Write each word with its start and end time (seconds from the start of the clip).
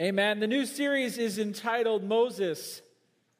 Amen. 0.00 0.38
The 0.38 0.46
new 0.46 0.64
series 0.64 1.18
is 1.18 1.40
entitled 1.40 2.04
Moses, 2.04 2.82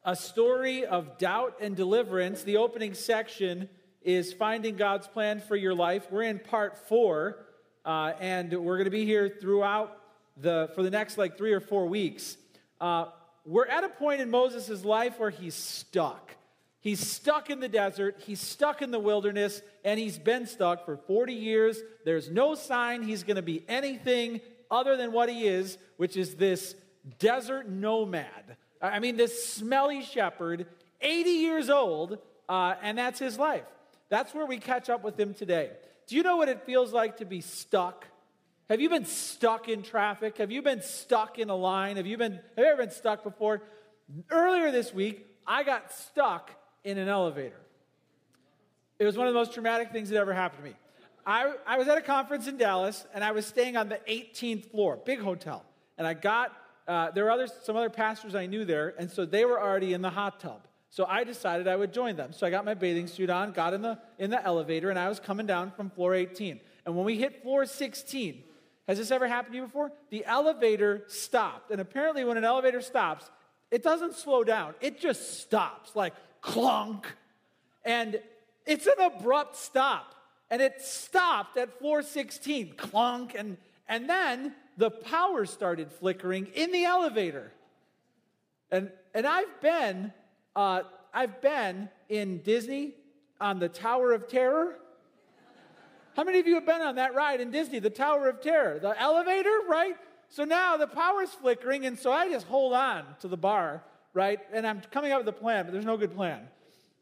a 0.03 0.13
story 0.13 0.85
of 0.85 1.17
doubt 1.17 1.55
and 1.61 1.73
deliverance. 1.73 2.43
The 2.43 2.57
opening 2.57 2.95
section 2.95 3.69
is 4.01 4.33
finding 4.33 4.75
God's 4.75 5.07
plan 5.07 5.39
for 5.39 5.55
your 5.55 5.73
life. 5.73 6.11
We're 6.11 6.23
in 6.23 6.37
part 6.37 6.77
four, 6.89 7.45
uh, 7.85 8.11
and 8.19 8.51
we're 8.51 8.75
going 8.75 8.83
to 8.83 8.91
be 8.91 9.05
here 9.05 9.29
throughout 9.39 10.01
the 10.35 10.69
for 10.75 10.83
the 10.83 10.89
next 10.89 11.17
like 11.17 11.37
three 11.37 11.53
or 11.53 11.61
four 11.61 11.85
weeks. 11.85 12.35
Uh, 12.81 13.05
we're 13.45 13.67
at 13.67 13.85
a 13.85 13.89
point 13.89 14.19
in 14.19 14.29
Moses' 14.29 14.83
life 14.83 15.17
where 15.17 15.29
he's 15.29 15.55
stuck. 15.55 16.35
He's 16.81 16.99
stuck 16.99 17.49
in 17.49 17.61
the 17.61 17.69
desert, 17.69 18.17
he's 18.25 18.41
stuck 18.41 18.81
in 18.81 18.91
the 18.91 18.99
wilderness, 18.99 19.61
and 19.85 19.97
he's 19.97 20.19
been 20.19 20.45
stuck 20.45 20.83
for 20.83 20.97
40 20.97 21.31
years. 21.35 21.79
There's 22.03 22.29
no 22.29 22.53
sign 22.55 23.03
he's 23.03 23.23
going 23.23 23.37
to 23.37 23.41
be 23.41 23.63
anything 23.69 24.41
other 24.71 24.97
than 24.97 25.11
what 25.11 25.29
he 25.29 25.47
is, 25.47 25.77
which 25.97 26.17
is 26.17 26.35
this 26.35 26.75
desert 27.17 27.69
nomad. 27.69 28.57
I 28.81 28.99
mean, 28.99 29.17
this 29.17 29.51
smelly 29.51 30.01
shepherd, 30.03 30.67
80 31.01 31.29
years 31.29 31.69
old, 31.69 32.19
uh, 32.47 32.75
and 32.81 32.97
that's 32.97 33.19
his 33.19 33.37
life. 33.37 33.65
That's 34.09 34.33
where 34.33 34.45
we 34.45 34.57
catch 34.57 34.89
up 34.89 35.03
with 35.03 35.19
him 35.19 35.33
today. 35.33 35.71
Do 36.07 36.15
you 36.15 36.23
know 36.23 36.37
what 36.37 36.49
it 36.49 36.65
feels 36.65 36.91
like 36.91 37.17
to 37.17 37.25
be 37.25 37.41
stuck? 37.41 38.07
Have 38.69 38.81
you 38.81 38.89
been 38.89 39.05
stuck 39.05 39.67
in 39.67 39.81
traffic? 39.81 40.37
Have 40.37 40.51
you 40.51 40.61
been 40.61 40.81
stuck 40.81 41.39
in 41.39 41.49
a 41.49 41.55
line? 41.55 41.97
Have 41.97 42.07
you 42.07 42.17
been 42.17 42.33
have 42.33 42.41
you 42.57 42.65
ever 42.65 42.83
been 42.83 42.91
stuck 42.91 43.23
before? 43.23 43.61
Earlier 44.29 44.71
this 44.71 44.93
week, 44.93 45.27
I 45.45 45.63
got 45.63 45.91
stuck 45.91 46.51
in 46.83 46.97
an 46.97 47.07
elevator. 47.07 47.59
It 48.97 49.05
was 49.05 49.17
one 49.17 49.27
of 49.27 49.33
the 49.33 49.39
most 49.39 49.53
traumatic 49.53 49.91
things 49.91 50.09
that 50.09 50.17
ever 50.17 50.33
happened 50.33 50.63
to 50.63 50.69
me. 50.69 50.75
I, 51.29 51.53
I 51.67 51.77
was 51.77 51.87
at 51.87 51.95
a 51.95 52.01
conference 52.01 52.47
in 52.47 52.57
Dallas, 52.57 53.05
and 53.13 53.23
I 53.23 53.33
was 53.33 53.45
staying 53.45 53.77
on 53.77 53.87
the 53.87 53.99
18th 54.09 54.71
floor, 54.71 54.97
big 55.05 55.19
hotel. 55.19 55.63
And 55.99 56.07
I 56.07 56.15
got, 56.15 56.51
uh, 56.87 57.11
there 57.11 57.23
were 57.23 57.29
others, 57.29 57.51
some 57.61 57.75
other 57.75 57.91
pastors 57.91 58.33
I 58.33 58.47
knew 58.47 58.65
there, 58.65 58.95
and 58.97 59.11
so 59.11 59.27
they 59.27 59.45
were 59.45 59.61
already 59.61 59.93
in 59.93 60.01
the 60.01 60.09
hot 60.09 60.39
tub. 60.39 60.65
So 60.89 61.05
I 61.05 61.23
decided 61.23 61.67
I 61.67 61.75
would 61.75 61.93
join 61.93 62.15
them. 62.15 62.33
So 62.33 62.47
I 62.47 62.49
got 62.49 62.65
my 62.65 62.73
bathing 62.73 63.05
suit 63.05 63.29
on, 63.29 63.51
got 63.51 63.75
in 63.75 63.83
the, 63.83 63.99
in 64.17 64.31
the 64.31 64.43
elevator, 64.43 64.89
and 64.89 64.97
I 64.97 65.07
was 65.07 65.19
coming 65.19 65.45
down 65.45 65.69
from 65.69 65.91
floor 65.91 66.15
18. 66.15 66.59
And 66.87 66.95
when 66.95 67.05
we 67.05 67.19
hit 67.19 67.43
floor 67.43 67.67
16, 67.67 68.43
has 68.87 68.97
this 68.97 69.11
ever 69.11 69.27
happened 69.27 69.53
to 69.53 69.57
you 69.57 69.65
before? 69.65 69.91
The 70.09 70.25
elevator 70.25 71.03
stopped. 71.05 71.69
And 71.69 71.79
apparently, 71.79 72.25
when 72.25 72.37
an 72.37 72.43
elevator 72.43 72.81
stops, 72.81 73.29
it 73.69 73.83
doesn't 73.83 74.15
slow 74.15 74.43
down, 74.43 74.73
it 74.81 74.99
just 74.99 75.41
stops, 75.41 75.95
like 75.95 76.15
clunk. 76.41 77.05
And 77.85 78.19
it's 78.65 78.87
an 78.87 78.99
abrupt 78.99 79.57
stop 79.57 80.15
and 80.49 80.61
it 80.61 80.81
stopped 80.81 81.57
at 81.57 81.77
floor 81.77 82.01
16, 82.01 82.73
clunk, 82.75 83.35
and, 83.37 83.57
and 83.87 84.09
then 84.09 84.53
the 84.77 84.89
power 84.89 85.45
started 85.45 85.91
flickering 85.91 86.47
in 86.55 86.71
the 86.71 86.85
elevator. 86.85 87.51
And, 88.71 88.91
and 89.13 89.27
I've 89.27 89.61
been, 89.61 90.13
uh, 90.55 90.83
I've 91.13 91.41
been 91.41 91.89
in 92.07 92.39
Disney 92.39 92.93
on 93.39 93.59
the 93.59 93.69
Tower 93.69 94.13
of 94.13 94.27
Terror. 94.27 94.75
How 96.15 96.23
many 96.23 96.39
of 96.39 96.47
you 96.47 96.55
have 96.55 96.65
been 96.65 96.81
on 96.81 96.95
that 96.95 97.13
ride 97.13 97.41
in 97.41 97.51
Disney, 97.51 97.79
the 97.79 97.89
Tower 97.89 98.27
of 98.27 98.41
Terror? 98.41 98.79
The 98.79 98.99
elevator, 98.99 99.59
right? 99.67 99.95
So 100.29 100.43
now 100.43 100.77
the 100.77 100.87
power's 100.87 101.29
flickering, 101.29 101.85
and 101.85 101.97
so 101.97 102.11
I 102.11 102.29
just 102.29 102.45
hold 102.45 102.73
on 102.73 103.03
to 103.21 103.27
the 103.27 103.37
bar, 103.37 103.83
right? 104.13 104.39
And 104.51 104.65
I'm 104.65 104.81
coming 104.91 105.11
up 105.11 105.19
with 105.19 105.27
a 105.29 105.37
plan, 105.39 105.65
but 105.65 105.71
there's 105.71 105.85
no 105.85 105.97
good 105.97 106.15
plan. 106.15 106.41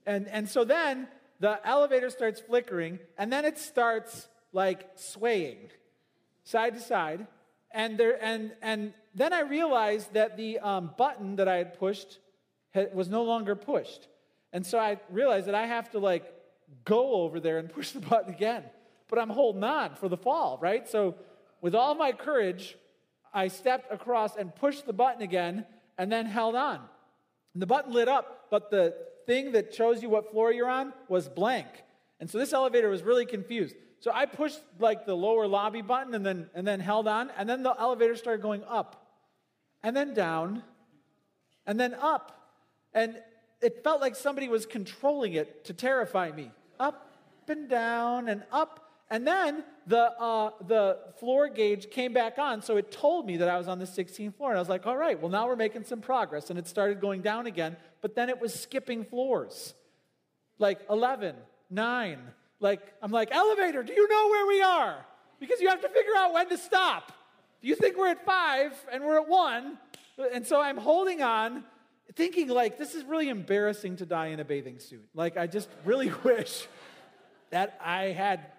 And, 0.06 0.28
and 0.30 0.48
so 0.48 0.64
then 0.64 1.08
the 1.40 1.66
elevator 1.68 2.10
starts 2.10 2.40
flickering, 2.40 3.00
and 3.18 3.32
then 3.32 3.46
it 3.46 3.58
starts 3.58 4.28
like 4.54 4.88
swaying 4.96 5.70
side 6.44 6.74
to 6.74 6.80
side. 6.80 7.28
And, 7.72 7.98
there, 7.98 8.18
and, 8.24 8.54
and 8.62 8.94
then 9.14 9.34
I 9.34 9.42
realized 9.42 10.14
that 10.14 10.38
the 10.38 10.60
um, 10.60 10.92
button 10.98 11.36
that 11.36 11.48
I 11.48 11.58
had 11.58 11.78
pushed 11.78 12.20
had, 12.72 12.96
was 12.96 13.10
no 13.10 13.24
longer 13.24 13.56
pushed. 13.56 14.08
And 14.54 14.66
so 14.66 14.80
I 14.80 15.00
realized 15.10 15.48
that 15.48 15.56
I 15.56 15.68
have 15.68 15.92
to 15.92 16.00
like 16.00 16.34
go 16.86 17.22
over 17.22 17.40
there 17.40 17.58
and 17.58 17.70
push 17.74 17.92
the 17.92 18.00
button 18.00 18.34
again. 18.34 18.64
But 19.10 19.20
I'm 19.20 19.30
holding 19.30 19.64
on 19.64 19.96
for 19.96 20.10
the 20.10 20.18
fall, 20.18 20.58
right? 20.62 20.88
So 20.88 21.16
with 21.62 21.76
all 21.76 21.96
my 21.96 22.12
courage, 22.12 22.78
I 23.34 23.50
stepped 23.50 23.92
across 23.92 24.36
and 24.36 24.56
pushed 24.56 24.86
the 24.86 24.94
button 24.94 25.22
again 25.22 25.66
and 25.98 26.12
then 26.12 26.26
held 26.26 26.56
on. 26.56 26.80
And 27.54 27.62
the 27.62 27.68
button 27.68 27.94
lit 27.94 28.08
up, 28.08 28.48
but 28.50 28.70
the 28.72 28.96
thing 29.28 29.52
that 29.52 29.76
shows 29.76 30.02
you 30.02 30.10
what 30.10 30.32
floor 30.32 30.52
you're 30.52 30.70
on 30.70 30.94
was 31.08 31.30
blank. 31.30 31.68
And 32.20 32.28
so 32.30 32.40
this 32.40 32.54
elevator 32.54 32.90
was 32.90 33.04
really 33.04 33.26
confused. 33.26 33.76
So 34.00 34.12
I 34.12 34.26
pushed 34.26 34.60
like 34.80 35.06
the 35.06 35.16
lower 35.16 35.48
lobby 35.48 35.82
button 35.82 36.16
and 36.16 36.26
then 36.26 36.50
and 36.56 36.66
then 36.68 36.80
held 36.80 37.08
on, 37.08 37.30
and 37.38 37.48
then 37.48 37.62
the 37.62 37.76
elevator 37.78 38.16
started 38.16 38.42
going 38.42 38.64
up, 38.64 39.08
and 39.84 39.96
then 39.96 40.14
down, 40.14 40.64
and 41.66 41.80
then 41.80 41.94
up. 41.96 42.52
And 42.94 43.18
it 43.62 43.84
felt 43.84 44.02
like 44.02 44.16
somebody 44.16 44.48
was 44.48 44.66
controlling 44.66 45.34
it 45.34 45.66
to 45.66 45.74
terrify 45.74 46.32
me. 46.32 46.52
Up 46.80 47.14
and 47.48 47.70
down 47.70 48.30
and 48.30 48.44
up 48.52 48.87
and 49.10 49.26
then 49.26 49.64
the, 49.86 50.12
uh, 50.20 50.52
the 50.68 51.00
floor 51.20 51.48
gauge 51.48 51.90
came 51.90 52.12
back 52.12 52.38
on, 52.38 52.62
so 52.62 52.76
it 52.76 52.92
told 52.92 53.26
me 53.26 53.38
that 53.38 53.48
I 53.48 53.58
was 53.58 53.68
on 53.68 53.80
the 53.80 53.86
16th 53.86 54.36
floor. 54.36 54.50
And 54.50 54.58
I 54.58 54.62
was 54.62 54.70
like, 54.70 54.86
all 54.86 54.98
right, 54.98 55.20
well, 55.20 55.32
now 55.32 55.48
we're 55.48 55.56
making 55.56 55.86
some 55.86 56.02
progress. 56.02 56.50
And 56.50 56.60
it 56.60 56.68
started 56.68 57.00
going 57.00 57.22
down 57.22 57.48
again, 57.48 57.78
but 58.02 58.16
then 58.16 58.30
it 58.30 58.42
was 58.42 58.54
skipping 58.54 59.06
floors 59.06 59.74
like 60.60 60.80
11, 60.90 61.36
9. 61.70 62.20
Like, 62.60 62.82
I'm 63.02 63.12
like, 63.12 63.32
elevator, 63.32 63.84
do 63.84 63.94
you 63.94 64.10
know 64.10 64.28
where 64.30 64.48
we 64.48 64.62
are? 64.62 65.06
Because 65.40 65.62
you 65.62 65.70
have 65.70 65.82
to 65.82 65.90
figure 65.90 66.16
out 66.18 66.34
when 66.34 66.50
to 66.50 66.58
stop. 66.58 67.14
If 67.62 67.70
you 67.70 67.76
think 67.76 67.98
we're 67.98 68.10
at 68.10 68.26
five 68.26 68.74
and 68.92 69.04
we're 69.04 69.20
at 69.20 69.28
one, 69.28 69.78
and 70.34 70.46
so 70.46 70.60
I'm 70.62 70.78
holding 70.78 71.22
on, 71.22 71.64
thinking, 72.16 72.50
like, 72.50 72.78
this 72.78 72.96
is 72.96 73.04
really 73.04 73.30
embarrassing 73.30 73.98
to 73.98 74.06
die 74.06 74.28
in 74.28 74.40
a 74.40 74.46
bathing 74.46 74.80
suit. 74.80 75.08
Like, 75.14 75.38
I 75.38 75.48
just 75.48 75.70
really 75.86 76.12
wish 76.24 76.68
that 77.52 77.80
I 77.84 78.06
had 78.06 78.52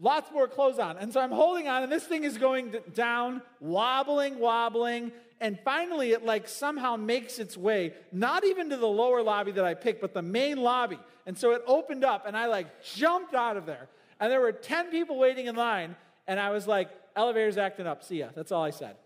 lots 0.00 0.30
more 0.32 0.48
clothes 0.48 0.78
on. 0.78 0.96
And 0.98 1.12
so 1.12 1.20
I'm 1.20 1.30
holding 1.30 1.68
on, 1.68 1.82
and 1.82 1.92
this 1.92 2.04
thing 2.04 2.24
is 2.24 2.38
going 2.38 2.74
down, 2.94 3.42
wobbling, 3.60 4.38
wobbling. 4.38 5.12
And 5.40 5.58
finally, 5.64 6.12
it 6.12 6.24
like 6.24 6.48
somehow 6.48 6.96
makes 6.96 7.38
its 7.38 7.56
way, 7.56 7.94
not 8.12 8.44
even 8.44 8.70
to 8.70 8.76
the 8.76 8.86
lower 8.86 9.22
lobby 9.22 9.52
that 9.52 9.64
I 9.64 9.74
picked, 9.74 10.00
but 10.00 10.14
the 10.14 10.22
main 10.22 10.58
lobby. 10.58 10.98
And 11.26 11.36
so 11.36 11.52
it 11.52 11.62
opened 11.66 12.04
up, 12.04 12.26
and 12.26 12.36
I 12.36 12.46
like 12.46 12.82
jumped 12.82 13.34
out 13.34 13.56
of 13.56 13.66
there. 13.66 13.88
And 14.20 14.30
there 14.30 14.40
were 14.40 14.52
10 14.52 14.90
people 14.90 15.18
waiting 15.18 15.46
in 15.46 15.56
line, 15.56 15.96
and 16.26 16.38
I 16.38 16.50
was 16.50 16.66
like, 16.66 16.90
elevator's 17.16 17.58
acting 17.58 17.86
up. 17.86 18.02
See 18.04 18.18
ya. 18.18 18.28
That's 18.34 18.52
all 18.52 18.62
I 18.62 18.70
said. 18.70 18.96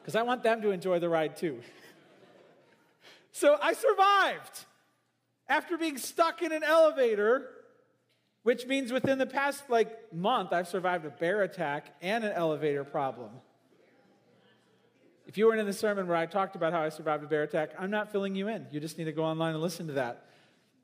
Because 0.00 0.16
I 0.16 0.22
want 0.22 0.42
them 0.42 0.62
to 0.62 0.70
enjoy 0.70 0.98
the 0.98 1.08
ride 1.08 1.36
too. 1.36 1.60
so 3.32 3.58
I 3.60 3.74
survived 3.74 4.64
after 5.48 5.76
being 5.76 5.98
stuck 5.98 6.42
in 6.42 6.52
an 6.52 6.62
elevator 6.62 7.50
which 8.48 8.66
means 8.66 8.90
within 8.90 9.18
the 9.18 9.26
past 9.26 9.68
like 9.68 10.10
month 10.10 10.54
i've 10.54 10.66
survived 10.66 11.04
a 11.04 11.10
bear 11.10 11.42
attack 11.42 11.94
and 12.00 12.24
an 12.24 12.32
elevator 12.32 12.82
problem. 12.82 13.28
If 15.26 15.36
you 15.36 15.46
weren't 15.46 15.60
in 15.60 15.66
the 15.66 15.74
sermon 15.74 16.08
where 16.08 16.16
i 16.16 16.24
talked 16.24 16.56
about 16.56 16.72
how 16.72 16.80
i 16.80 16.88
survived 16.88 17.22
a 17.22 17.26
bear 17.26 17.42
attack 17.42 17.72
i'm 17.78 17.90
not 17.90 18.10
filling 18.10 18.34
you 18.34 18.48
in. 18.48 18.66
You 18.70 18.80
just 18.80 18.96
need 18.96 19.04
to 19.04 19.12
go 19.12 19.22
online 19.22 19.52
and 19.52 19.62
listen 19.62 19.88
to 19.88 19.92
that. 19.92 20.24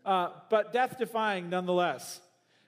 Uh, 0.04 0.28
but 0.50 0.74
death 0.74 0.98
defying 0.98 1.48
nonetheless. 1.48 2.20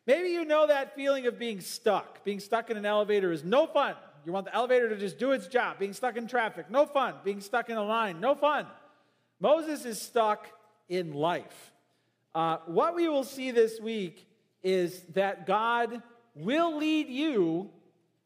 Maybe 0.07 0.31
you 0.31 0.47
know 0.47 0.67
that 0.67 0.95
feeling 0.95 1.27
of 1.27 1.39
being 1.39 1.61
stuck. 1.61 2.25
Being 2.25 2.41
stuck 2.41 2.71
in 2.71 2.78
an 2.78 2.87
elevator 2.87 3.33
is 3.33 3.45
no 3.45 3.67
fun. 3.67 3.97
You 4.25 4.33
want 4.33 4.47
the 4.47 4.55
elevator 4.55 4.89
to 4.89 4.97
just 4.97 5.19
do 5.19 5.33
its 5.33 5.47
job. 5.47 5.78
Being 5.78 5.93
stuck 5.93 6.17
in 6.17 6.27
traffic 6.27 6.71
no 6.71 6.87
fun. 6.87 7.17
Being 7.23 7.43
stuck 7.43 7.69
in 7.69 7.77
a 7.77 7.84
line 7.84 8.19
no 8.19 8.34
fun. 8.34 8.65
Moses 9.41 9.84
is 9.84 10.01
stuck 10.01 10.49
in 10.89 11.13
life. 11.13 11.73
Uh, 12.34 12.57
what 12.65 12.95
we 12.95 13.11
will 13.11 13.25
see 13.25 13.51
this 13.51 13.78
week 13.78 14.27
is 14.66 15.03
that 15.15 15.47
God 15.47 16.03
will 16.34 16.77
lead 16.77 17.09
you 17.09 17.71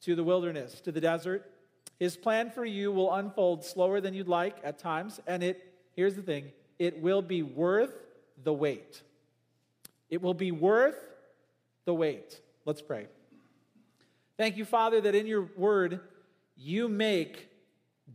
to 0.00 0.16
the 0.16 0.24
wilderness, 0.24 0.80
to 0.80 0.90
the 0.90 1.00
desert. 1.00 1.52
His 1.98 2.16
plan 2.16 2.50
for 2.50 2.64
you 2.64 2.90
will 2.90 3.12
unfold 3.12 3.62
slower 3.62 4.00
than 4.00 4.14
you'd 4.14 4.26
like 4.26 4.56
at 4.64 4.78
times, 4.78 5.20
and 5.26 5.42
it, 5.42 5.75
here's 5.94 6.14
the 6.14 6.22
thing, 6.22 6.50
it 6.78 7.02
will 7.02 7.20
be 7.20 7.42
worth 7.42 7.92
the 8.42 8.54
wait. 8.54 9.02
It 10.08 10.22
will 10.22 10.32
be 10.32 10.50
worth 10.50 10.96
the 11.84 11.92
wait. 11.92 12.40
Let's 12.64 12.81
pray. 12.81 13.06
Thank 14.38 14.56
you, 14.56 14.64
Father, 14.64 15.02
that 15.02 15.14
in 15.14 15.26
your 15.26 15.43
word 15.58 16.00
you 16.56 16.88
make 16.88 17.50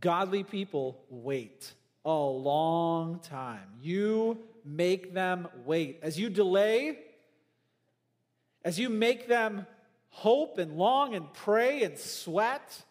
godly 0.00 0.42
people 0.42 1.00
wait 1.08 1.72
a 2.04 2.10
long 2.10 3.20
time. 3.20 3.68
You 3.80 4.38
make 4.64 5.14
them 5.14 5.46
wait. 5.64 6.00
As 6.02 6.18
you 6.18 6.28
delay, 6.28 6.98
as 8.66 8.80
you 8.80 8.90
make 8.90 9.28
them 9.28 9.64
hope 10.08 10.58
and 10.58 10.76
long 10.76 11.14
and 11.14 11.32
pray 11.32 11.84
and 11.84 11.96
sweat, 11.96 12.82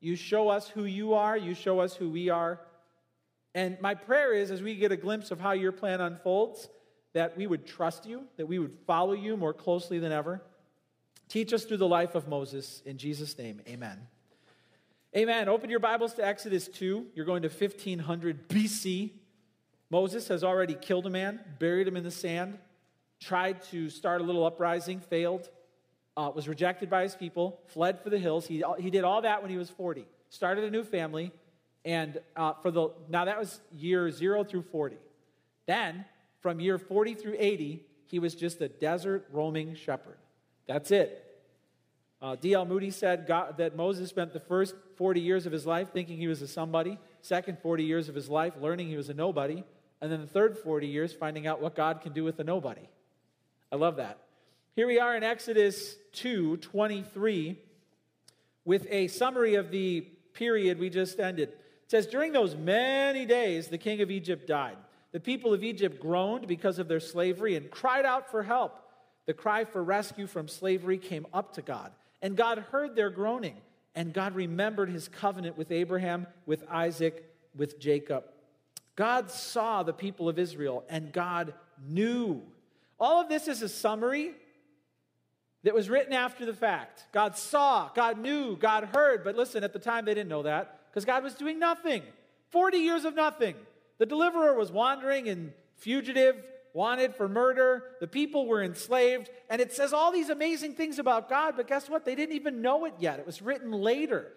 you 0.00 0.16
show 0.16 0.48
us 0.48 0.70
who 0.70 0.86
you 0.86 1.12
are, 1.12 1.36
you 1.36 1.54
show 1.54 1.80
us 1.80 1.94
who 1.94 2.08
we 2.08 2.30
are. 2.30 2.58
And 3.54 3.78
my 3.82 3.94
prayer 3.94 4.32
is, 4.32 4.50
as 4.50 4.62
we 4.62 4.74
get 4.74 4.90
a 4.90 4.96
glimpse 4.96 5.30
of 5.30 5.38
how 5.38 5.52
your 5.52 5.70
plan 5.70 6.00
unfolds, 6.00 6.70
that 7.12 7.36
we 7.36 7.46
would 7.46 7.66
trust 7.66 8.06
you, 8.06 8.22
that 8.38 8.46
we 8.46 8.58
would 8.58 8.72
follow 8.86 9.12
you 9.12 9.36
more 9.36 9.52
closely 9.52 9.98
than 9.98 10.12
ever. 10.12 10.40
Teach 11.28 11.52
us 11.52 11.64
through 11.64 11.76
the 11.76 11.86
life 11.86 12.14
of 12.14 12.26
Moses. 12.26 12.80
In 12.86 12.96
Jesus' 12.96 13.36
name, 13.36 13.60
amen. 13.68 13.98
Amen. 15.14 15.50
Open 15.50 15.68
your 15.68 15.78
Bibles 15.78 16.14
to 16.14 16.24
Exodus 16.24 16.68
2. 16.68 17.04
You're 17.14 17.26
going 17.26 17.42
to 17.42 17.48
1500 17.48 18.48
BC. 18.48 19.10
Moses 19.90 20.28
has 20.28 20.42
already 20.42 20.74
killed 20.74 21.04
a 21.04 21.10
man, 21.10 21.40
buried 21.58 21.86
him 21.86 21.98
in 21.98 22.04
the 22.04 22.10
sand, 22.10 22.56
tried 23.20 23.62
to 23.64 23.88
start 23.90 24.20
a 24.20 24.24
little 24.24 24.44
uprising, 24.44 25.00
failed, 25.00 25.48
uh, 26.16 26.30
was 26.34 26.48
rejected 26.48 26.90
by 26.90 27.02
his 27.02 27.14
people, 27.14 27.60
fled 27.66 28.00
for 28.00 28.10
the 28.10 28.18
hills. 28.18 28.46
He, 28.46 28.62
he 28.78 28.90
did 28.90 29.04
all 29.04 29.22
that 29.22 29.40
when 29.40 29.50
he 29.50 29.56
was 29.56 29.70
40. 29.70 30.04
Started 30.30 30.64
a 30.64 30.70
new 30.70 30.84
family, 30.84 31.32
and 31.84 32.20
uh, 32.36 32.54
for 32.54 32.70
the 32.70 32.90
now 33.08 33.24
that 33.24 33.38
was 33.38 33.60
year 33.72 34.10
zero 34.10 34.44
through 34.44 34.62
40. 34.62 34.96
Then, 35.66 36.04
from 36.40 36.60
year 36.60 36.78
40 36.78 37.14
through 37.14 37.36
80, 37.38 37.84
he 38.06 38.18
was 38.18 38.34
just 38.34 38.60
a 38.60 38.68
desert 38.68 39.26
roaming 39.32 39.74
shepherd. 39.74 40.18
That's 40.66 40.90
it. 40.90 41.24
Uh, 42.20 42.34
D.L. 42.34 42.64
Moody 42.64 42.90
said 42.90 43.26
God, 43.26 43.58
that 43.58 43.76
Moses 43.76 44.10
spent 44.10 44.32
the 44.32 44.40
first 44.40 44.74
40 44.96 45.20
years 45.20 45.46
of 45.46 45.52
his 45.52 45.66
life 45.66 45.92
thinking 45.92 46.16
he 46.16 46.26
was 46.26 46.42
a 46.42 46.48
somebody, 46.48 46.98
second 47.22 47.58
40 47.60 47.84
years 47.84 48.08
of 48.08 48.14
his 48.14 48.28
life 48.28 48.54
learning 48.60 48.88
he 48.88 48.96
was 48.96 49.08
a 49.08 49.14
nobody, 49.14 49.62
and 50.00 50.10
then 50.10 50.20
the 50.20 50.26
third 50.26 50.58
40 50.58 50.86
years 50.86 51.12
finding 51.12 51.46
out 51.46 51.60
what 51.60 51.76
God 51.76 52.00
can 52.00 52.12
do 52.12 52.24
with 52.24 52.38
a 52.40 52.44
nobody. 52.44 52.88
I 53.70 53.76
love 53.76 53.96
that. 53.96 54.18
Here 54.74 54.86
we 54.86 54.98
are 54.98 55.16
in 55.16 55.22
Exodus 55.22 55.96
2 56.12 56.58
23 56.58 57.58
with 58.64 58.86
a 58.90 59.08
summary 59.08 59.56
of 59.56 59.70
the 59.70 60.00
period 60.32 60.78
we 60.78 60.88
just 60.88 61.20
ended. 61.20 61.50
It 61.50 61.90
says, 61.90 62.06
During 62.06 62.32
those 62.32 62.54
many 62.54 63.26
days, 63.26 63.68
the 63.68 63.78
king 63.78 64.00
of 64.00 64.10
Egypt 64.10 64.46
died. 64.46 64.76
The 65.12 65.20
people 65.20 65.52
of 65.52 65.64
Egypt 65.64 66.00
groaned 66.00 66.46
because 66.46 66.78
of 66.78 66.88
their 66.88 67.00
slavery 67.00 67.56
and 67.56 67.70
cried 67.70 68.04
out 68.04 68.30
for 68.30 68.42
help. 68.42 68.78
The 69.26 69.34
cry 69.34 69.64
for 69.64 69.82
rescue 69.82 70.26
from 70.26 70.48
slavery 70.48 70.96
came 70.96 71.26
up 71.34 71.54
to 71.54 71.62
God. 71.62 71.92
And 72.22 72.36
God 72.36 72.58
heard 72.70 72.96
their 72.96 73.10
groaning, 73.10 73.56
and 73.94 74.12
God 74.12 74.34
remembered 74.34 74.88
his 74.88 75.08
covenant 75.08 75.58
with 75.58 75.70
Abraham, 75.70 76.26
with 76.46 76.64
Isaac, 76.70 77.24
with 77.54 77.78
Jacob. 77.78 78.24
God 78.96 79.30
saw 79.30 79.82
the 79.82 79.92
people 79.92 80.28
of 80.28 80.38
Israel, 80.38 80.84
and 80.88 81.12
God 81.12 81.54
knew. 81.86 82.42
All 83.00 83.20
of 83.20 83.28
this 83.28 83.48
is 83.48 83.62
a 83.62 83.68
summary 83.68 84.32
that 85.64 85.74
was 85.74 85.88
written 85.88 86.12
after 86.12 86.46
the 86.46 86.54
fact. 86.54 87.04
God 87.12 87.36
saw, 87.36 87.90
God 87.94 88.18
knew, 88.18 88.56
God 88.56 88.84
heard. 88.94 89.24
But 89.24 89.36
listen, 89.36 89.64
at 89.64 89.72
the 89.72 89.78
time 89.78 90.04
they 90.04 90.14
didn't 90.14 90.28
know 90.28 90.42
that 90.42 90.80
because 90.90 91.04
God 91.04 91.22
was 91.22 91.34
doing 91.34 91.58
nothing 91.58 92.02
40 92.50 92.78
years 92.78 93.04
of 93.04 93.14
nothing. 93.14 93.54
The 93.98 94.06
deliverer 94.06 94.54
was 94.56 94.72
wandering 94.72 95.28
and 95.28 95.52
fugitive 95.76 96.36
wanted 96.72 97.14
for 97.14 97.28
murder. 97.28 97.82
The 98.00 98.06
people 98.06 98.46
were 98.46 98.62
enslaved. 98.62 99.30
And 99.50 99.60
it 99.60 99.72
says 99.72 99.92
all 99.92 100.12
these 100.12 100.30
amazing 100.30 100.74
things 100.74 100.98
about 100.98 101.28
God, 101.28 101.54
but 101.56 101.66
guess 101.66 101.90
what? 101.90 102.04
They 102.04 102.14
didn't 102.14 102.36
even 102.36 102.62
know 102.62 102.84
it 102.84 102.94
yet. 102.98 103.18
It 103.18 103.26
was 103.26 103.42
written 103.42 103.72
later. 103.72 104.28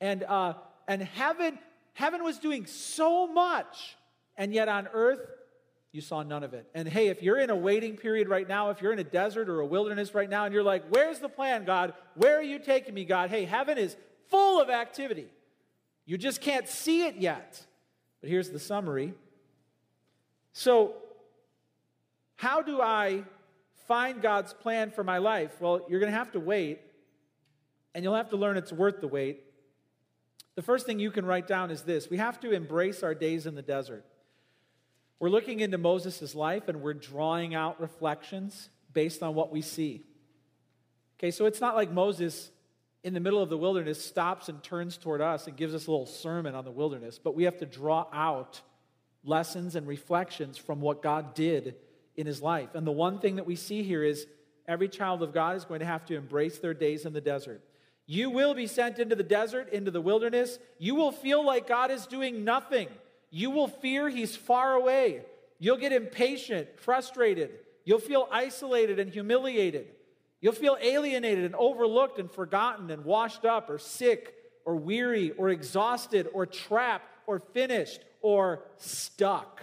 And, 0.00 0.22
uh, 0.22 0.54
and 0.86 1.02
heaven, 1.02 1.58
heaven 1.94 2.22
was 2.22 2.38
doing 2.38 2.66
so 2.66 3.26
much, 3.26 3.96
and 4.36 4.52
yet 4.52 4.68
on 4.68 4.88
earth, 4.92 5.20
you 5.96 6.02
saw 6.02 6.22
none 6.22 6.44
of 6.44 6.52
it. 6.52 6.68
And 6.74 6.86
hey, 6.86 7.08
if 7.08 7.22
you're 7.22 7.38
in 7.38 7.48
a 7.48 7.56
waiting 7.56 7.96
period 7.96 8.28
right 8.28 8.46
now, 8.46 8.68
if 8.68 8.82
you're 8.82 8.92
in 8.92 8.98
a 8.98 9.04
desert 9.04 9.48
or 9.48 9.60
a 9.60 9.66
wilderness 9.66 10.14
right 10.14 10.28
now, 10.28 10.44
and 10.44 10.52
you're 10.52 10.62
like, 10.62 10.84
Where's 10.90 11.20
the 11.20 11.28
plan, 11.28 11.64
God? 11.64 11.94
Where 12.14 12.38
are 12.38 12.42
you 12.42 12.58
taking 12.58 12.92
me, 12.92 13.06
God? 13.06 13.30
Hey, 13.30 13.46
heaven 13.46 13.78
is 13.78 13.96
full 14.28 14.60
of 14.60 14.68
activity. 14.68 15.26
You 16.04 16.18
just 16.18 16.42
can't 16.42 16.68
see 16.68 17.06
it 17.06 17.16
yet. 17.16 17.64
But 18.20 18.28
here's 18.28 18.50
the 18.50 18.58
summary. 18.58 19.14
So, 20.52 20.94
how 22.36 22.60
do 22.60 22.82
I 22.82 23.24
find 23.88 24.20
God's 24.20 24.52
plan 24.52 24.90
for 24.90 25.02
my 25.02 25.18
life? 25.18 25.58
Well, 25.60 25.80
you're 25.88 26.00
going 26.00 26.12
to 26.12 26.18
have 26.18 26.32
to 26.32 26.40
wait, 26.40 26.80
and 27.94 28.04
you'll 28.04 28.14
have 28.14 28.30
to 28.30 28.36
learn 28.36 28.58
it's 28.58 28.72
worth 28.72 29.00
the 29.00 29.08
wait. 29.08 29.40
The 30.56 30.62
first 30.62 30.84
thing 30.84 30.98
you 30.98 31.10
can 31.10 31.24
write 31.24 31.46
down 31.46 31.70
is 31.70 31.82
this 31.82 32.10
we 32.10 32.18
have 32.18 32.38
to 32.40 32.50
embrace 32.50 33.02
our 33.02 33.14
days 33.14 33.46
in 33.46 33.54
the 33.54 33.62
desert. 33.62 34.04
We're 35.18 35.30
looking 35.30 35.60
into 35.60 35.78
Moses' 35.78 36.34
life 36.34 36.68
and 36.68 36.82
we're 36.82 36.94
drawing 36.94 37.54
out 37.54 37.80
reflections 37.80 38.68
based 38.92 39.22
on 39.22 39.34
what 39.34 39.50
we 39.50 39.62
see. 39.62 40.04
Okay, 41.18 41.30
so 41.30 41.46
it's 41.46 41.60
not 41.60 41.74
like 41.74 41.90
Moses 41.90 42.50
in 43.02 43.14
the 43.14 43.20
middle 43.20 43.42
of 43.42 43.48
the 43.48 43.56
wilderness 43.56 44.04
stops 44.04 44.48
and 44.48 44.62
turns 44.62 44.98
toward 44.98 45.20
us 45.20 45.46
and 45.46 45.56
gives 45.56 45.74
us 45.74 45.86
a 45.86 45.90
little 45.90 46.06
sermon 46.06 46.54
on 46.54 46.64
the 46.64 46.70
wilderness, 46.70 47.18
but 47.22 47.34
we 47.34 47.44
have 47.44 47.56
to 47.58 47.66
draw 47.66 48.06
out 48.12 48.60
lessons 49.24 49.76
and 49.76 49.86
reflections 49.86 50.58
from 50.58 50.80
what 50.80 51.02
God 51.02 51.34
did 51.34 51.76
in 52.16 52.26
his 52.26 52.42
life. 52.42 52.74
And 52.74 52.86
the 52.86 52.92
one 52.92 53.18
thing 53.18 53.36
that 53.36 53.46
we 53.46 53.56
see 53.56 53.82
here 53.82 54.02
is 54.02 54.26
every 54.66 54.88
child 54.88 55.22
of 55.22 55.32
God 55.32 55.56
is 55.56 55.64
going 55.64 55.80
to 55.80 55.86
have 55.86 56.04
to 56.06 56.16
embrace 56.16 56.58
their 56.58 56.74
days 56.74 57.06
in 57.06 57.12
the 57.12 57.20
desert. 57.20 57.62
You 58.06 58.30
will 58.30 58.54
be 58.54 58.66
sent 58.66 58.98
into 58.98 59.16
the 59.16 59.22
desert, 59.22 59.72
into 59.72 59.90
the 59.90 60.00
wilderness. 60.00 60.58
You 60.78 60.94
will 60.94 61.12
feel 61.12 61.44
like 61.44 61.66
God 61.66 61.90
is 61.90 62.06
doing 62.06 62.44
nothing. 62.44 62.88
You 63.30 63.50
will 63.50 63.68
fear 63.68 64.08
he's 64.08 64.36
far 64.36 64.74
away. 64.74 65.22
You'll 65.58 65.76
get 65.78 65.92
impatient, 65.92 66.68
frustrated. 66.80 67.50
You'll 67.84 67.98
feel 67.98 68.28
isolated 68.30 68.98
and 68.98 69.10
humiliated. 69.10 69.88
You'll 70.40 70.52
feel 70.52 70.76
alienated 70.80 71.44
and 71.44 71.54
overlooked 71.54 72.18
and 72.18 72.30
forgotten 72.30 72.90
and 72.90 73.04
washed 73.04 73.44
up 73.44 73.70
or 73.70 73.78
sick 73.78 74.34
or 74.64 74.76
weary 74.76 75.32
or 75.32 75.48
exhausted 75.48 76.28
or 76.32 76.46
trapped 76.46 77.08
or 77.26 77.38
finished 77.38 78.00
or 78.20 78.62
stuck. 78.76 79.62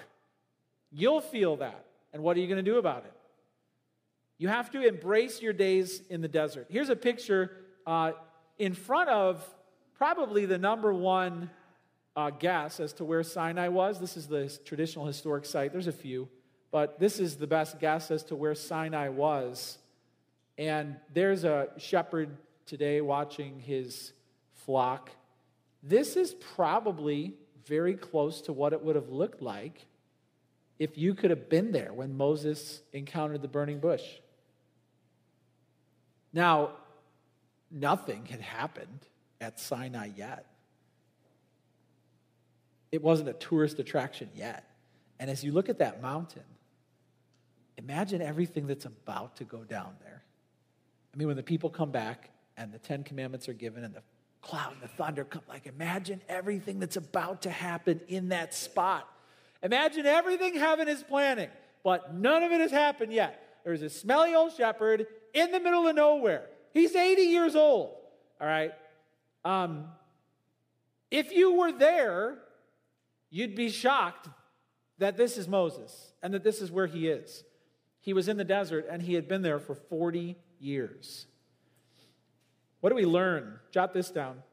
You'll 0.92 1.22
feel 1.22 1.58
that. 1.58 1.86
And 2.14 2.24
what 2.24 2.38
are 2.38 2.40
you 2.40 2.48
going 2.48 2.64
to 2.64 2.72
do 2.72 2.78
about 2.78 3.06
it? 3.06 3.14
You 4.38 4.48
have 4.48 4.72
to 4.72 4.86
embrace 4.86 5.42
your 5.42 5.54
days 5.54 6.02
in 6.10 6.22
the 6.22 6.28
desert. 6.28 6.68
Here's 6.70 6.90
a 6.90 6.96
picture 6.96 7.52
uh, 7.86 8.12
in 8.58 8.74
front 8.74 9.10
of 9.10 9.44
probably 9.96 10.46
the 10.46 10.58
number 10.58 10.94
one 10.94 11.50
uh, 12.16 12.30
guess 12.30 12.80
as 12.80 12.94
to 12.94 13.06
where 13.06 13.24
Sinai 13.24 13.68
was. 13.68 14.00
This 14.00 14.18
is 14.18 14.28
the 14.28 14.56
traditional 14.66 15.06
historic 15.06 15.46
site. 15.46 15.72
There's 15.72 15.88
a 15.88 15.92
few, 15.92 16.30
but 16.72 17.00
this 17.00 17.20
is 17.20 17.38
the 17.38 17.48
best 17.48 17.80
guess 17.80 18.12
as 18.12 18.24
to 18.26 18.36
where 18.36 18.56
Sinai 18.56 19.10
was. 19.10 19.78
And 20.58 20.98
there's 21.14 21.44
a 21.44 21.70
shepherd 21.78 22.38
today 22.66 23.02
watching 23.02 23.60
his 23.60 24.14
flock. 24.54 25.10
This 25.82 26.16
is 26.16 26.34
probably 26.56 27.34
very 27.66 27.96
close 27.96 28.42
to 28.42 28.54
what 28.54 28.74
it 28.74 28.84
would 28.84 28.96
have 28.96 29.10
looked 29.10 29.42
like 29.42 29.86
if 30.80 30.98
you 30.98 31.14
could 31.14 31.30
have 31.30 31.50
been 31.50 31.72
there 31.72 31.94
when 31.94 32.16
Moses 32.16 32.82
encountered 32.92 33.42
the 33.42 33.48
burning 33.48 33.80
bush. 33.80 34.04
Now, 36.32 36.72
nothing 37.72 38.26
had 38.26 38.42
happened 38.42 39.08
at 39.40 39.60
Sinai 39.60 40.10
yet. 40.16 40.46
It 42.94 43.02
wasn't 43.02 43.28
a 43.28 43.34
tourist 43.34 43.80
attraction 43.80 44.30
yet. 44.36 44.70
And 45.20 45.28
as 45.28 45.44
you 45.44 45.52
look 45.52 45.68
at 45.68 45.80
that 45.80 46.00
mountain, 46.00 46.44
imagine 47.76 48.22
everything 48.22 48.68
that's 48.68 48.86
about 48.86 49.38
to 49.38 49.46
go 49.46 49.64
down 49.64 49.96
there. 50.04 50.24
I 51.12 51.18
mean, 51.18 51.28
when 51.28 51.36
the 51.36 51.42
people 51.42 51.72
come 51.72 51.90
back 51.90 52.30
and 52.56 52.72
the 52.72 52.78
Ten 52.78 53.04
Commandments 53.04 53.50
are 53.50 53.54
given 53.54 53.84
and 53.84 53.96
the 53.96 54.04
cloud 54.44 54.74
and 54.74 54.82
the 54.84 54.88
thunder 54.90 55.24
come, 55.24 55.42
like 55.50 55.66
imagine 55.66 56.22
everything 56.30 56.78
that's 56.80 56.96
about 56.96 57.42
to 57.42 57.50
happen 57.50 58.00
in 58.10 58.30
that 58.30 58.54
spot. 58.54 59.10
Imagine 59.64 60.06
everything 60.06 60.54
heaven 60.54 60.88
is 60.88 61.02
planning, 61.02 61.50
but 61.84 62.14
none 62.14 62.44
of 62.44 62.52
it 62.52 62.62
has 62.62 62.70
happened 62.70 63.12
yet. 63.12 63.58
There's 63.64 63.82
a 63.82 63.90
smelly 63.90 64.36
old 64.36 64.54
shepherd 64.54 65.08
in 65.34 65.50
the 65.50 65.60
middle 65.60 65.88
of 65.88 65.96
nowhere. 65.96 66.46
He's 66.76 66.96
80 66.96 67.24
years 67.24 67.56
old. 67.56 67.96
All 68.40 68.46
right. 68.46 68.72
Um, 69.44 69.86
if 71.10 71.32
you 71.32 71.54
were 71.54 71.72
there, 71.72 72.38
you'd 73.34 73.56
be 73.56 73.68
shocked 73.68 74.30
that 75.00 75.18
this 75.18 75.40
is 75.40 75.48
Moses 75.48 76.14
and 76.22 76.36
that 76.36 76.44
this 76.44 76.62
is 76.62 76.72
where 76.72 76.86
he 76.86 77.08
is. 77.08 77.44
He 78.00 78.14
was 78.14 78.28
in 78.28 78.38
the 78.38 78.44
desert 78.44 78.86
and 78.90 79.02
he 79.02 79.16
had 79.16 79.28
been 79.28 79.42
there 79.42 79.60
for 79.60 79.74
40 79.74 80.38
years. 80.60 81.26
What 82.80 82.92
do 82.92 82.96
we 82.96 83.06
learn? 83.06 83.60
Jot 83.72 83.92
this 83.92 84.12
down. 84.12 84.44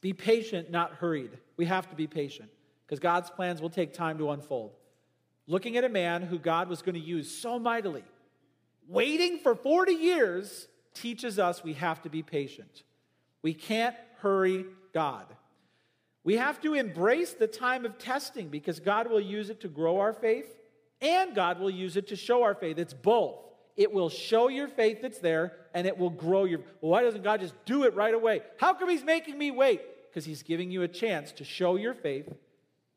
Be 0.00 0.14
patient, 0.14 0.70
not 0.70 0.94
hurried. 0.94 1.32
We 1.58 1.66
have 1.66 1.90
to 1.90 1.94
be 1.94 2.06
patient 2.06 2.48
because 2.86 3.00
God's 3.00 3.28
plans 3.28 3.60
will 3.60 3.68
take 3.68 3.92
time 3.92 4.16
to 4.16 4.30
unfold. 4.30 4.72
Looking 5.46 5.76
at 5.76 5.84
a 5.84 5.88
man 5.90 6.22
who 6.22 6.38
God 6.38 6.70
was 6.70 6.80
going 6.80 6.94
to 6.94 7.00
use 7.00 7.30
so 7.30 7.58
mightily, 7.58 8.04
waiting 8.88 9.40
for 9.42 9.54
40 9.54 9.92
years 9.92 10.68
teaches 10.94 11.38
us 11.38 11.62
we 11.62 11.74
have 11.74 12.00
to 12.02 12.08
be 12.08 12.22
patient. 12.22 12.82
We 13.42 13.52
can't 13.52 13.96
hurry 14.20 14.64
God. 14.94 15.26
We 16.22 16.36
have 16.36 16.60
to 16.62 16.74
embrace 16.74 17.32
the 17.32 17.46
time 17.46 17.84
of 17.84 17.98
testing 17.98 18.48
because 18.48 18.78
God 18.80 19.10
will 19.10 19.20
use 19.20 19.50
it 19.50 19.60
to 19.60 19.68
grow 19.68 20.00
our 20.00 20.12
faith 20.12 20.54
and 21.00 21.34
God 21.34 21.58
will 21.58 21.70
use 21.70 21.96
it 21.96 22.08
to 22.08 22.16
show 22.16 22.42
our 22.42 22.54
faith. 22.54 22.78
It's 22.78 22.94
both. 22.94 23.36
It 23.76 23.92
will 23.92 24.10
show 24.10 24.48
your 24.48 24.68
faith 24.68 25.00
that's 25.00 25.18
there 25.18 25.54
and 25.72 25.86
it 25.86 25.96
will 25.96 26.10
grow 26.10 26.44
your. 26.44 26.60
Well, 26.80 26.90
why 26.90 27.02
doesn't 27.02 27.22
God 27.22 27.40
just 27.40 27.54
do 27.64 27.84
it 27.84 27.94
right 27.94 28.12
away? 28.12 28.42
How 28.58 28.74
come 28.74 28.90
He's 28.90 29.04
making 29.04 29.38
me 29.38 29.50
wait? 29.50 29.80
Because 30.10 30.26
He's 30.26 30.42
giving 30.42 30.70
you 30.70 30.82
a 30.82 30.88
chance 30.88 31.32
to 31.32 31.44
show 31.44 31.76
your 31.76 31.94
faith 31.94 32.28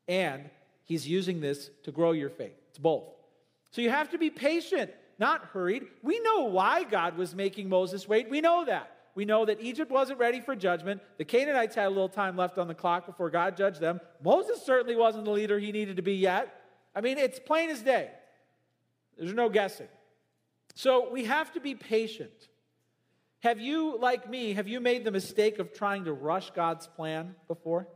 and 0.08 0.50
he's 0.84 1.08
using 1.08 1.40
this 1.40 1.70
to 1.84 1.92
grow 1.92 2.12
your 2.12 2.30
faith. 2.30 2.56
It's 2.68 2.78
both. 2.78 3.04
So 3.70 3.80
you 3.80 3.90
have 3.90 4.10
to 4.10 4.18
be 4.18 4.30
patient, 4.30 4.90
not 5.18 5.46
hurried. 5.46 5.84
We 6.02 6.20
know 6.20 6.44
why 6.44 6.84
God 6.84 7.16
was 7.16 7.34
making 7.34 7.68
Moses 7.68 8.08
wait. 8.08 8.30
We 8.30 8.40
know 8.40 8.64
that. 8.64 8.90
We 9.14 9.24
know 9.24 9.44
that 9.44 9.60
Egypt 9.60 9.90
wasn't 9.90 10.18
ready 10.18 10.40
for 10.40 10.56
judgment. 10.56 11.00
The 11.18 11.24
Canaanites 11.24 11.74
had 11.74 11.86
a 11.86 11.90
little 11.90 12.08
time 12.08 12.36
left 12.36 12.58
on 12.58 12.66
the 12.66 12.74
clock 12.74 13.06
before 13.06 13.30
God 13.30 13.56
judged 13.56 13.80
them. 13.80 14.00
Moses 14.22 14.62
certainly 14.64 14.96
wasn't 14.96 15.24
the 15.24 15.30
leader 15.30 15.58
he 15.58 15.70
needed 15.70 15.96
to 15.96 16.02
be 16.02 16.14
yet. 16.14 16.62
I 16.94 17.00
mean, 17.00 17.18
it's 17.18 17.38
plain 17.38 17.70
as 17.70 17.80
day. 17.80 18.10
There's 19.16 19.34
no 19.34 19.48
guessing. 19.48 19.88
So 20.74 21.10
we 21.10 21.24
have 21.24 21.52
to 21.52 21.60
be 21.60 21.74
patient. 21.74 22.48
Have 23.44 23.60
you, 23.60 23.98
like 23.98 24.28
me, 24.28 24.54
have 24.54 24.66
you 24.66 24.80
made 24.80 25.04
the 25.04 25.10
mistake 25.10 25.58
of 25.58 25.72
trying 25.72 26.06
to 26.06 26.12
rush 26.12 26.50
God's 26.50 26.86
plan 26.88 27.36
before? 27.46 27.86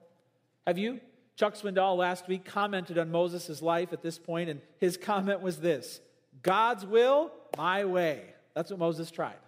Have 0.67 0.79
you? 0.79 1.01
Chuck 1.37 1.55
Swindoll 1.55 1.97
last 1.97 2.29
week 2.29 2.45
commented 2.45 2.99
on 2.99 3.11
Moses' 3.11 3.63
life 3.63 3.93
at 3.93 4.03
this 4.03 4.19
point, 4.19 4.51
and 4.51 4.61
his 4.79 4.97
comment 4.97 5.41
was 5.41 5.59
this 5.59 6.01
God's 6.43 6.85
will, 6.85 7.33
my 7.57 7.85
way. 7.85 8.35
That's 8.55 8.71
what 8.71 8.79
Moses 8.79 9.11
tried. 9.11 9.39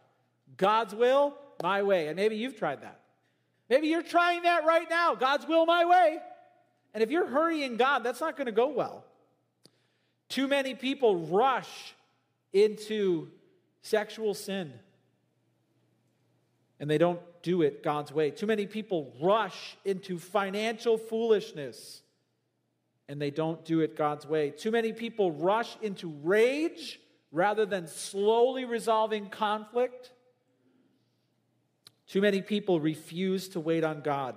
God's 0.56 0.94
will, 0.94 1.34
my 1.62 1.82
way. 1.82 2.08
And 2.08 2.16
maybe 2.16 2.36
you've 2.36 2.56
tried 2.56 2.82
that. 2.82 3.00
Maybe 3.68 3.88
you're 3.88 4.02
trying 4.02 4.42
that 4.42 4.64
right 4.64 4.88
now. 4.90 5.14
God's 5.14 5.46
will, 5.46 5.66
my 5.66 5.84
way. 5.84 6.18
And 6.92 7.02
if 7.02 7.10
you're 7.10 7.26
hurrying 7.26 7.76
God, 7.76 8.00
that's 8.00 8.20
not 8.20 8.36
going 8.36 8.46
to 8.46 8.52
go 8.52 8.68
well. 8.68 9.04
Too 10.28 10.48
many 10.48 10.74
people 10.74 11.16
rush 11.16 11.94
into 12.52 13.28
sexual 13.82 14.34
sin 14.34 14.72
and 16.78 16.90
they 16.90 16.98
don't 16.98 17.20
do 17.42 17.62
it 17.62 17.82
God's 17.82 18.12
way. 18.12 18.30
Too 18.30 18.46
many 18.46 18.66
people 18.66 19.12
rush 19.20 19.76
into 19.84 20.18
financial 20.18 20.96
foolishness 20.96 22.02
and 23.08 23.20
they 23.20 23.30
don't 23.30 23.64
do 23.64 23.80
it 23.80 23.96
God's 23.96 24.26
way. 24.26 24.50
Too 24.50 24.70
many 24.70 24.92
people 24.92 25.32
rush 25.32 25.76
into 25.82 26.08
rage 26.22 27.00
rather 27.32 27.66
than 27.66 27.86
slowly 27.86 28.64
resolving 28.64 29.28
conflict. 29.28 30.12
Too 32.10 32.20
many 32.20 32.42
people 32.42 32.80
refuse 32.80 33.48
to 33.50 33.60
wait 33.60 33.84
on 33.84 34.00
God. 34.00 34.34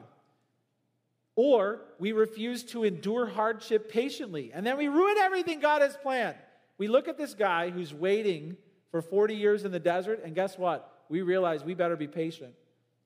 Or 1.35 1.81
we 1.97 2.11
refuse 2.11 2.63
to 2.65 2.83
endure 2.83 3.25
hardship 3.25 3.91
patiently, 3.91 4.51
and 4.53 4.63
then 4.63 4.77
we 4.77 4.89
ruin 4.89 5.17
everything 5.17 5.59
God 5.59 5.81
has 5.81 5.97
planned. 5.97 6.37
We 6.77 6.87
look 6.87 7.07
at 7.07 7.17
this 7.17 7.33
guy 7.33 7.71
who's 7.71 7.91
waiting 7.91 8.57
for 8.91 9.01
40 9.01 9.35
years 9.35 9.65
in 9.65 9.71
the 9.71 9.79
desert, 9.79 10.21
and 10.23 10.35
guess 10.35 10.55
what? 10.55 11.03
We 11.09 11.23
realize 11.23 11.63
we 11.63 11.73
better 11.73 11.95
be 11.95 12.05
patient. 12.05 12.53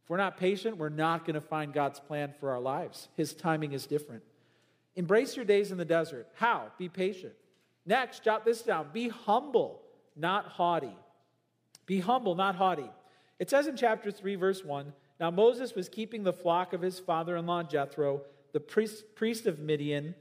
If 0.04 0.10
we're 0.10 0.18
not 0.18 0.36
patient, 0.36 0.76
we're 0.76 0.90
not 0.90 1.24
going 1.24 1.36
to 1.36 1.42
find 1.42 1.72
God's 1.72 2.02
plan 2.02 2.34
for 2.38 2.52
our 2.52 2.60
lives. 2.60 3.08
His 3.16 3.34
timing 3.34 3.72
is 3.72 3.86
different. 3.86 4.24
Embrace 4.98 5.38
your 5.38 5.46
days 5.46 5.72
in 5.72 5.78
the 5.78 5.86
desert. 5.86 6.28
How? 6.34 6.74
Be 6.78 6.90
patient. 6.90 7.34
Next, 7.86 8.22
jot 8.22 8.44
this 8.44 8.64
down 8.64 8.88
be 8.92 9.08
humble, 9.08 9.82
not 10.18 10.44
haughty. 10.46 10.96
Be 11.86 12.02
humble, 12.02 12.36
not 12.36 12.56
haughty. 12.56 12.90
It 13.39 13.50
says 13.50 13.67
in 13.67 13.75
chapter 13.75 14.12
3, 14.12 14.36
verse 14.36 14.63
1 14.63 14.94
Now 15.20 15.32
Moses 15.32 15.75
was 15.75 15.89
keeping 15.89 16.24
the 16.24 16.34
flock 16.34 16.74
of 16.74 16.82
his 16.82 17.00
father 17.00 17.36
in 17.36 17.46
law 17.46 17.63
Jethro, 17.63 18.22
the 18.53 18.60
priest, 18.60 19.15
priest 19.15 19.46
of 19.46 19.60
Midian, 19.60 20.15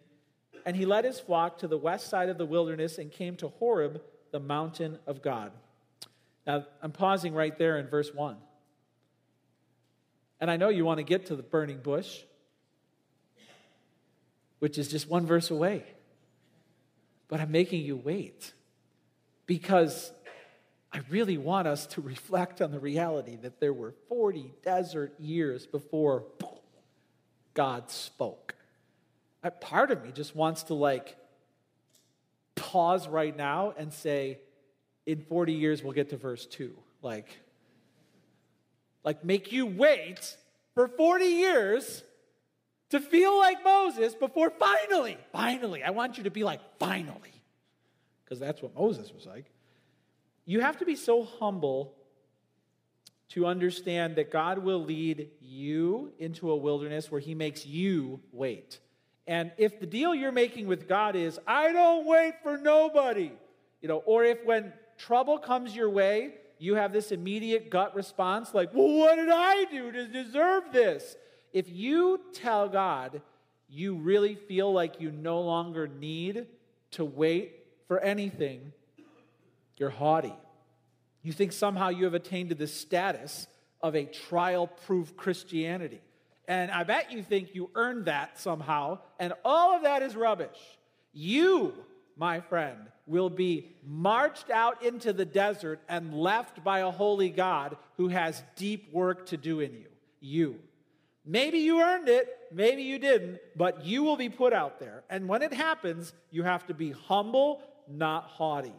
and 0.65 0.77
he 0.77 0.85
led 0.85 1.05
his 1.05 1.21
flock 1.21 1.59
to 1.59 1.69
the 1.69 1.79
west 1.79 2.09
side 2.09 2.29
of 2.29 2.39
the 2.39 2.47
wilderness 2.47 2.99
and 2.99 3.11
came 3.11 3.37
to 3.37 3.49
Horeb, 3.49 4.03
the 4.33 4.41
mountain 4.41 4.99
of 5.07 5.23
God. 5.23 5.53
Now, 6.47 6.67
I'm 6.83 6.93
pausing 6.93 7.35
right 7.35 7.57
there 7.57 7.79
in 7.79 7.89
verse 7.89 8.13
1. 8.13 8.37
And 10.41 10.51
I 10.51 10.57
know 10.57 10.69
you 10.69 10.85
want 10.85 10.99
to 10.99 11.05
get 11.05 11.27
to 11.27 11.37
the 11.37 11.43
burning 11.43 11.79
bush, 11.79 12.21
which 14.59 14.77
is 14.79 14.89
just 14.89 15.09
one 15.09 15.27
verse 15.27 15.51
away. 15.51 15.85
But 17.29 17.41
I'm 17.41 17.51
making 17.51 17.83
you 17.83 17.97
wait 17.97 18.53
because 19.47 20.13
I 20.97 21.01
really 21.11 21.37
want 21.37 21.69
us 21.69 21.85
to 21.89 22.01
reflect 22.01 22.63
on 22.63 22.71
the 22.71 22.81
reality 22.81 23.37
that 23.43 23.61
there 23.61 23.75
were 23.75 23.93
40 24.09 24.55
desert 24.63 25.13
years 25.21 25.67
before 25.67 26.25
God 27.53 27.91
spoke. 27.91 28.55
Part 29.61 29.91
of 29.91 30.03
me 30.03 30.11
just 30.11 30.35
wants 30.35 30.63
to 30.65 30.75
like 30.75 31.19
pause 32.55 33.07
right 33.09 33.37
now 33.37 33.75
and 33.77 33.93
say, 33.93 34.39
in 35.05 35.21
40 35.21 35.53
years, 35.53 35.83
we'll 35.83 35.93
get 35.93 36.09
to 36.11 36.17
verse 36.17 36.47
2. 36.47 36.75
Like, 37.03 37.29
like 39.05 39.23
make 39.23 39.53
you 39.53 39.67
wait 39.67 40.35
for 40.75 40.89
40 40.89 41.27
years 41.27 42.03
to 42.89 43.01
feel 43.01 43.37
like 43.39 43.63
Moses 43.63 44.15
before 44.15 44.49
finally, 44.49 45.19
finally, 45.31 45.83
I 45.83 45.91
want 45.91 46.17
you 46.17 46.25
to 46.25 46.31
be 46.31 46.43
like, 46.43 46.61
finally, 46.79 47.43
because 48.25 48.41
that's 48.41 48.63
what 48.63 48.75
Moses 48.75 49.13
was 49.13 49.27
like. 49.27 49.45
You 50.47 50.61
have 50.61 50.79
to 50.79 50.87
be 50.87 50.97
so 50.97 51.25
humble 51.25 51.93
to 53.31 53.47
understand 53.47 54.17
that 54.17 54.31
God 54.31 54.59
will 54.59 54.83
lead 54.83 55.29
you 55.43 56.13
into 56.19 56.51
a 56.51 56.57
wilderness 56.57 57.11
where 57.11 57.21
He 57.21 57.35
makes 57.35 57.67
you 57.67 58.21
wait. 58.33 58.79
And 59.27 59.51
if 59.59 59.81
the 59.81 59.87
deal 59.87 60.15
you're 60.15 60.33
making 60.33 60.69
with 60.69 60.89
God 60.89 61.17
is, 61.17 61.39
I 61.47 61.73
don't 61.73 62.07
wait 62.07 62.35
for 62.43 62.57
nobody, 62.57 63.33
you 63.83 63.89
know, 63.89 63.99
or 64.07 64.25
if 64.25 64.45
when 64.45 64.73
trouble 64.97 65.39
comes 65.39 65.75
your 65.75 65.91
way, 65.91 66.35
you 66.59 66.77
have 66.77 66.93
this 66.93 67.11
immediate 67.11 67.69
gut 67.69 67.95
response 67.95 68.55
like, 68.55 68.73
well, 68.73 68.89
what 68.89 69.17
did 69.17 69.29
I 69.29 69.65
do 69.65 69.91
to 69.93 70.07
deserve 70.07 70.73
this? 70.73 71.17
If 71.53 71.69
you 71.69 72.21
tell 72.33 72.69
God 72.69 73.21
you 73.69 73.97
really 73.97 74.37
feel 74.37 74.73
like 74.73 75.01
you 75.01 75.11
no 75.11 75.41
longer 75.41 75.89
need 75.89 76.47
to 76.93 77.05
wait 77.05 77.65
for 77.89 77.99
anything, 77.99 78.73
you're 79.77 79.91
haughty. 79.91 80.35
You 81.23 81.33
think 81.33 81.53
somehow 81.53 81.89
you 81.89 82.05
have 82.05 82.15
attained 82.15 82.51
to 82.51 82.55
the 82.55 82.67
status 82.67 83.47
of 83.83 83.95
a 83.95 84.05
trial 84.05 84.67
proof 84.67 85.17
Christianity. 85.17 86.01
And 86.49 86.71
I 86.71 86.85
bet 86.85 87.11
you 87.11 87.23
think 87.23 87.55
you 87.55 87.71
earned 87.75 88.07
that 88.07 88.39
somehow, 88.39 89.01
and 89.19 89.33
all 89.45 89.75
of 89.75 89.83
that 89.83 90.03
is 90.03 90.15
rubbish. 90.15 90.57
You, 91.13 91.75
my 92.17 92.41
friend, 92.41 92.79
will 93.07 93.31
be 93.31 93.73
marched 93.85 94.51
out 94.51 94.85
into 94.85 95.13
the 95.13 95.25
desert 95.25 95.81
and 95.89 96.15
left 96.15 96.63
by 96.63 96.81
a 96.81 96.91
holy 96.91 97.31
God 97.31 97.77
who 97.97 98.09
has 98.09 98.43
deep 98.55 98.93
work 98.93 99.27
to 99.27 99.37
do 99.37 99.61
in 99.61 99.73
you. 99.73 99.87
You. 100.21 100.61
Maybe 101.25 101.59
you 101.59 101.81
earned 101.81 102.09
it, 102.09 102.29
maybe 102.53 102.83
you 102.83 103.01
didn't, 103.01 103.41
but 103.57 103.85
you 103.85 104.05
will 104.05 104.17
be 104.17 104.29
put 104.29 104.53
out 104.53 104.79
there. 104.79 105.03
And 105.11 105.27
when 105.27 105.43
it 105.43 105.53
happens, 105.53 106.13
you 106.31 106.45
have 106.45 106.67
to 106.69 106.75
be 106.75 106.93
humble, 106.93 107.63
not 107.89 108.25
haughty. 108.25 108.75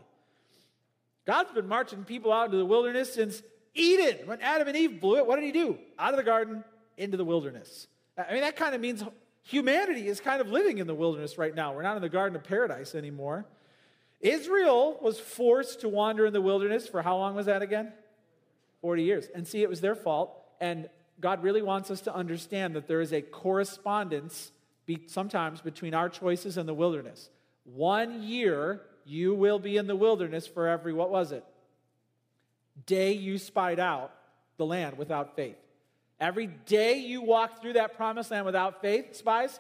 God's 1.28 1.52
been 1.52 1.68
marching 1.68 2.06
people 2.06 2.32
out 2.32 2.46
into 2.46 2.58
the 2.58 2.66
wilderness 2.66 3.14
since 3.14 3.44
Eden. 3.76 4.26
When 4.26 4.42
Adam 4.42 4.68
and 4.70 4.78
Eve 4.78 5.02
blew 5.02 5.18
it, 5.18 5.28
what 5.28 5.36
did 5.36 5.46
he 5.46 5.52
do? 5.52 5.78
Out 6.00 6.14
of 6.14 6.18
the 6.18 6.24
garden, 6.24 6.64
into 6.98 7.18
the 7.18 7.26
wilderness. 7.26 7.88
I 8.18 8.32
mean, 8.32 8.42
that 8.42 8.56
kind 8.56 8.74
of 8.74 8.82
means 8.82 9.04
humanity 9.44 10.08
is 10.08 10.22
kind 10.22 10.42
of 10.42 10.50
living 10.50 10.78
in 10.80 10.88
the 10.88 10.96
wilderness 10.96 11.38
right 11.38 11.54
now. 11.54 11.76
We're 11.76 11.84
not 11.84 11.98
in 11.98 12.02
the 12.02 12.10
Garden 12.10 12.36
of 12.36 12.44
Paradise 12.44 12.96
anymore. 12.96 13.46
Israel 14.22 14.98
was 15.02 15.20
forced 15.20 15.82
to 15.82 15.90
wander 15.90 16.26
in 16.26 16.34
the 16.34 16.42
wilderness 16.42 16.88
for 16.88 17.02
how 17.02 17.18
long 17.18 17.36
was 17.36 17.46
that 17.46 17.62
again? 17.62 17.92
40 18.82 19.04
years. 19.04 19.28
And 19.36 19.48
see, 19.48 19.62
it 19.62 19.70
was 19.70 19.82
their 19.82 19.96
fault. 19.96 20.34
And 20.60 20.90
God 21.20 21.44
really 21.44 21.62
wants 21.62 21.92
us 21.92 22.02
to 22.02 22.16
understand 22.16 22.76
that 22.76 22.88
there 22.88 23.02
is 23.02 23.14
a 23.14 23.22
correspondence 23.22 24.52
be, 24.86 25.02
sometimes 25.08 25.62
between 25.62 25.94
our 25.94 26.10
choices 26.10 26.58
and 26.58 26.68
the 26.68 26.74
wilderness. 26.74 27.30
One 27.66 28.24
year, 28.24 28.82
you 29.08 29.34
will 29.34 29.60
be 29.60 29.78
in 29.78 29.88
the 29.88 29.96
wilderness 29.96 30.46
for 30.46 30.68
every, 30.68 30.94
what 30.94 31.10
was 31.10 31.32
it? 31.32 31.44
Day 32.86 33.14
you 33.14 33.38
spied 33.38 33.80
out 33.80 34.12
the 34.58 34.66
land 34.66 34.98
without 34.98 35.36
faith. 35.36 35.58
Every 36.20 36.48
day 36.48 36.98
you 36.98 37.22
walk 37.22 37.62
through 37.62 37.74
that 37.74 37.96
promised 37.96 38.32
land 38.32 38.46
without 38.46 38.82
faith, 38.82 39.16
spies, 39.16 39.60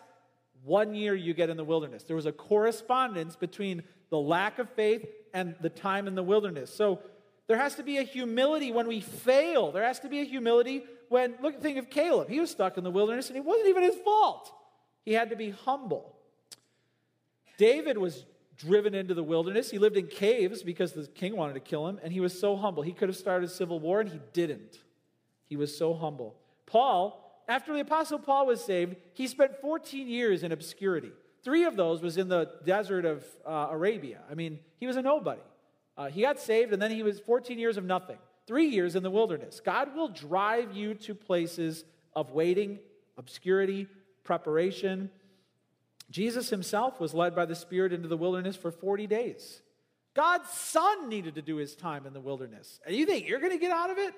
one 0.63 0.95
year 0.95 1.15
you 1.15 1.33
get 1.33 1.49
in 1.49 1.57
the 1.57 1.63
wilderness. 1.63 2.03
There 2.03 2.15
was 2.15 2.25
a 2.25 2.31
correspondence 2.31 3.35
between 3.35 3.83
the 4.09 4.17
lack 4.17 4.59
of 4.59 4.69
faith 4.71 5.07
and 5.33 5.55
the 5.61 5.69
time 5.69 6.07
in 6.07 6.15
the 6.15 6.23
wilderness. 6.23 6.73
So 6.73 6.99
there 7.47 7.57
has 7.57 7.75
to 7.75 7.83
be 7.83 7.97
a 7.97 8.03
humility 8.03 8.71
when 8.71 8.87
we 8.87 9.01
fail. 9.01 9.71
There 9.71 9.83
has 9.83 9.99
to 10.01 10.09
be 10.09 10.19
a 10.19 10.23
humility 10.23 10.83
when, 11.09 11.35
look, 11.41 11.61
think 11.61 11.77
of 11.77 11.89
Caleb. 11.89 12.29
He 12.29 12.39
was 12.39 12.49
stuck 12.49 12.77
in 12.77 12.83
the 12.83 12.91
wilderness 12.91 13.29
and 13.29 13.37
it 13.37 13.45
wasn't 13.45 13.69
even 13.69 13.83
his 13.83 13.95
fault. 13.95 14.51
He 15.05 15.13
had 15.13 15.29
to 15.29 15.35
be 15.35 15.51
humble. 15.51 16.15
David 17.57 17.97
was 17.97 18.25
driven 18.57 18.95
into 18.95 19.13
the 19.13 19.23
wilderness. 19.23 19.69
He 19.69 19.77
lived 19.77 19.97
in 19.97 20.07
caves 20.07 20.63
because 20.63 20.93
the 20.93 21.07
king 21.07 21.35
wanted 21.35 21.53
to 21.53 21.59
kill 21.59 21.87
him, 21.87 21.99
and 22.03 22.11
he 22.11 22.19
was 22.19 22.37
so 22.37 22.55
humble. 22.55 22.83
He 22.83 22.93
could 22.93 23.09
have 23.09 23.17
started 23.17 23.49
a 23.49 23.53
civil 23.53 23.79
war, 23.79 24.01
and 24.01 24.09
he 24.09 24.19
didn't. 24.33 24.79
He 25.47 25.55
was 25.55 25.75
so 25.77 25.93
humble. 25.93 26.35
Paul, 26.65 27.43
after 27.47 27.73
the 27.73 27.79
Apostle 27.81 28.19
Paul 28.19 28.47
was 28.47 28.63
saved, 28.63 28.95
he 29.13 29.27
spent 29.27 29.61
14 29.61 30.07
years 30.07 30.43
in 30.43 30.51
obscurity. 30.51 31.11
Three 31.43 31.63
of 31.63 31.75
those 31.75 32.01
was 32.01 32.17
in 32.17 32.27
the 32.27 32.51
desert 32.65 33.05
of 33.05 33.23
uh, 33.45 33.69
Arabia. 33.71 34.19
I 34.29 34.33
mean, 34.33 34.59
he 34.79 34.87
was 34.87 34.97
a 34.97 35.01
nobody. 35.01 35.41
Uh, 35.95 36.09
he 36.09 36.21
got 36.21 36.39
saved, 36.39 36.73
and 36.73 36.81
then 36.81 36.91
he 36.91 37.03
was 37.03 37.19
14 37.19 37.57
years 37.57 37.77
of 37.77 37.85
nothing. 37.85 38.17
Three 38.45 38.67
years 38.67 38.95
in 38.95 39.03
the 39.03 39.09
wilderness. 39.09 39.61
God 39.63 39.95
will 39.95 40.09
drive 40.09 40.75
you 40.75 40.93
to 40.95 41.15
places 41.15 41.85
of 42.15 42.31
waiting, 42.31 42.79
obscurity, 43.17 43.87
preparation. 44.23 45.09
Jesus 46.09 46.49
himself 46.49 46.99
was 46.99 47.13
led 47.13 47.35
by 47.35 47.45
the 47.45 47.55
Spirit 47.55 47.93
into 47.93 48.07
the 48.07 48.17
wilderness 48.17 48.55
for 48.55 48.71
40 48.71 49.07
days. 49.07 49.61
God's 50.15 50.49
Son 50.49 51.09
needed 51.09 51.35
to 51.35 51.41
do 51.41 51.57
his 51.57 51.75
time 51.75 52.07
in 52.07 52.13
the 52.13 52.19
wilderness. 52.19 52.79
And 52.85 52.95
you 52.95 53.05
think 53.05 53.27
you're 53.27 53.39
going 53.39 53.51
to 53.51 53.59
get 53.59 53.71
out 53.71 53.89
of 53.89 53.97
it? 53.97 54.13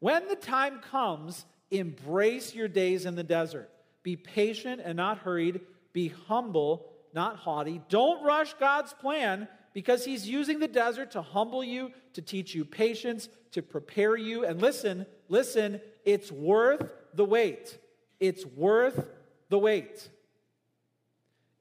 When 0.00 0.26
the 0.28 0.36
time 0.36 0.80
comes, 0.90 1.44
embrace 1.70 2.54
your 2.54 2.68
days 2.68 3.06
in 3.06 3.14
the 3.14 3.22
desert. 3.22 3.70
Be 4.02 4.16
patient 4.16 4.80
and 4.82 4.96
not 4.96 5.18
hurried. 5.18 5.60
Be 5.92 6.12
humble, 6.26 6.90
not 7.14 7.36
haughty. 7.36 7.82
Don't 7.88 8.24
rush 8.24 8.54
God's 8.54 8.92
plan 8.94 9.46
because 9.72 10.04
He's 10.04 10.28
using 10.28 10.58
the 10.58 10.68
desert 10.68 11.12
to 11.12 11.22
humble 11.22 11.62
you, 11.62 11.92
to 12.14 12.22
teach 12.22 12.54
you 12.54 12.64
patience, 12.64 13.28
to 13.52 13.62
prepare 13.62 14.16
you. 14.16 14.44
And 14.44 14.60
listen, 14.60 15.06
listen, 15.28 15.80
it's 16.04 16.32
worth 16.32 16.90
the 17.14 17.24
wait. 17.24 17.78
It's 18.18 18.44
worth 18.44 19.08
the 19.48 19.58
wait. 19.58 20.08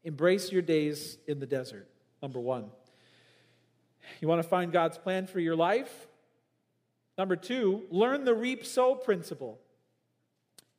Embrace 0.09 0.51
your 0.51 0.63
days 0.63 1.19
in 1.27 1.39
the 1.39 1.45
desert, 1.45 1.87
number 2.19 2.39
one. 2.39 2.65
You 4.21 4.27
want 4.27 4.41
to 4.41 4.49
find 4.49 4.71
God's 4.71 4.97
plan 4.97 5.27
for 5.27 5.39
your 5.39 5.55
life? 5.55 6.07
Number 7.15 7.35
two, 7.35 7.83
learn 7.91 8.25
the 8.25 8.33
reap 8.33 8.65
sow 8.65 8.95
principle. 8.95 9.59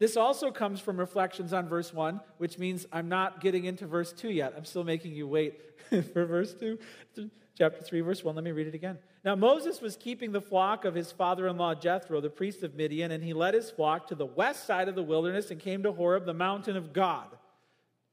This 0.00 0.16
also 0.16 0.50
comes 0.50 0.80
from 0.80 0.98
reflections 0.98 1.52
on 1.52 1.68
verse 1.68 1.94
1, 1.94 2.20
which 2.38 2.58
means 2.58 2.86
I'm 2.92 3.08
not 3.08 3.40
getting 3.40 3.66
into 3.66 3.86
verse 3.86 4.12
2 4.12 4.30
yet. 4.30 4.52
I'm 4.56 4.64
still 4.64 4.82
making 4.82 5.12
you 5.12 5.28
wait 5.28 5.60
for 6.12 6.26
verse 6.26 6.52
2. 6.54 6.76
Chapter 7.56 7.82
3, 7.82 8.00
verse 8.00 8.24
1. 8.24 8.34
Let 8.34 8.42
me 8.42 8.50
read 8.50 8.66
it 8.66 8.74
again. 8.74 8.98
Now, 9.24 9.36
Moses 9.36 9.80
was 9.80 9.96
keeping 9.96 10.32
the 10.32 10.40
flock 10.40 10.84
of 10.84 10.96
his 10.96 11.12
father 11.12 11.46
in 11.46 11.56
law 11.56 11.76
Jethro, 11.76 12.20
the 12.20 12.30
priest 12.30 12.64
of 12.64 12.74
Midian, 12.74 13.12
and 13.12 13.22
he 13.22 13.32
led 13.32 13.54
his 13.54 13.70
flock 13.70 14.08
to 14.08 14.16
the 14.16 14.26
west 14.26 14.66
side 14.66 14.88
of 14.88 14.96
the 14.96 15.04
wilderness 15.04 15.52
and 15.52 15.60
came 15.60 15.84
to 15.84 15.92
Horeb, 15.92 16.26
the 16.26 16.34
mountain 16.34 16.76
of 16.76 16.92
God. 16.92 17.28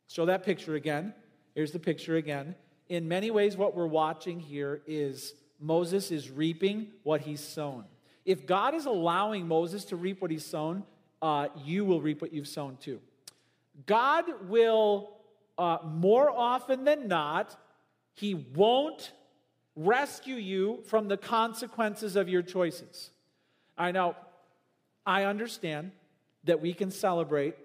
Show 0.08 0.26
that 0.26 0.44
picture 0.44 0.76
again. 0.76 1.14
Here's 1.54 1.72
the 1.72 1.80
picture 1.80 2.16
again. 2.16 2.56
In 2.90 3.08
many 3.08 3.32
ways, 3.32 3.58
what 3.58 3.76
we're 3.76 3.88
watching 3.88 4.40
here 4.40 4.82
is 4.88 5.34
Moses 5.60 6.12
is 6.12 6.30
reaping 6.30 6.88
what 7.04 7.22
he's 7.22 7.42
sown. 7.42 7.84
If 8.26 8.46
God 8.46 8.74
is 8.74 8.86
allowing 8.86 9.48
Moses 9.48 9.86
to 9.86 9.96
reap 9.96 10.22
what 10.22 10.32
he's 10.32 10.46
sown, 10.46 10.84
uh, 11.22 11.48
you 11.64 11.84
will 11.86 12.02
reap 12.02 12.22
what 12.22 12.32
you've 12.32 12.48
sown 12.48 12.78
too. 12.78 13.00
God 13.86 14.26
will, 14.48 15.10
uh, 15.58 15.80
more 15.84 16.30
often 16.30 16.84
than 16.84 17.08
not, 17.08 17.56
He 18.14 18.34
won't 18.34 19.12
rescue 19.76 20.36
you 20.36 20.84
from 20.88 21.08
the 21.08 21.18
consequences 21.18 22.16
of 22.16 22.28
your 22.28 22.42
choices. 22.42 23.12
I 23.78 23.92
know, 23.92 24.16
I 25.06 25.24
understand 25.24 25.92
that 26.46 26.62
we 26.62 26.74
can 26.74 26.90
celebrate 26.90 27.56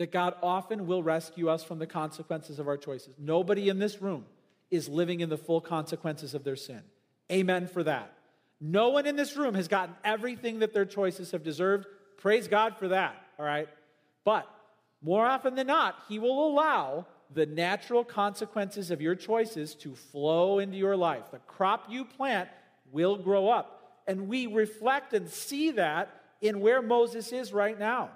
that 0.00 0.10
God 0.10 0.34
often 0.42 0.86
will 0.86 1.02
rescue 1.02 1.50
us 1.50 1.62
from 1.62 1.78
the 1.78 1.86
consequences 1.86 2.58
of 2.58 2.66
our 2.66 2.78
choices. 2.78 3.12
Nobody 3.18 3.68
in 3.68 3.78
this 3.78 4.00
room 4.00 4.24
is 4.70 4.88
living 4.88 5.20
in 5.20 5.28
the 5.28 5.36
full 5.36 5.60
consequences 5.60 6.32
of 6.32 6.42
their 6.42 6.56
sin. 6.56 6.80
Amen 7.30 7.66
for 7.66 7.82
that. 7.82 8.10
No 8.62 8.88
one 8.88 9.04
in 9.04 9.14
this 9.14 9.36
room 9.36 9.54
has 9.54 9.68
gotten 9.68 9.94
everything 10.02 10.60
that 10.60 10.72
their 10.72 10.86
choices 10.86 11.32
have 11.32 11.44
deserved. 11.44 11.84
Praise 12.16 12.48
God 12.48 12.78
for 12.78 12.88
that, 12.88 13.14
all 13.38 13.44
right? 13.44 13.68
But 14.24 14.48
more 15.02 15.26
often 15.26 15.54
than 15.54 15.66
not, 15.66 15.96
He 16.08 16.18
will 16.18 16.48
allow 16.48 17.04
the 17.34 17.44
natural 17.44 18.02
consequences 18.02 18.90
of 18.90 19.02
your 19.02 19.14
choices 19.14 19.74
to 19.74 19.94
flow 19.94 20.60
into 20.60 20.78
your 20.78 20.96
life. 20.96 21.30
The 21.30 21.40
crop 21.40 21.88
you 21.90 22.06
plant 22.06 22.48
will 22.90 23.18
grow 23.18 23.50
up. 23.50 24.00
And 24.06 24.28
we 24.28 24.46
reflect 24.46 25.12
and 25.12 25.28
see 25.28 25.72
that 25.72 26.08
in 26.40 26.60
where 26.60 26.80
Moses 26.80 27.32
is 27.32 27.52
right 27.52 27.78
now. 27.78 28.12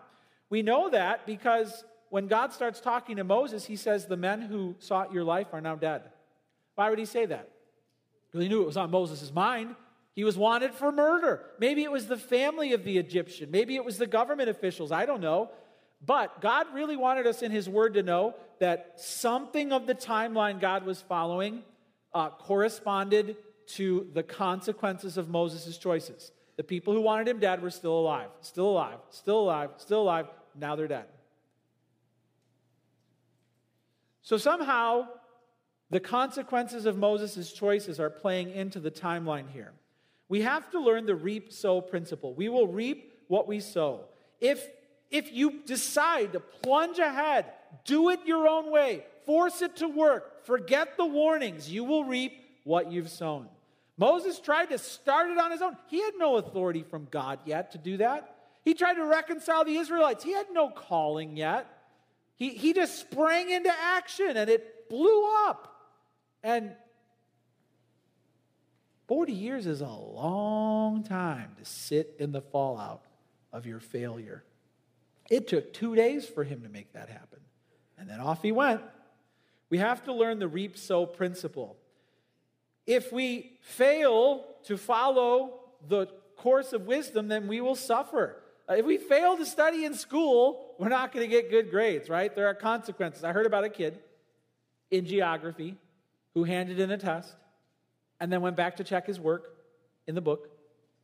We 0.50 0.62
know 0.62 0.90
that 0.90 1.26
because 1.26 1.84
when 2.10 2.26
God 2.26 2.52
starts 2.52 2.80
talking 2.80 3.16
to 3.16 3.24
Moses, 3.24 3.64
he 3.64 3.76
says, 3.76 4.06
The 4.06 4.16
men 4.16 4.42
who 4.42 4.76
sought 4.78 5.12
your 5.12 5.24
life 5.24 5.48
are 5.52 5.60
now 5.60 5.74
dead. 5.74 6.02
Why 6.74 6.90
would 6.90 6.98
he 6.98 7.06
say 7.06 7.26
that? 7.26 7.48
Because 8.26 8.42
he 8.42 8.48
knew 8.48 8.62
it 8.62 8.66
was 8.66 8.76
on 8.76 8.90
Moses' 8.90 9.32
mind. 9.32 9.74
He 10.14 10.24
was 10.24 10.38
wanted 10.38 10.74
for 10.74 10.92
murder. 10.92 11.42
Maybe 11.58 11.82
it 11.82 11.90
was 11.90 12.06
the 12.06 12.16
family 12.16 12.72
of 12.72 12.84
the 12.84 12.98
Egyptian. 12.98 13.50
Maybe 13.50 13.74
it 13.74 13.84
was 13.84 13.98
the 13.98 14.06
government 14.06 14.48
officials. 14.48 14.92
I 14.92 15.06
don't 15.06 15.20
know. 15.20 15.50
But 16.04 16.40
God 16.40 16.66
really 16.72 16.96
wanted 16.96 17.26
us 17.26 17.42
in 17.42 17.50
His 17.50 17.68
Word 17.68 17.94
to 17.94 18.02
know 18.02 18.34
that 18.60 18.92
something 18.96 19.72
of 19.72 19.86
the 19.86 19.94
timeline 19.94 20.60
God 20.60 20.84
was 20.84 21.00
following 21.00 21.62
uh, 22.12 22.30
corresponded 22.30 23.36
to 23.66 24.08
the 24.12 24.22
consequences 24.22 25.16
of 25.16 25.28
Moses' 25.28 25.78
choices. 25.78 26.30
The 26.56 26.64
people 26.64 26.94
who 26.94 27.00
wanted 27.00 27.28
him 27.28 27.40
dead 27.40 27.62
were 27.62 27.70
still 27.70 27.98
alive, 27.98 28.28
still 28.40 28.68
alive, 28.68 28.98
still 29.10 29.40
alive, 29.40 29.70
still 29.78 30.02
alive. 30.02 30.26
Now 30.54 30.76
they're 30.76 30.88
dead. 30.88 31.06
So 34.22 34.38
somehow, 34.38 35.08
the 35.90 36.00
consequences 36.00 36.86
of 36.86 36.96
Moses' 36.96 37.52
choices 37.52 38.00
are 38.00 38.10
playing 38.10 38.50
into 38.50 38.80
the 38.80 38.90
timeline 38.90 39.50
here. 39.52 39.72
We 40.28 40.40
have 40.42 40.70
to 40.70 40.80
learn 40.80 41.06
the 41.06 41.14
reap 41.14 41.52
sow 41.52 41.80
principle. 41.80 42.34
We 42.34 42.48
will 42.48 42.66
reap 42.66 43.12
what 43.28 43.46
we 43.46 43.60
sow. 43.60 44.06
If, 44.40 44.66
if 45.10 45.32
you 45.32 45.60
decide 45.66 46.32
to 46.32 46.40
plunge 46.40 46.98
ahead, 46.98 47.46
do 47.84 48.08
it 48.10 48.20
your 48.24 48.48
own 48.48 48.70
way, 48.70 49.04
force 49.26 49.60
it 49.60 49.76
to 49.76 49.88
work, 49.88 50.46
forget 50.46 50.96
the 50.96 51.04
warnings, 51.04 51.70
you 51.70 51.84
will 51.84 52.04
reap 52.04 52.32
what 52.64 52.90
you've 52.90 53.10
sown. 53.10 53.48
Moses 53.96 54.40
tried 54.40 54.70
to 54.70 54.78
start 54.78 55.30
it 55.30 55.38
on 55.38 55.50
his 55.50 55.62
own. 55.62 55.76
He 55.86 56.00
had 56.00 56.14
no 56.16 56.36
authority 56.36 56.82
from 56.82 57.06
God 57.10 57.38
yet 57.44 57.72
to 57.72 57.78
do 57.78 57.98
that. 57.98 58.36
He 58.62 58.74
tried 58.74 58.94
to 58.94 59.04
reconcile 59.04 59.64
the 59.64 59.76
Israelites. 59.76 60.24
He 60.24 60.32
had 60.32 60.46
no 60.52 60.70
calling 60.70 61.36
yet. 61.36 61.66
He, 62.36 62.50
he 62.50 62.72
just 62.72 62.98
sprang 62.98 63.50
into 63.50 63.70
action 63.70 64.36
and 64.36 64.50
it 64.50 64.88
blew 64.88 65.24
up. 65.46 65.70
And 66.42 66.74
40 69.06 69.32
years 69.32 69.66
is 69.66 69.80
a 69.80 69.86
long 69.86 71.04
time 71.04 71.52
to 71.58 71.64
sit 71.64 72.16
in 72.18 72.32
the 72.32 72.40
fallout 72.40 73.04
of 73.52 73.66
your 73.66 73.80
failure. 73.80 74.44
It 75.30 75.46
took 75.46 75.72
two 75.72 75.94
days 75.94 76.26
for 76.26 76.42
him 76.42 76.62
to 76.62 76.68
make 76.68 76.92
that 76.94 77.08
happen. 77.08 77.40
And 77.98 78.08
then 78.08 78.20
off 78.20 78.42
he 78.42 78.50
went. 78.50 78.82
We 79.70 79.78
have 79.78 80.04
to 80.04 80.12
learn 80.12 80.38
the 80.38 80.48
reap 80.48 80.76
sow 80.76 81.06
principle. 81.06 81.76
If 82.86 83.12
we 83.12 83.58
fail 83.60 84.44
to 84.64 84.76
follow 84.76 85.60
the 85.88 86.06
course 86.36 86.72
of 86.72 86.86
wisdom, 86.86 87.28
then 87.28 87.46
we 87.48 87.60
will 87.60 87.74
suffer. 87.74 88.36
Uh, 88.68 88.74
if 88.74 88.86
we 88.86 88.98
fail 88.98 89.36
to 89.36 89.46
study 89.46 89.84
in 89.84 89.94
school, 89.94 90.74
we're 90.78 90.88
not 90.88 91.12
going 91.12 91.24
to 91.24 91.30
get 91.30 91.50
good 91.50 91.70
grades, 91.70 92.08
right? 92.08 92.34
There 92.34 92.46
are 92.46 92.54
consequences. 92.54 93.24
I 93.24 93.32
heard 93.32 93.46
about 93.46 93.64
a 93.64 93.68
kid 93.68 93.98
in 94.90 95.06
geography 95.06 95.76
who 96.34 96.44
handed 96.44 96.80
in 96.80 96.90
a 96.90 96.98
test 96.98 97.34
and 98.20 98.32
then 98.32 98.40
went 98.40 98.56
back 98.56 98.76
to 98.76 98.84
check 98.84 99.06
his 99.06 99.20
work 99.20 99.56
in 100.06 100.14
the 100.14 100.20
book. 100.20 100.50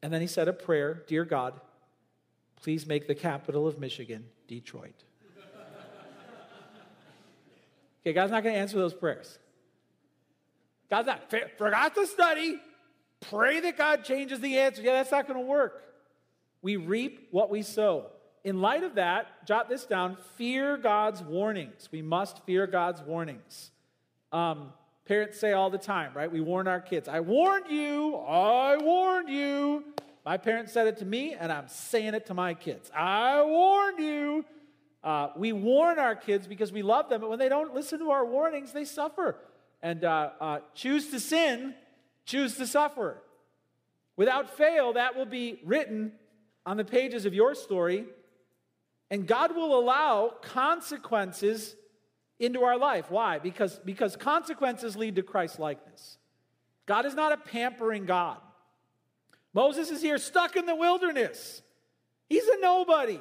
And 0.03 0.13
then 0.13 0.21
he 0.21 0.27
said 0.27 0.49
a 0.49 0.53
prayer 0.53 1.03
Dear 1.07 1.25
God, 1.25 1.61
please 2.63 2.87
make 2.87 3.07
the 3.07 3.15
capital 3.15 3.67
of 3.67 3.79
Michigan 3.79 4.25
Detroit. 4.49 5.05
okay, 8.03 8.13
God's 8.13 8.33
not 8.33 8.43
going 8.43 8.55
to 8.55 8.61
answer 8.61 8.77
those 8.79 8.95
prayers. 8.95 9.39
God's 10.91 11.07
not, 11.07 11.33
forgot 11.57 11.95
to 11.95 12.07
study, 12.07 12.61
pray 13.21 13.61
that 13.61 13.79
God 13.79 14.05
changes 14.05 14.41
the 14.41 14.59
answer. 14.59 14.83
Yeah, 14.83 14.93
that's 14.93 15.13
not 15.13 15.27
going 15.27 15.41
to 15.41 15.47
work. 15.47 15.83
We 16.63 16.77
reap 16.77 17.29
what 17.31 17.49
we 17.49 17.63
sow. 17.63 18.07
In 18.43 18.61
light 18.61 18.83
of 18.83 18.97
that, 18.97 19.47
jot 19.47 19.69
this 19.69 19.85
down 19.85 20.17
fear 20.37 20.77
God's 20.77 21.23
warnings. 21.23 21.89
We 21.93 22.03
must 22.03 22.45
fear 22.45 22.67
God's 22.67 23.01
warnings. 23.03 23.71
Um, 24.33 24.73
Parents 25.11 25.41
say 25.41 25.55
all 25.55 25.71
the 25.71 25.77
time, 25.79 26.13
right? 26.15 26.31
We 26.31 26.41
warn 26.41 26.69
our 26.69 26.81
kids, 26.81 27.09
I 27.09 27.19
warned 27.19 27.69
you, 27.69 28.15
I 28.15 28.77
warned 28.77 29.29
you. 29.29 29.83
My 30.25 30.37
parents 30.37 30.73
said 30.73 30.87
it 30.87 30.99
to 30.99 31.05
me, 31.05 31.35
and 31.35 31.51
I'm 31.51 31.67
saying 31.67 32.15
it 32.15 32.27
to 32.27 32.35
my 32.35 32.55
kids. 32.55 32.93
I 32.95 33.43
warned 33.43 33.99
you. 33.99 34.45
Uh, 35.03 35.31
we 35.35 35.53
warn 35.53 35.99
our 35.99 36.15
kids 36.15 36.47
because 36.47 36.71
we 36.71 36.83
love 36.83 37.09
them, 37.09 37.23
but 37.23 37.29
when 37.29 37.41
they 37.41 37.49
don't 37.49 37.75
listen 37.75 37.99
to 37.99 38.13
our 38.13 38.25
warnings, 38.25 38.73
they 38.73 38.85
suffer. 38.85 39.35
And 39.83 40.05
uh, 40.05 40.31
uh, 40.41 40.59
choose 40.75 41.09
to 41.11 41.21
sin, 41.21 41.75
choose 42.25 42.57
to 42.57 42.67
suffer. 42.67 43.23
Without 44.17 44.57
fail, 44.57 44.93
that 44.95 45.17
will 45.17 45.27
be 45.27 45.61
written 45.65 46.13
on 46.67 46.77
the 46.77 46.85
pages 46.85 47.25
of 47.25 47.33
your 47.33 47.55
story, 47.55 48.05
and 49.11 49.27
God 49.27 49.57
will 49.57 49.79
allow 49.79 50.35
consequences 50.43 51.75
into 52.39 52.63
our 52.63 52.79
life. 52.79 53.11
Why? 53.11 53.39
Because, 53.39 53.79
because 53.85 54.17
consequences 54.17 54.97
lead 54.97 55.17
to 55.17 55.23
Christ 55.23 55.59
likeness. 55.59 56.19
God 56.87 57.07
is 57.07 57.15
not 57.15 57.33
a 57.33 57.37
pampering 57.37 58.07
God. 58.07 58.39
Moses 59.53 59.91
is 59.91 60.01
here 60.03 60.19
stuck 60.19 60.57
in 60.57 60.67
the 60.67 60.75
wilderness. 60.75 61.63
He's 62.29 62.47
a 62.47 62.61
nobody. 62.61 63.21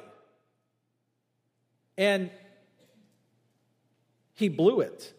And 1.98 2.30
he 4.34 4.48
blew 4.48 4.80
it. 4.80 5.12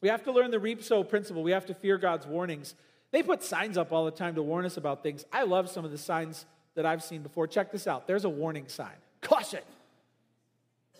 We 0.00 0.08
have 0.08 0.22
to 0.24 0.32
learn 0.32 0.50
the 0.50 0.58
reap 0.58 0.82
sow 0.82 1.04
principle. 1.04 1.42
We 1.42 1.50
have 1.52 1.66
to 1.66 1.74
fear 1.74 1.98
God's 1.98 2.26
warnings. 2.26 2.74
They 3.10 3.22
put 3.22 3.42
signs 3.42 3.76
up 3.76 3.92
all 3.92 4.04
the 4.04 4.10
time 4.10 4.34
to 4.36 4.42
warn 4.42 4.64
us 4.64 4.76
about 4.76 5.02
things. 5.02 5.24
I 5.32 5.42
love 5.42 5.68
some 5.68 5.84
of 5.84 5.90
the 5.90 5.98
signs 5.98 6.46
that 6.74 6.86
I've 6.86 7.02
seen 7.02 7.22
before. 7.22 7.46
Check 7.46 7.72
this 7.72 7.86
out. 7.86 8.06
There's 8.06 8.24
a 8.24 8.28
warning 8.28 8.68
sign. 8.68 8.94
Caution. 9.20 9.60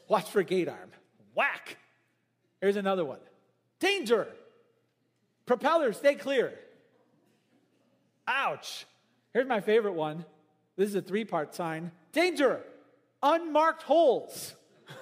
Watch 0.09 0.29
for 0.29 0.43
gate 0.43 0.69
arm. 0.69 0.91
Whack. 1.35 1.79
Here's 2.61 2.77
another 2.77 3.05
one 3.05 3.21
danger. 3.79 4.29
Propeller, 5.47 5.93
stay 5.93 6.15
clear. 6.15 6.53
Ouch. 8.29 8.87
Here's 9.33 9.49
my 9.49 9.61
favorite 9.61 9.95
one 9.95 10.25
This 10.77 10.89
is 10.89 10.95
a 10.95 11.03
three 11.03 11.25
part 11.25 11.55
sign. 11.55 11.91
Danger! 12.13 12.61
Unmarked 13.23 13.83
holes. 13.83 14.55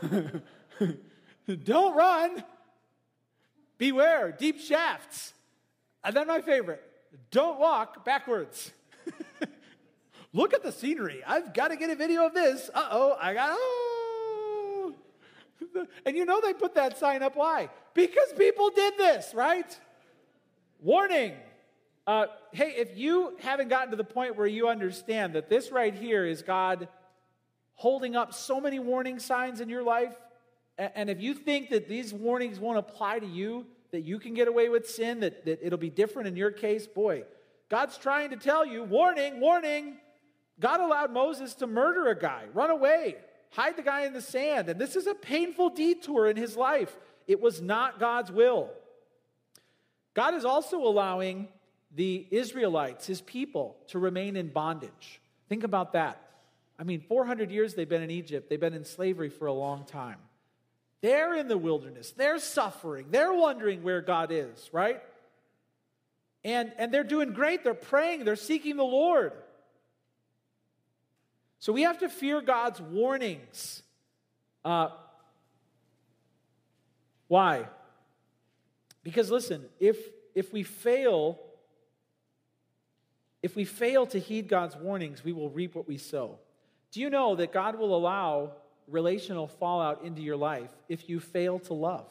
Don't 1.64 1.96
run. 1.96 2.42
Beware, 3.78 4.32
deep 4.32 4.60
shafts. 4.60 5.32
And 6.04 6.14
then 6.14 6.26
my 6.26 6.40
favorite 6.40 6.82
don't 7.30 7.58
walk 7.58 8.04
backwards. 8.04 8.72
Look 10.32 10.52
at 10.52 10.62
the 10.62 10.72
scenery. 10.72 11.22
I've 11.26 11.54
got 11.54 11.68
to 11.68 11.76
get 11.76 11.90
a 11.90 11.96
video 11.96 12.26
of 12.26 12.34
this. 12.34 12.68
Uh 12.74 12.88
oh, 12.90 13.16
I 13.20 13.34
got, 13.34 13.50
oh. 13.52 14.94
And 16.04 16.16
you 16.16 16.24
know 16.24 16.40
they 16.40 16.52
put 16.52 16.74
that 16.74 16.98
sign 16.98 17.22
up. 17.22 17.36
Why? 17.36 17.70
Because 17.94 18.32
people 18.36 18.70
did 18.70 18.96
this, 18.98 19.32
right? 19.34 19.78
Warning. 20.80 21.34
Uh, 22.06 22.26
hey, 22.52 22.74
if 22.76 22.96
you 22.96 23.36
haven't 23.40 23.68
gotten 23.68 23.90
to 23.90 23.96
the 23.96 24.04
point 24.04 24.36
where 24.36 24.46
you 24.46 24.68
understand 24.68 25.34
that 25.34 25.48
this 25.48 25.70
right 25.70 25.94
here 25.94 26.24
is 26.24 26.42
God 26.42 26.88
holding 27.74 28.16
up 28.16 28.32
so 28.32 28.60
many 28.60 28.78
warning 28.78 29.18
signs 29.18 29.60
in 29.60 29.68
your 29.68 29.82
life, 29.82 30.14
and 30.78 31.10
if 31.10 31.20
you 31.20 31.34
think 31.34 31.70
that 31.70 31.88
these 31.88 32.14
warnings 32.14 32.60
won't 32.60 32.78
apply 32.78 33.18
to 33.18 33.26
you, 33.26 33.66
that 33.90 34.02
you 34.02 34.18
can 34.18 34.34
get 34.34 34.48
away 34.48 34.68
with 34.68 34.88
sin, 34.88 35.20
that, 35.20 35.44
that 35.44 35.64
it'll 35.64 35.78
be 35.78 35.90
different 35.90 36.28
in 36.28 36.36
your 36.36 36.50
case, 36.50 36.86
boy, 36.86 37.24
God's 37.68 37.98
trying 37.98 38.30
to 38.30 38.36
tell 38.36 38.64
you 38.64 38.84
warning, 38.84 39.40
warning. 39.40 39.96
God 40.60 40.80
allowed 40.80 41.12
Moses 41.12 41.54
to 41.56 41.66
murder 41.66 42.08
a 42.08 42.18
guy, 42.18 42.44
run 42.52 42.70
away, 42.70 43.16
hide 43.50 43.76
the 43.76 43.82
guy 43.82 44.04
in 44.04 44.12
the 44.12 44.22
sand. 44.22 44.68
And 44.68 44.80
this 44.80 44.96
is 44.96 45.06
a 45.06 45.14
painful 45.14 45.70
detour 45.70 46.28
in 46.28 46.36
his 46.36 46.56
life. 46.56 46.96
It 47.26 47.40
was 47.40 47.60
not 47.60 48.00
God's 48.00 48.30
will. 48.32 48.70
God 50.14 50.34
is 50.34 50.44
also 50.44 50.78
allowing 50.78 51.48
the 51.94 52.26
Israelites, 52.30 53.06
his 53.06 53.20
people, 53.20 53.76
to 53.88 53.98
remain 53.98 54.36
in 54.36 54.48
bondage. 54.48 55.20
Think 55.48 55.64
about 55.64 55.92
that. 55.92 56.22
I 56.78 56.84
mean, 56.84 57.00
400 57.00 57.50
years 57.50 57.74
they've 57.74 57.88
been 57.88 58.02
in 58.02 58.10
Egypt, 58.10 58.48
they've 58.48 58.60
been 58.60 58.74
in 58.74 58.84
slavery 58.84 59.28
for 59.28 59.46
a 59.46 59.52
long 59.52 59.84
time. 59.84 60.18
They're 61.00 61.34
in 61.34 61.48
the 61.48 61.58
wilderness. 61.58 62.12
They're 62.12 62.38
suffering. 62.38 63.06
They're 63.10 63.32
wondering 63.32 63.82
where 63.82 64.00
God 64.00 64.32
is, 64.32 64.70
right? 64.72 65.00
And, 66.44 66.72
and 66.78 66.92
they're 66.92 67.04
doing 67.04 67.32
great. 67.32 67.62
They're 67.62 67.74
praying. 67.74 68.24
They're 68.24 68.36
seeking 68.36 68.76
the 68.76 68.84
Lord. 68.84 69.32
So 71.60 71.72
we 71.72 71.82
have 71.82 71.98
to 71.98 72.08
fear 72.08 72.40
God's 72.40 72.80
warnings. 72.80 73.82
Uh, 74.64 74.88
why? 77.26 77.66
Because 79.02 79.30
listen, 79.30 79.64
if, 79.78 79.98
if 80.34 80.52
we 80.52 80.62
fail, 80.62 81.38
if 83.42 83.56
we 83.56 83.64
fail 83.64 84.06
to 84.06 84.18
heed 84.18 84.48
God's 84.48 84.76
warnings, 84.76 85.24
we 85.24 85.32
will 85.32 85.50
reap 85.50 85.74
what 85.74 85.86
we 85.86 85.98
sow. 85.98 86.38
Do 86.90 87.00
you 87.00 87.10
know 87.10 87.36
that 87.36 87.52
God 87.52 87.78
will 87.78 87.94
allow 87.94 88.52
relational 88.90 89.46
fallout 89.46 90.02
into 90.04 90.22
your 90.22 90.36
life 90.36 90.70
if 90.88 91.08
you 91.08 91.20
fail 91.20 91.58
to 91.60 91.74
love. 91.74 92.10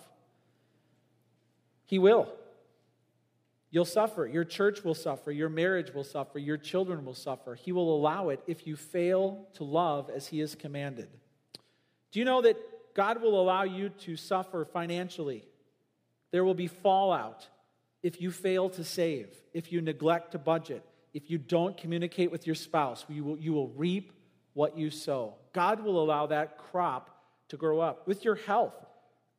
He 1.86 2.00
will. 2.00 2.28
You'll 3.70 3.86
suffer. 3.86 4.26
Your 4.26 4.46
church 4.46 4.84
will 4.84 4.94
suffer. 4.94 5.32
Your 5.32 5.50
marriage 5.50 5.94
will 5.94 6.04
suffer. 6.04 6.40
Your 6.40 6.58
children 6.58 7.04
will 7.04 7.14
suffer. 7.14 7.56
He 7.56 7.72
will 7.72 7.96
allow 7.96 8.30
it 8.30 8.42
if 8.48 8.66
you 8.66 8.76
fail 8.76 9.48
to 9.56 9.64
love 9.64 10.10
as 10.10 10.28
He 10.28 10.42
is 10.42 10.56
commanded. 10.56 11.10
Do 12.12 12.20
you 12.20 12.26
know 12.26 12.42
that 12.42 12.58
God 12.94 13.22
will 13.22 13.40
allow 13.40 13.64
you 13.64 13.90
to 13.90 14.16
suffer 14.16 14.66
financially? 14.66 15.44
There 16.32 16.44
will 16.44 16.54
be 16.54 16.68
fallout 16.68 17.48
if 18.04 18.22
you 18.22 18.32
fail 18.32 18.70
to 18.72 18.84
save, 18.84 19.28
if 19.54 19.72
you 19.72 19.82
neglect 19.82 20.32
to 20.32 20.38
budget, 20.38 20.84
if 21.14 21.30
you 21.30 21.38
don't 21.38 21.78
communicate 21.78 22.32
with 22.32 22.46
your 22.46 22.56
spouse. 22.56 23.06
You 23.10 23.24
will, 23.24 23.38
you 23.38 23.54
will 23.54 23.70
reap 23.70 24.14
what 24.54 24.78
you 24.78 24.90
sow. 24.90 25.36
God 25.58 25.84
will 25.84 26.00
allow 26.00 26.28
that 26.28 26.60
crop 26.60 27.10
to 27.48 27.58
grow 27.58 27.80
up. 27.80 28.08
With 28.08 28.24
your 28.24 28.36
health, 28.36 28.76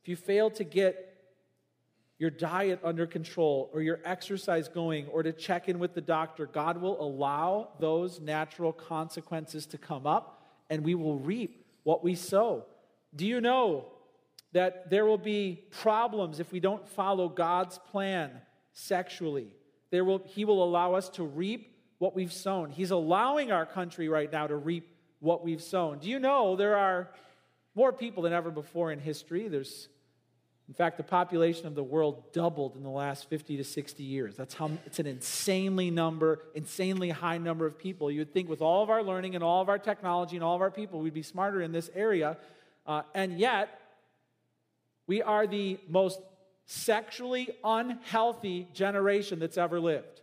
if 0.03 0.09
you 0.09 0.17
fail 0.17 0.51
to 0.51 0.65
get 0.65 1.15
your 2.19 2.29
diet 2.29 2.81
under 2.83 3.07
control 3.07 3.71
or 3.73 3.83
your 3.83 4.01
exercise 4.05 4.67
going 4.67 5.07
or 5.07 5.23
to 5.23 5.33
check 5.33 5.69
in 5.69 5.79
with 5.79 5.95
the 5.95 6.01
doctor, 6.01 6.47
God 6.47 6.79
will 6.79 7.01
allow 7.01 7.69
those 7.79 8.19
natural 8.19 8.73
consequences 8.73 9.65
to 9.67 9.79
come 9.79 10.09
up 10.09 10.45
and 10.69 10.83
we 10.83 10.97
will 10.97 11.21
reap 11.21 11.65
what 11.85 12.03
we 12.03 12.17
sow. 12.17 12.65
Do 13.15 13.25
you 13.25 13.41
know 13.41 13.85
that 14.51 14.91
there 14.91 15.05
will 15.05 15.19
be 15.19 15.67
problems 15.71 16.41
if 16.41 16.51
we 16.51 16.59
don't 16.59 16.89
follow 16.89 17.29
God's 17.29 17.79
plan 17.79 18.33
sexually? 18.73 19.55
There 19.93 20.05
will, 20.05 20.23
he 20.25 20.45
will 20.45 20.65
allow 20.65 20.95
us 20.95 21.11
to 21.11 21.23
reap 21.23 21.77
what 21.99 22.17
we've 22.17 22.33
sown. 22.33 22.71
He's 22.71 22.91
allowing 22.91 23.53
our 23.53 23.67
country 23.67 24.09
right 24.09 24.33
now 24.33 24.49
to 24.49 24.57
reap 24.57 24.98
what 25.21 25.45
we've 25.45 25.63
sown. 25.63 25.99
Do 25.99 26.09
you 26.09 26.19
know 26.19 26.57
there 26.57 26.77
are 26.77 27.09
more 27.75 27.93
people 27.93 28.23
than 28.23 28.33
ever 28.33 28.51
before 28.51 28.93
in 28.93 28.99
history? 28.99 29.49
There's, 29.49 29.89
in 30.69 30.75
fact, 30.75 30.97
the 30.97 31.03
population 31.03 31.67
of 31.67 31.75
the 31.75 31.83
world 31.83 32.33
doubled 32.33 32.77
in 32.77 32.83
the 32.83 32.91
last 32.91 33.29
50 33.29 33.57
to 33.57 33.65
60 33.65 34.03
years. 34.03 34.37
That's 34.37 34.55
how 34.55 34.71
it's 34.87 34.99
an 34.99 35.07
insanely 35.07 35.91
number, 35.91 36.41
insanely 36.55 37.11
high 37.11 37.39
number 37.39 37.67
of 37.67 37.79
people. 37.79 38.11
You 38.11 38.21
would 38.21 38.33
think 38.33 38.49
with 38.49 38.63
all 38.63 38.83
of 38.83 38.91
our 38.91 39.03
learning 39.03 39.35
and 39.35 39.45
all 39.45 39.61
of 39.61 39.69
our 39.69 39.79
technology 39.79 40.37
and 40.37 40.45
all 40.45 40.55
of 40.55 40.61
our 40.61 40.71
people, 40.71 41.01
we'd 41.01 41.15
be 41.15 41.23
smarter 41.23 41.63
in 41.63 41.73
this 41.73 41.91
area. 41.95 42.37
Uh, 42.87 43.03
and 43.15 43.39
yet, 43.39 43.81
we 45.07 45.23
are 45.23 45.47
the 45.47 45.79
most 45.89 46.21
sexually 46.67 47.49
unhealthy 47.65 48.69
generation 48.75 49.39
that's 49.39 49.57
ever 49.57 49.81
lived. 49.81 50.21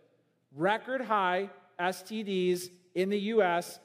Record 0.56 1.02
high 1.02 1.50
STDs 1.80 2.70
in 2.94 3.10
the 3.10 3.20
US 3.20 3.80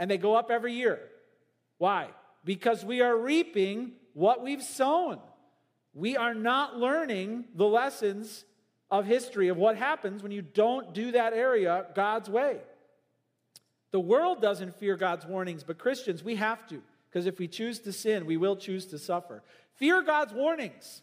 and 0.00 0.10
they 0.10 0.18
go 0.18 0.34
up 0.34 0.50
every 0.50 0.72
year. 0.72 0.98
Why? 1.78 2.08
Because 2.44 2.84
we 2.84 3.02
are 3.02 3.16
reaping 3.16 3.92
what 4.14 4.42
we've 4.42 4.62
sown. 4.62 5.20
We 5.92 6.16
are 6.16 6.34
not 6.34 6.76
learning 6.76 7.44
the 7.54 7.66
lessons 7.66 8.44
of 8.90 9.04
history 9.04 9.48
of 9.48 9.58
what 9.58 9.76
happens 9.76 10.22
when 10.22 10.32
you 10.32 10.42
don't 10.42 10.94
do 10.94 11.12
that 11.12 11.34
area 11.34 11.86
God's 11.94 12.30
way. 12.30 12.58
The 13.92 14.00
world 14.00 14.40
doesn't 14.40 14.76
fear 14.76 14.96
God's 14.96 15.26
warnings, 15.26 15.64
but 15.64 15.78
Christians, 15.78 16.24
we 16.24 16.36
have 16.36 16.66
to. 16.68 16.82
Because 17.08 17.26
if 17.26 17.38
we 17.38 17.46
choose 17.46 17.80
to 17.80 17.92
sin, 17.92 18.24
we 18.24 18.36
will 18.36 18.56
choose 18.56 18.86
to 18.86 18.98
suffer. 18.98 19.42
Fear 19.74 20.02
God's 20.02 20.32
warnings. 20.32 21.02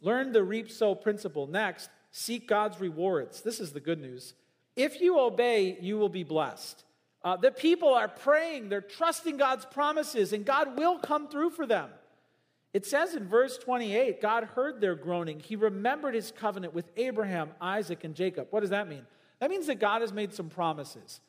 Learn 0.00 0.32
the 0.32 0.42
reap 0.42 0.70
sow 0.70 0.94
principle. 0.94 1.46
Next, 1.46 1.90
seek 2.12 2.48
God's 2.48 2.80
rewards. 2.80 3.42
This 3.42 3.60
is 3.60 3.72
the 3.72 3.80
good 3.80 4.00
news. 4.00 4.34
If 4.74 5.00
you 5.00 5.18
obey, 5.18 5.76
you 5.80 5.98
will 5.98 6.08
be 6.08 6.24
blessed. 6.24 6.84
Uh, 7.24 7.36
the 7.36 7.52
people 7.52 7.94
are 7.94 8.08
praying, 8.08 8.68
they're 8.68 8.80
trusting 8.80 9.36
God's 9.36 9.64
promises, 9.64 10.32
and 10.32 10.44
God 10.44 10.76
will 10.76 10.98
come 10.98 11.28
through 11.28 11.50
for 11.50 11.66
them. 11.66 11.88
It 12.72 12.86
says 12.86 13.14
in 13.14 13.28
verse 13.28 13.58
28 13.58 14.20
God 14.20 14.44
heard 14.44 14.80
their 14.80 14.94
groaning. 14.94 15.38
He 15.40 15.56
remembered 15.56 16.14
his 16.14 16.32
covenant 16.32 16.74
with 16.74 16.90
Abraham, 16.96 17.50
Isaac, 17.60 18.04
and 18.04 18.14
Jacob. 18.14 18.48
What 18.50 18.60
does 18.60 18.70
that 18.70 18.88
mean? 18.88 19.06
That 19.40 19.50
means 19.50 19.66
that 19.66 19.78
God 19.78 20.00
has 20.00 20.12
made 20.12 20.32
some 20.32 20.48
promises. 20.48 21.20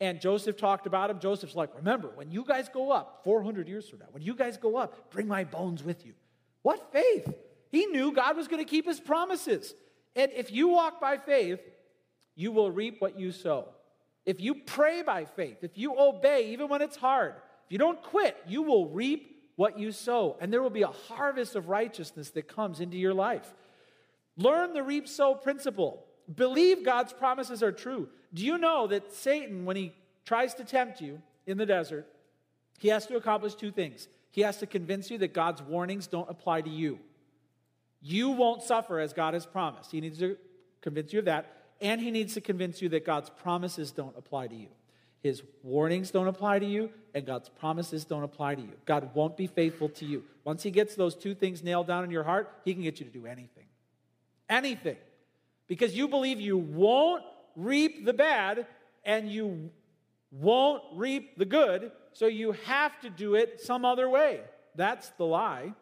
And 0.00 0.20
Joseph 0.20 0.56
talked 0.56 0.86
about 0.86 1.10
him. 1.10 1.20
Joseph's 1.20 1.54
like, 1.54 1.70
Remember, 1.76 2.10
when 2.14 2.30
you 2.30 2.44
guys 2.44 2.68
go 2.68 2.90
up 2.90 3.22
400 3.24 3.68
years 3.68 3.88
from 3.88 4.00
now, 4.00 4.06
when 4.10 4.22
you 4.22 4.34
guys 4.34 4.56
go 4.56 4.76
up, 4.76 5.10
bring 5.10 5.26
my 5.26 5.44
bones 5.44 5.82
with 5.82 6.04
you. 6.04 6.12
What 6.62 6.92
faith? 6.92 7.32
He 7.70 7.86
knew 7.86 8.12
God 8.12 8.36
was 8.36 8.48
going 8.48 8.62
to 8.62 8.68
keep 8.68 8.86
his 8.86 9.00
promises. 9.00 9.74
And 10.14 10.30
if 10.32 10.52
you 10.52 10.68
walk 10.68 11.00
by 11.00 11.16
faith, 11.16 11.60
you 12.36 12.52
will 12.52 12.70
reap 12.70 13.00
what 13.00 13.18
you 13.18 13.32
sow. 13.32 13.68
If 14.26 14.40
you 14.40 14.54
pray 14.54 15.02
by 15.02 15.24
faith, 15.24 15.58
if 15.62 15.76
you 15.76 15.98
obey, 15.98 16.50
even 16.52 16.68
when 16.68 16.82
it's 16.82 16.96
hard, 16.96 17.34
if 17.66 17.72
you 17.72 17.78
don't 17.78 18.02
quit, 18.02 18.36
you 18.46 18.62
will 18.62 18.88
reap 18.88 19.42
what 19.56 19.78
you 19.78 19.92
sow. 19.92 20.36
And 20.40 20.52
there 20.52 20.62
will 20.62 20.70
be 20.70 20.82
a 20.82 20.88
harvest 20.88 21.56
of 21.56 21.68
righteousness 21.68 22.30
that 22.30 22.48
comes 22.48 22.80
into 22.80 22.96
your 22.96 23.14
life. 23.14 23.54
Learn 24.36 24.72
the 24.72 24.82
reap 24.82 25.08
sow 25.08 25.34
principle. 25.34 26.04
Believe 26.34 26.84
God's 26.84 27.12
promises 27.12 27.62
are 27.62 27.72
true. 27.72 28.08
Do 28.32 28.44
you 28.44 28.58
know 28.58 28.86
that 28.88 29.12
Satan, 29.12 29.64
when 29.64 29.76
he 29.76 29.92
tries 30.24 30.54
to 30.54 30.64
tempt 30.64 31.00
you 31.00 31.20
in 31.46 31.58
the 31.58 31.66
desert, 31.66 32.06
he 32.78 32.88
has 32.88 33.06
to 33.06 33.16
accomplish 33.16 33.54
two 33.54 33.70
things. 33.70 34.08
He 34.30 34.40
has 34.40 34.56
to 34.58 34.66
convince 34.66 35.10
you 35.10 35.18
that 35.18 35.32
God's 35.32 35.62
warnings 35.62 36.06
don't 36.06 36.28
apply 36.28 36.62
to 36.62 36.70
you. 36.70 36.98
You 38.00 38.30
won't 38.30 38.62
suffer 38.62 38.98
as 38.98 39.12
God 39.12 39.34
has 39.34 39.46
promised. 39.46 39.92
He 39.92 40.00
needs 40.00 40.18
to 40.18 40.36
convince 40.80 41.12
you 41.12 41.20
of 41.20 41.26
that 41.26 41.63
and 41.80 42.00
he 42.00 42.10
needs 42.10 42.34
to 42.34 42.40
convince 42.40 42.80
you 42.80 42.88
that 42.90 43.04
God's 43.04 43.30
promises 43.30 43.90
don't 43.90 44.16
apply 44.16 44.48
to 44.48 44.54
you. 44.54 44.68
His 45.22 45.42
warnings 45.62 46.10
don't 46.10 46.28
apply 46.28 46.58
to 46.58 46.66
you, 46.66 46.90
and 47.14 47.24
God's 47.24 47.48
promises 47.48 48.04
don't 48.04 48.24
apply 48.24 48.56
to 48.56 48.60
you. 48.60 48.72
God 48.84 49.14
won't 49.14 49.38
be 49.38 49.46
faithful 49.46 49.88
to 49.88 50.04
you. 50.04 50.22
Once 50.44 50.62
he 50.62 50.70
gets 50.70 50.94
those 50.94 51.14
two 51.14 51.34
things 51.34 51.62
nailed 51.62 51.86
down 51.86 52.04
in 52.04 52.10
your 52.10 52.24
heart, 52.24 52.52
he 52.64 52.74
can 52.74 52.82
get 52.82 53.00
you 53.00 53.06
to 53.06 53.12
do 53.12 53.26
anything. 53.26 53.64
Anything. 54.50 54.98
Because 55.66 55.96
you 55.96 56.08
believe 56.08 56.40
you 56.40 56.58
won't 56.58 57.22
reap 57.56 58.04
the 58.04 58.12
bad 58.12 58.66
and 59.02 59.30
you 59.30 59.70
won't 60.30 60.82
reap 60.92 61.38
the 61.38 61.46
good, 61.46 61.90
so 62.12 62.26
you 62.26 62.52
have 62.66 63.00
to 63.00 63.08
do 63.08 63.34
it 63.34 63.62
some 63.62 63.84
other 63.84 64.10
way. 64.10 64.40
That's 64.74 65.08
the 65.10 65.24
lie. 65.24 65.72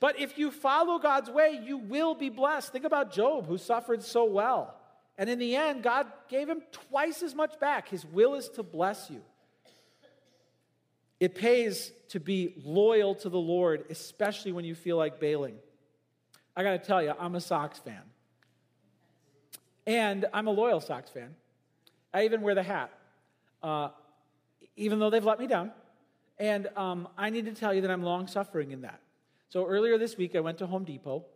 But 0.00 0.18
if 0.18 0.38
you 0.38 0.50
follow 0.50 0.98
God's 0.98 1.30
way, 1.30 1.60
you 1.62 1.76
will 1.76 2.14
be 2.14 2.30
blessed. 2.30 2.72
Think 2.72 2.84
about 2.84 3.12
Job, 3.12 3.46
who 3.46 3.58
suffered 3.58 4.02
so 4.02 4.24
well. 4.24 4.74
And 5.20 5.28
in 5.28 5.38
the 5.38 5.54
end, 5.54 5.82
God 5.82 6.06
gave 6.30 6.48
him 6.48 6.62
twice 6.72 7.22
as 7.22 7.34
much 7.34 7.60
back. 7.60 7.90
His 7.90 8.06
will 8.06 8.36
is 8.36 8.48
to 8.50 8.62
bless 8.62 9.10
you. 9.10 9.20
It 11.20 11.34
pays 11.34 11.92
to 12.08 12.18
be 12.18 12.54
loyal 12.64 13.14
to 13.16 13.28
the 13.28 13.38
Lord, 13.38 13.84
especially 13.90 14.52
when 14.52 14.64
you 14.64 14.74
feel 14.74 14.96
like 14.96 15.20
bailing. 15.20 15.56
I 16.56 16.62
got 16.62 16.70
to 16.70 16.78
tell 16.78 17.02
you, 17.02 17.12
I'm 17.20 17.34
a 17.34 17.40
Sox 17.40 17.78
fan. 17.78 18.00
And 19.86 20.24
I'm 20.32 20.46
a 20.46 20.52
loyal 20.52 20.80
Sox 20.80 21.10
fan. 21.10 21.34
I 22.14 22.24
even 22.24 22.40
wear 22.40 22.54
the 22.54 22.62
hat, 22.62 22.90
uh, 23.62 23.90
even 24.76 25.00
though 25.00 25.10
they've 25.10 25.22
let 25.22 25.38
me 25.38 25.46
down. 25.46 25.70
And 26.38 26.66
um, 26.76 27.08
I 27.18 27.28
need 27.28 27.44
to 27.44 27.52
tell 27.52 27.74
you 27.74 27.82
that 27.82 27.90
I'm 27.90 28.02
long 28.02 28.26
suffering 28.26 28.70
in 28.70 28.80
that. 28.80 29.02
So 29.50 29.66
earlier 29.66 29.98
this 29.98 30.16
week, 30.16 30.34
I 30.34 30.40
went 30.40 30.56
to 30.58 30.66
Home 30.66 30.84
Depot 30.84 31.26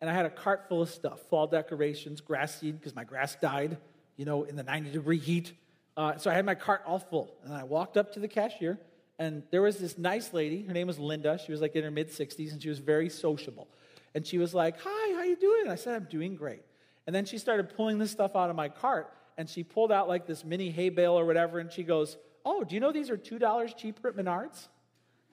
and 0.00 0.10
I 0.10 0.12
had 0.12 0.26
a 0.26 0.30
cart 0.30 0.68
full 0.68 0.82
of 0.82 0.90
stuff 0.90 1.20
fall 1.30 1.46
decorations, 1.46 2.20
grass 2.20 2.60
seed, 2.60 2.78
because 2.78 2.94
my 2.94 3.04
grass 3.04 3.36
died, 3.36 3.78
you 4.16 4.24
know, 4.24 4.44
in 4.44 4.56
the 4.56 4.62
90 4.62 4.90
degree 4.90 5.18
heat. 5.18 5.52
Uh, 5.96 6.16
so 6.16 6.30
I 6.30 6.34
had 6.34 6.44
my 6.44 6.54
cart 6.54 6.82
all 6.86 6.98
full. 6.98 7.34
And 7.44 7.54
I 7.54 7.64
walked 7.64 7.96
up 7.96 8.12
to 8.14 8.20
the 8.20 8.28
cashier, 8.28 8.78
and 9.18 9.44
there 9.50 9.62
was 9.62 9.78
this 9.78 9.96
nice 9.96 10.32
lady. 10.32 10.62
Her 10.62 10.72
name 10.72 10.86
was 10.86 10.98
Linda. 10.98 11.38
She 11.44 11.52
was 11.52 11.60
like 11.60 11.76
in 11.76 11.84
her 11.84 11.90
mid 11.90 12.10
60s, 12.10 12.52
and 12.52 12.62
she 12.62 12.68
was 12.68 12.78
very 12.78 13.08
sociable. 13.08 13.68
And 14.14 14.26
she 14.26 14.38
was 14.38 14.54
like, 14.54 14.76
Hi, 14.82 15.14
how 15.14 15.22
you 15.22 15.36
doing? 15.36 15.68
I 15.68 15.76
said, 15.76 15.94
I'm 15.94 16.08
doing 16.10 16.34
great. 16.34 16.62
And 17.06 17.14
then 17.14 17.24
she 17.24 17.38
started 17.38 17.76
pulling 17.76 17.98
this 17.98 18.10
stuff 18.10 18.34
out 18.34 18.50
of 18.50 18.56
my 18.56 18.68
cart, 18.68 19.12
and 19.36 19.48
she 19.48 19.62
pulled 19.62 19.92
out 19.92 20.08
like 20.08 20.26
this 20.26 20.44
mini 20.44 20.70
hay 20.70 20.88
bale 20.88 21.18
or 21.18 21.24
whatever, 21.24 21.58
and 21.58 21.70
she 21.70 21.82
goes, 21.82 22.16
Oh, 22.44 22.62
do 22.62 22.74
you 22.74 22.80
know 22.80 22.92
these 22.92 23.08
are 23.08 23.16
$2 23.16 23.76
cheaper 23.76 24.08
at 24.08 24.16
Menards? 24.16 24.68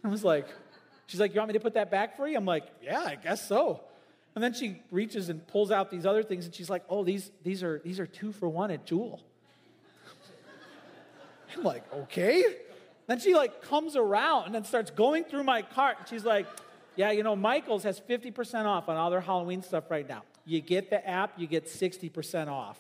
I 0.03 0.07
was 0.07 0.23
like, 0.23 0.47
She's 1.07 1.19
like, 1.19 1.33
You 1.33 1.39
want 1.39 1.49
me 1.49 1.53
to 1.53 1.59
put 1.59 1.73
that 1.73 1.89
back 1.89 2.15
for 2.17 2.27
you? 2.27 2.37
I'm 2.37 2.45
like, 2.45 2.65
Yeah, 2.81 3.01
I 3.01 3.15
guess 3.15 3.47
so. 3.47 3.83
And 4.35 4.43
then 4.43 4.53
she 4.53 4.81
reaches 4.91 5.29
and 5.29 5.45
pulls 5.45 5.71
out 5.71 5.91
these 5.91 6.05
other 6.05 6.23
things, 6.23 6.45
and 6.45 6.55
she's 6.55 6.69
like, 6.69 6.83
"Oh, 6.89 7.03
these 7.03 7.31
these 7.43 7.63
are 7.63 7.81
these 7.83 7.99
are 7.99 8.07
two 8.07 8.31
for 8.31 8.47
one 8.47 8.71
at 8.71 8.85
Jewel." 8.85 9.21
I'm 11.57 11.63
like, 11.63 11.83
"Okay." 11.93 12.43
Then 13.07 13.19
she 13.19 13.35
like 13.35 13.61
comes 13.63 13.95
around 13.95 14.45
and 14.45 14.55
then 14.55 14.63
starts 14.63 14.89
going 14.91 15.25
through 15.25 15.43
my 15.43 15.61
cart, 15.61 15.97
and 15.99 16.07
she's 16.07 16.23
like, 16.23 16.47
"Yeah, 16.95 17.11
you 17.11 17.23
know, 17.23 17.35
Michaels 17.35 17.83
has 17.83 17.99
50% 17.99 18.65
off 18.65 18.87
on 18.87 18.95
all 18.95 19.09
their 19.09 19.21
Halloween 19.21 19.61
stuff 19.61 19.91
right 19.91 20.07
now. 20.07 20.23
You 20.45 20.61
get 20.61 20.89
the 20.89 21.05
app, 21.07 21.37
you 21.37 21.45
get 21.47 21.65
60% 21.65 22.47
off." 22.47 22.79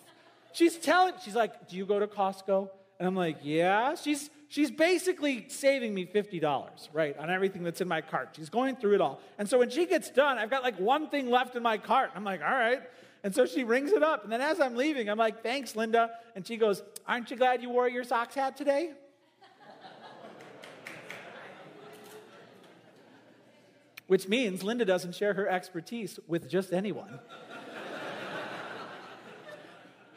She's 0.53 0.77
telling, 0.77 1.13
she's 1.23 1.35
like, 1.35 1.67
"Do 1.67 1.75
you 1.75 1.85
go 1.85 1.99
to 1.99 2.07
Costco?" 2.07 2.69
And 2.97 3.07
I'm 3.07 3.15
like, 3.15 3.39
"Yeah." 3.43 3.95
She's 3.95 4.29
she's 4.51 4.69
basically 4.69 5.45
saving 5.47 5.93
me 5.93 6.05
$50, 6.05 6.89
right, 6.91 7.17
on 7.17 7.29
everything 7.29 7.63
that's 7.63 7.79
in 7.79 7.87
my 7.87 8.01
cart. 8.01 8.33
She's 8.35 8.49
going 8.49 8.75
through 8.75 8.95
it 8.95 9.01
all. 9.01 9.21
And 9.37 9.47
so 9.47 9.57
when 9.57 9.69
she 9.69 9.85
gets 9.85 10.09
done, 10.09 10.37
I've 10.37 10.49
got 10.49 10.61
like 10.61 10.77
one 10.77 11.07
thing 11.07 11.29
left 11.29 11.55
in 11.55 11.63
my 11.63 11.77
cart. 11.77 12.11
I'm 12.15 12.25
like, 12.25 12.41
all 12.41 12.51
right. 12.51 12.81
And 13.23 13.33
so 13.33 13.45
she 13.45 13.63
rings 13.63 13.93
it 13.93 14.03
up. 14.03 14.23
And 14.23 14.31
then 14.31 14.41
as 14.41 14.59
I'm 14.59 14.75
leaving, 14.75 15.09
I'm 15.09 15.17
like, 15.17 15.41
thanks, 15.41 15.77
Linda. 15.77 16.09
And 16.35 16.45
she 16.45 16.57
goes, 16.57 16.83
aren't 17.07 17.31
you 17.31 17.37
glad 17.37 17.61
you 17.61 17.69
wore 17.69 17.87
your 17.87 18.03
Sox 18.03 18.35
hat 18.35 18.57
today? 18.57 18.91
Which 24.07 24.27
means 24.27 24.63
Linda 24.63 24.83
doesn't 24.83 25.15
share 25.15 25.33
her 25.33 25.47
expertise 25.47 26.19
with 26.27 26.49
just 26.49 26.73
anyone. 26.73 27.19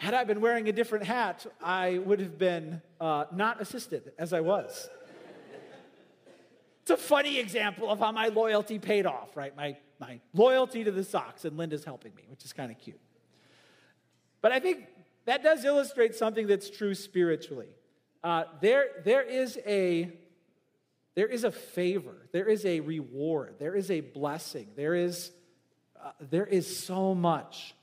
Had 0.05 0.13
I 0.13 0.25
been 0.25 0.43
wearing 0.43 0.69
a 0.69 0.73
different 0.73 1.07
hat, 1.07 1.47
I 1.63 1.97
would 1.97 2.21
have 2.21 2.37
been 2.37 2.83
uh, 3.01 3.25
not 3.33 3.63
assisted 3.63 4.13
as 4.19 4.35
I 4.35 4.41
was. 4.41 4.91
It's 6.83 6.91
a 6.91 6.99
funny 6.99 7.39
example 7.39 7.89
of 7.89 8.01
how 8.01 8.13
my 8.13 8.29
loyalty 8.29 8.79
paid 8.79 9.07
off, 9.07 9.35
right? 9.35 9.57
My, 9.57 9.79
my 9.99 10.21
loyalty 10.35 10.85
to 10.85 10.91
the 10.91 11.05
Sox, 11.05 11.47
and 11.47 11.57
Linda's 11.57 11.87
helping 11.87 12.15
me, 12.15 12.25
which 12.29 12.45
is 12.45 12.53
kind 12.53 12.71
of 12.71 12.77
cute. 12.77 13.01
But 14.43 14.53
I 14.53 14.61
think 14.61 14.89
that 15.25 15.43
does 15.43 15.65
illustrate 15.65 16.15
something 16.15 16.47
that's 16.47 16.69
true 16.69 16.95
spiritually. 16.95 17.75
Uh, 18.23 18.45
there, 18.61 18.89
there, 19.07 19.23
is 19.23 19.59
a, 19.67 20.13
there 21.15 21.29
is 21.29 21.45
a 21.45 21.51
favor, 21.51 22.29
there 22.31 22.47
is 22.47 22.67
a 22.67 22.81
reward, 22.81 23.55
there 23.59 23.75
is 23.75 23.91
a 23.91 24.03
blessing, 24.03 24.69
there 24.77 24.95
is, 24.95 25.31
uh, 25.99 26.11
there 26.21 26.45
is 26.45 26.85
so 26.85 27.15
much 27.15 27.75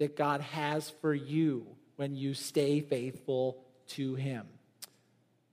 that 0.00 0.16
God 0.16 0.40
has 0.40 0.90
for 1.00 1.14
you 1.14 1.66
when 1.96 2.16
you 2.16 2.34
stay 2.34 2.80
faithful 2.80 3.62
to 3.88 4.14
Him. 4.16 4.46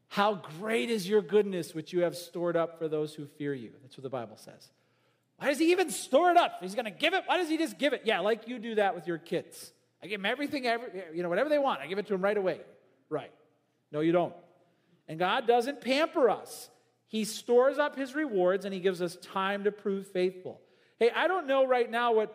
How 0.08 0.42
great 0.60 0.90
is 0.90 1.08
your 1.08 1.22
goodness, 1.22 1.76
which 1.76 1.92
you 1.92 2.02
have 2.02 2.16
stored 2.16 2.56
up 2.56 2.80
for 2.80 2.88
those 2.88 3.14
who 3.14 3.26
fear 3.26 3.54
you. 3.54 3.72
That's 3.84 3.98
what 3.98 4.04
the 4.04 4.10
Bible 4.10 4.38
says. 4.38 4.70
Why 5.36 5.48
does 5.48 5.60
He 5.60 5.72
even 5.72 5.92
store 5.92 6.32
it 6.32 6.38
up? 6.38 6.54
He's 6.62 6.76
going 6.76 6.86
to 6.86 6.92
give 6.92 7.14
it. 7.14 7.24
Why 7.28 7.38
does 7.38 7.50
He 7.50 7.58
just 7.58 7.78
give 7.78 7.92
it? 7.92 8.04
Yeah, 8.06 8.22
like 8.22 8.48
you 8.48 8.58
do 8.58 8.76
that 8.76 8.96
with 8.96 9.06
your 9.06 9.18
kids. 9.18 9.74
I 10.02 10.08
give 10.08 10.22
them 10.22 10.26
everything, 10.26 10.66
every, 10.66 10.88
you 11.14 11.24
know, 11.24 11.30
whatever 11.30 11.50
they 11.50 11.60
want. 11.60 11.82
I 11.82 11.88
give 11.88 12.00
it 12.00 12.08
to 12.08 12.14
them 12.14 12.22
right 12.22 12.38
away. 12.38 12.62
Right. 13.10 13.32
No, 13.92 14.00
you 14.00 14.14
don't. 14.14 14.34
And 15.10 15.20
God 15.20 15.46
doesn't 15.46 15.82
pamper 15.82 16.30
us. 16.30 16.70
He 17.08 17.26
stores 17.26 17.78
up 17.78 17.98
his 17.98 18.16
rewards 18.16 18.64
and 18.64 18.74
he 18.74 18.80
gives 18.80 19.02
us 19.02 19.18
time 19.18 19.66
to 19.66 19.72
prove 19.72 20.08
faithful. 20.08 20.62
Hey, 21.00 21.10
I 21.14 21.28
don't 21.28 21.48
know 21.48 21.66
right 21.66 21.90
now 21.90 22.14
what 22.14 22.34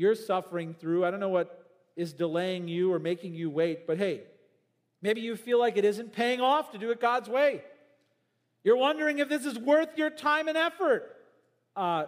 you're 0.00 0.14
suffering 0.14 0.72
through. 0.72 1.04
I 1.04 1.10
don't 1.10 1.20
know 1.20 1.28
what 1.28 1.66
is 1.94 2.14
delaying 2.14 2.68
you 2.68 2.90
or 2.90 2.98
making 2.98 3.34
you 3.34 3.50
wait, 3.50 3.86
but 3.86 3.98
hey, 3.98 4.22
maybe 5.02 5.20
you 5.20 5.36
feel 5.36 5.58
like 5.58 5.76
it 5.76 5.84
isn't 5.84 6.14
paying 6.14 6.40
off 6.40 6.72
to 6.72 6.78
do 6.78 6.90
it 6.90 7.02
God's 7.02 7.28
way. 7.28 7.62
You're 8.64 8.78
wondering 8.78 9.18
if 9.18 9.28
this 9.28 9.44
is 9.44 9.58
worth 9.58 9.98
your 9.98 10.08
time 10.08 10.48
and 10.48 10.56
effort. 10.56 11.14
Uh, 11.76 12.06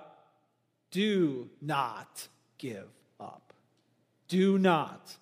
do 0.91 1.51
not 1.61 2.27
give 2.57 2.89
up. 3.21 3.53
Do 4.27 4.57
not. 4.59 5.15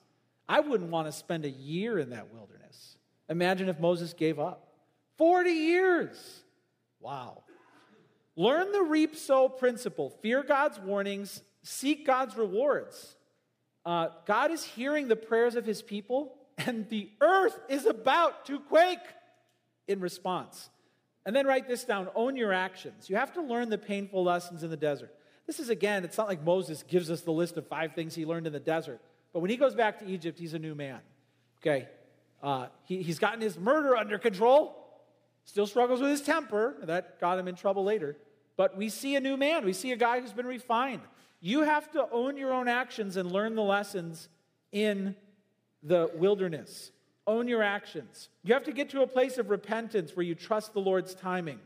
I 0.48 0.60
wouldn't 0.60 0.90
want 0.90 1.08
to 1.08 1.12
spend 1.12 1.44
a 1.44 1.50
year 1.50 1.98
in 1.98 2.10
that 2.10 2.32
wilderness. 2.32 2.96
Imagine 3.28 3.68
if 3.68 3.80
Moses 3.80 4.12
gave 4.12 4.38
up. 4.38 4.68
40 5.18 5.50
years. 5.50 6.42
Wow. 7.00 7.42
Learn 8.36 8.70
the 8.70 8.82
reap 8.82 9.16
sow 9.16 9.48
principle. 9.48 10.10
Fear 10.22 10.44
God's 10.44 10.78
warnings, 10.78 11.42
seek 11.62 12.06
God's 12.06 12.36
rewards. 12.36 13.16
Uh, 13.84 14.08
God 14.26 14.50
is 14.50 14.62
hearing 14.64 15.08
the 15.08 15.16
prayers 15.16 15.54
of 15.54 15.64
his 15.64 15.82
people, 15.82 16.34
and 16.58 16.88
the 16.88 17.10
earth 17.20 17.58
is 17.68 17.86
about 17.86 18.46
to 18.46 18.60
quake 18.60 18.98
in 19.88 20.00
response. 20.00 20.70
And 21.26 21.34
then 21.34 21.46
write 21.46 21.68
this 21.68 21.84
down 21.84 22.08
own 22.14 22.36
your 22.36 22.52
actions. 22.52 23.10
You 23.10 23.16
have 23.16 23.32
to 23.34 23.42
learn 23.42 23.68
the 23.68 23.78
painful 23.78 24.24
lessons 24.24 24.62
in 24.62 24.70
the 24.70 24.76
desert. 24.76 25.14
This 25.46 25.60
is, 25.60 25.68
again, 25.68 26.04
it's 26.04 26.16
not 26.16 26.28
like 26.28 26.44
Moses 26.44 26.82
gives 26.82 27.10
us 27.10 27.22
the 27.22 27.32
list 27.32 27.56
of 27.56 27.66
five 27.66 27.94
things 27.94 28.14
he 28.14 28.24
learned 28.24 28.46
in 28.46 28.52
the 28.52 28.60
desert. 28.60 29.00
But 29.32 29.40
when 29.40 29.50
he 29.50 29.56
goes 29.56 29.74
back 29.74 29.98
to 30.00 30.06
Egypt, 30.06 30.38
he's 30.38 30.54
a 30.54 30.58
new 30.58 30.74
man. 30.74 31.00
Okay? 31.60 31.88
Uh, 32.42 32.66
he, 32.84 33.02
he's 33.02 33.18
gotten 33.18 33.40
his 33.40 33.58
murder 33.58 33.96
under 33.96 34.18
control, 34.18 34.76
still 35.44 35.66
struggles 35.66 36.00
with 36.00 36.10
his 36.10 36.22
temper. 36.22 36.76
That 36.82 37.20
got 37.20 37.38
him 37.38 37.48
in 37.48 37.54
trouble 37.54 37.84
later. 37.84 38.16
But 38.56 38.76
we 38.76 38.88
see 38.88 39.16
a 39.16 39.20
new 39.20 39.36
man. 39.36 39.64
We 39.64 39.72
see 39.72 39.92
a 39.92 39.96
guy 39.96 40.20
who's 40.20 40.32
been 40.32 40.46
refined. 40.46 41.02
You 41.40 41.62
have 41.62 41.90
to 41.92 42.06
own 42.12 42.36
your 42.36 42.52
own 42.52 42.68
actions 42.68 43.16
and 43.16 43.32
learn 43.32 43.54
the 43.54 43.62
lessons 43.62 44.28
in 44.72 45.16
the 45.82 46.10
wilderness. 46.14 46.92
Own 47.26 47.48
your 47.48 47.62
actions. 47.62 48.28
You 48.42 48.54
have 48.54 48.64
to 48.64 48.72
get 48.72 48.90
to 48.90 49.02
a 49.02 49.06
place 49.06 49.38
of 49.38 49.50
repentance 49.50 50.14
where 50.14 50.24
you 50.24 50.34
trust 50.34 50.74
the 50.74 50.80
Lord's 50.80 51.14
timing. 51.14 51.60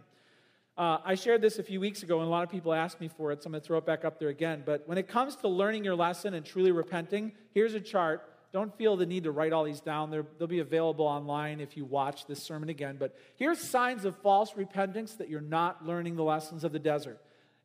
Uh, 0.77 0.99
I 1.05 1.15
shared 1.15 1.41
this 1.41 1.59
a 1.59 1.63
few 1.63 1.81
weeks 1.81 2.03
ago, 2.03 2.19
and 2.19 2.27
a 2.27 2.31
lot 2.31 2.43
of 2.43 2.51
people 2.51 2.73
asked 2.73 3.01
me 3.01 3.09
for 3.09 3.31
it, 3.31 3.43
so 3.43 3.47
I'm 3.47 3.53
going 3.53 3.63
to 3.63 3.67
throw 3.67 3.79
it 3.79 3.87
back 3.87 4.05
up 4.05 4.19
there 4.19 4.29
again. 4.29 4.63
But 4.67 4.83
when 4.87 4.99
it 4.99 5.07
comes 5.07 5.37
to 5.37 5.49
learning 5.49 5.85
your 5.85 5.95
lesson 5.95 6.35
and 6.35 6.45
truly 6.45 6.73
repenting, 6.73 7.33
here's 7.53 7.75
a 7.75 7.81
chart. 7.81 8.29
Don't 8.53 8.77
feel 8.77 8.97
the 8.97 9.07
need 9.07 9.25
to 9.25 9.31
write 9.31 9.53
all 9.53 9.65
these 9.65 9.81
down. 9.81 10.11
They're, 10.11 10.27
they'll 10.39 10.49
be 10.49 10.61
available 10.61 11.07
online 11.07 11.61
if 11.61 11.77
you 11.77 11.85
watch 11.85 12.27
this 12.27 12.43
sermon 12.43 12.69
again. 12.69 12.97
But 12.99 13.17
here's 13.37 13.59
signs 13.59 14.05
of 14.05 14.17
false 14.19 14.57
repentance 14.57 15.15
that 15.15 15.29
you're 15.29 15.41
not 15.41 15.85
learning 15.87 16.17
the 16.17 16.25
lessons 16.25 16.65
of 16.65 16.73
the 16.73 16.79
desert. 16.79 17.21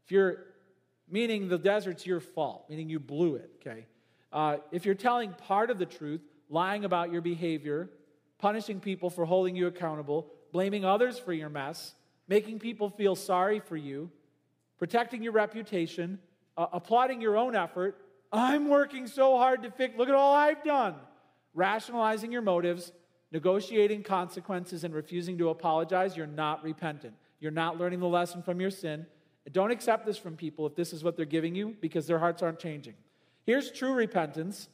If 0.06 0.12
you're 0.12 0.46
meaning 1.10 1.48
the 1.48 1.58
desert's 1.58 2.06
your 2.06 2.20
fault, 2.20 2.66
meaning 2.70 2.90
you 2.90 3.00
blew 3.00 3.36
it, 3.36 3.50
okay? 3.60 3.86
Uh, 4.32 4.58
if 4.72 4.86
you're 4.86 4.96
telling 4.96 5.34
part 5.34 5.70
of 5.70 5.80
the 5.80 5.86
truth, 5.86 6.22
lying 6.50 6.86
about 6.86 7.12
your 7.12 7.22
behavior, 7.22 7.90
punishing 8.38 8.80
people 8.80 9.10
for 9.10 9.26
holding 9.26 9.56
you 9.56 9.68
accountable, 9.68 10.32
blaming 10.52 10.86
others 10.86 11.18
for 11.18 11.34
your 11.34 11.50
mess, 11.50 11.94
making 12.28 12.60
people 12.60 12.90
feel 12.90 13.16
sorry 13.16 13.60
for 13.60 13.76
you, 13.76 14.10
protecting 14.78 15.22
your 15.22 15.34
reputation, 15.34 16.20
uh, 16.58 16.68
applauding 16.74 17.22
your 17.22 17.38
own 17.38 17.56
effort, 17.56 17.98
I'm 18.32 18.70
working 18.70 19.08
so 19.08 19.38
hard 19.38 19.64
to 19.64 19.72
fix, 19.72 19.98
look 19.98 20.10
at 20.10 20.16
all 20.16 20.34
I've 20.34 20.64
done, 20.64 20.96
rationalizing 21.54 22.32
your 22.32 22.44
motives, 22.44 22.92
negotiating 23.32 24.04
consequences, 24.04 24.84
and 24.84 24.94
refusing 24.94 25.38
to 25.40 25.50
apologize, 25.50 26.16
you're 26.16 26.28
not 26.28 26.64
repentant. 26.64 27.14
You're 27.40 27.52
not 27.52 27.78
learning 27.78 28.00
the 28.00 28.08
lesson 28.08 28.44
from 28.44 28.60
your 28.60 28.72
sin. 28.72 29.06
Don't 29.52 29.72
accept 29.72 30.06
this 30.06 30.18
from 30.18 30.36
people 30.36 30.66
if 30.68 30.76
this 30.76 30.94
is 30.94 31.04
what 31.04 31.16
they're 31.16 31.26
giving 31.26 31.56
you 31.56 31.76
because 31.82 32.06
their 32.06 32.20
hearts 32.20 32.44
aren't 32.44 32.60
changing. 32.60 32.94
Here's 33.46 33.72
true 33.72 33.94
repentance 33.94 34.68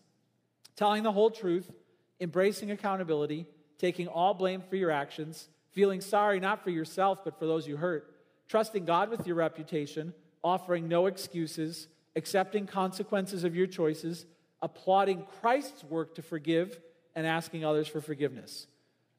telling 0.76 1.04
the 1.04 1.12
whole 1.12 1.32
truth, 1.32 1.72
embracing 2.20 2.72
accountability, 2.72 3.46
taking 3.78 4.08
all 4.08 4.34
blame 4.34 4.62
for 4.62 4.76
your 4.76 4.92
actions, 4.92 5.48
feeling 5.72 6.02
sorry 6.02 6.40
not 6.40 6.64
for 6.64 6.70
yourself 6.70 7.24
but 7.24 7.40
for 7.40 7.46
those 7.46 7.68
you 7.68 7.78
hurt, 7.78 8.14
trusting 8.48 8.86
God 8.86 9.10
with 9.10 9.26
your 9.26 9.38
reputation, 9.38 10.14
offering 10.44 10.88
no 10.88 11.06
excuses, 11.06 11.88
accepting 12.16 12.68
consequences 12.68 13.44
of 13.44 13.56
your 13.56 13.68
choices, 13.68 14.26
applauding 14.62 15.26
Christ's 15.42 15.84
work 15.84 16.16
to 16.16 16.22
forgive 16.22 16.80
and 17.16 17.26
asking 17.26 17.64
others 17.64 17.88
for 17.88 18.02
forgiveness. 18.02 18.68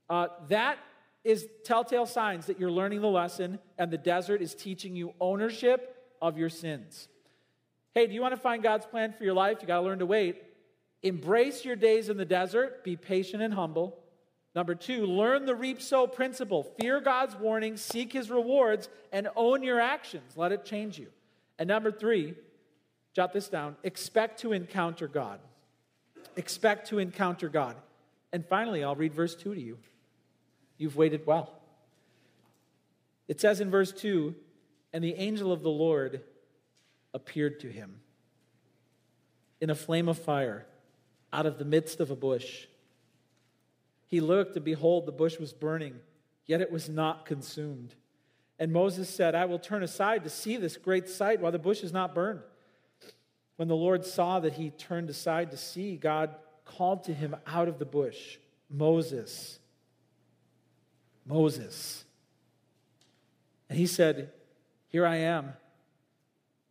Uh, 0.09 0.29
that 0.49 0.79
is 1.27 1.49
telltale 1.65 2.07
signs 2.07 2.47
that 2.47 2.61
you're 2.61 2.71
learning 2.71 3.01
the 3.01 3.09
lesson 3.09 3.59
and 3.79 3.91
the 3.91 3.99
desert 3.99 4.41
is 4.41 4.55
teaching 4.55 4.95
you 4.95 5.13
ownership 5.21 5.97
of 6.23 6.39
your 6.39 6.49
sins. 6.49 7.09
Hey, 7.95 8.07
do 8.07 8.15
you 8.15 8.21
want 8.21 8.33
to 8.33 8.41
find 8.41 8.63
God's 8.63 8.87
plan 8.87 9.13
for 9.13 9.25
your 9.25 9.35
life? 9.35 9.59
You 9.61 9.67
got 9.67 9.81
to 9.81 9.83
learn 9.83 9.99
to 9.99 10.07
wait. 10.07 10.41
Embrace 11.03 11.65
your 11.65 11.75
days 11.75 12.09
in 12.09 12.17
the 12.17 12.25
desert, 12.25 12.85
be 12.85 12.97
patient 12.97 13.43
and 13.43 13.53
humble. 13.53 13.99
Number 14.55 14.77
two, 14.77 15.05
learn 15.05 15.47
the 15.47 15.55
reap 15.55 15.83
sow 15.83 16.07
principle. 16.07 16.63
Fear 16.81 17.01
God's 17.01 17.35
warnings, 17.35 17.83
seek 17.83 18.13
his 18.13 18.31
rewards, 18.31 18.89
and 19.13 19.29
own 19.35 19.63
your 19.63 19.81
actions. 19.81 20.37
Let 20.37 20.53
it 20.53 20.65
change 20.65 20.97
you. 20.97 21.09
And 21.59 21.69
number 21.69 21.91
three, 21.91 22.35
jot 23.15 23.33
this 23.33 23.49
down 23.49 23.77
expect 23.83 24.41
to 24.41 24.53
encounter 24.53 25.09
God. 25.09 25.41
Expect 26.37 26.89
to 26.91 26.99
encounter 26.99 27.49
God. 27.49 27.77
And 28.33 28.47
finally, 28.47 28.85
I'll 28.85 28.95
read 28.95 29.13
verse 29.13 29.35
2 29.35 29.55
to 29.55 29.61
you. 29.61 29.79
You've 30.79 30.97
waited 30.97 31.27
well. 31.27 31.53
It 33.29 33.41
says 33.41 33.61
in 33.61 33.71
verse 33.71 33.93
2 33.93 34.35
And 34.93 35.03
the 35.03 35.15
angel 35.15 35.53
of 35.53 35.63
the 35.63 35.71
Lord 35.71 36.23
appeared 37.15 37.61
to 37.61 37.69
him 37.69 38.01
in 39.61 39.71
a 39.71 39.75
flame 39.75 40.09
of 40.09 40.19
fire 40.19 40.67
out 41.33 41.47
of 41.47 41.59
the 41.59 41.65
midst 41.65 42.01
of 42.01 42.11
a 42.11 42.17
bush. 42.17 42.67
He 44.07 44.21
looked, 44.21 44.57
and 44.57 44.65
behold, 44.65 45.07
the 45.07 45.13
bush 45.13 45.39
was 45.39 45.53
burning, 45.53 45.97
yet 46.45 46.61
it 46.61 46.71
was 46.71 46.89
not 46.89 47.27
consumed. 47.27 47.95
And 48.59 48.73
Moses 48.73 49.11
said, 49.11 49.35
I 49.35 49.45
will 49.45 49.59
turn 49.59 49.83
aside 49.83 50.25
to 50.25 50.31
see 50.31 50.57
this 50.57 50.77
great 50.77 51.09
sight 51.09 51.41
while 51.41 51.53
the 51.53 51.59
bush 51.59 51.83
is 51.83 51.93
not 51.93 52.15
burned. 52.15 52.41
When 53.57 53.69
the 53.69 53.77
Lord 53.77 54.05
saw 54.05 54.41
that 54.41 54.55
he 54.55 54.71
turned 54.71 55.11
aside 55.11 55.51
to 55.51 55.57
see, 55.57 55.97
God 55.97 56.35
called 56.65 57.05
to 57.05 57.15
him 57.15 57.35
out 57.47 57.69
of 57.69 57.79
the 57.79 57.85
bush, 57.85 58.39
Moses, 58.71 59.59
Moses. 61.27 62.05
And 63.69 63.79
he 63.79 63.87
said, 63.87 64.33
Here 64.89 65.07
I 65.07 65.17
am. 65.17 65.55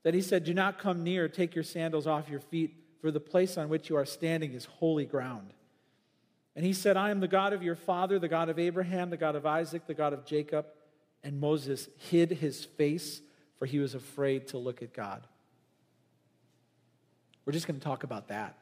Then 0.04 0.14
he 0.14 0.22
said, 0.22 0.44
Do 0.44 0.54
not 0.54 0.80
come 0.80 1.04
near, 1.04 1.28
take 1.28 1.56
your 1.56 1.64
sandals 1.64 2.08
off 2.08 2.30
your 2.30 2.40
feet, 2.40 2.76
for 3.02 3.12
the 3.12 3.20
place 3.20 3.58
on 3.58 3.70
which 3.70 3.90
you 3.90 3.98
are 3.98 4.06
standing 4.06 4.54
is 4.54 4.66
holy 4.66 5.06
ground. 5.06 5.54
And 6.56 6.64
he 6.66 6.74
said, 6.74 6.96
I 6.96 7.10
am 7.10 7.20
the 7.20 7.28
God 7.28 7.54
of 7.54 7.64
your 7.64 7.76
father, 7.76 8.18
the 8.18 8.30
God 8.30 8.50
of 8.50 8.58
Abraham, 8.58 9.10
the 9.10 9.18
God 9.18 9.36
of 9.36 9.46
Isaac, 9.46 9.88
the 9.88 9.94
God 9.94 10.14
of 10.14 10.26
Jacob. 10.26 10.66
And 11.24 11.40
Moses 11.40 11.90
hid 12.10 12.32
his 12.32 12.64
face, 12.64 13.22
for 13.60 13.66
he 13.66 13.80
was 13.80 13.94
afraid 13.94 14.48
to 14.50 14.58
look 14.58 14.82
at 14.82 14.94
God. 14.94 15.28
We're 17.46 17.54
just 17.54 17.68
going 17.68 17.80
to 17.80 17.84
talk 17.84 18.04
about 18.04 18.30
that. 18.30 18.58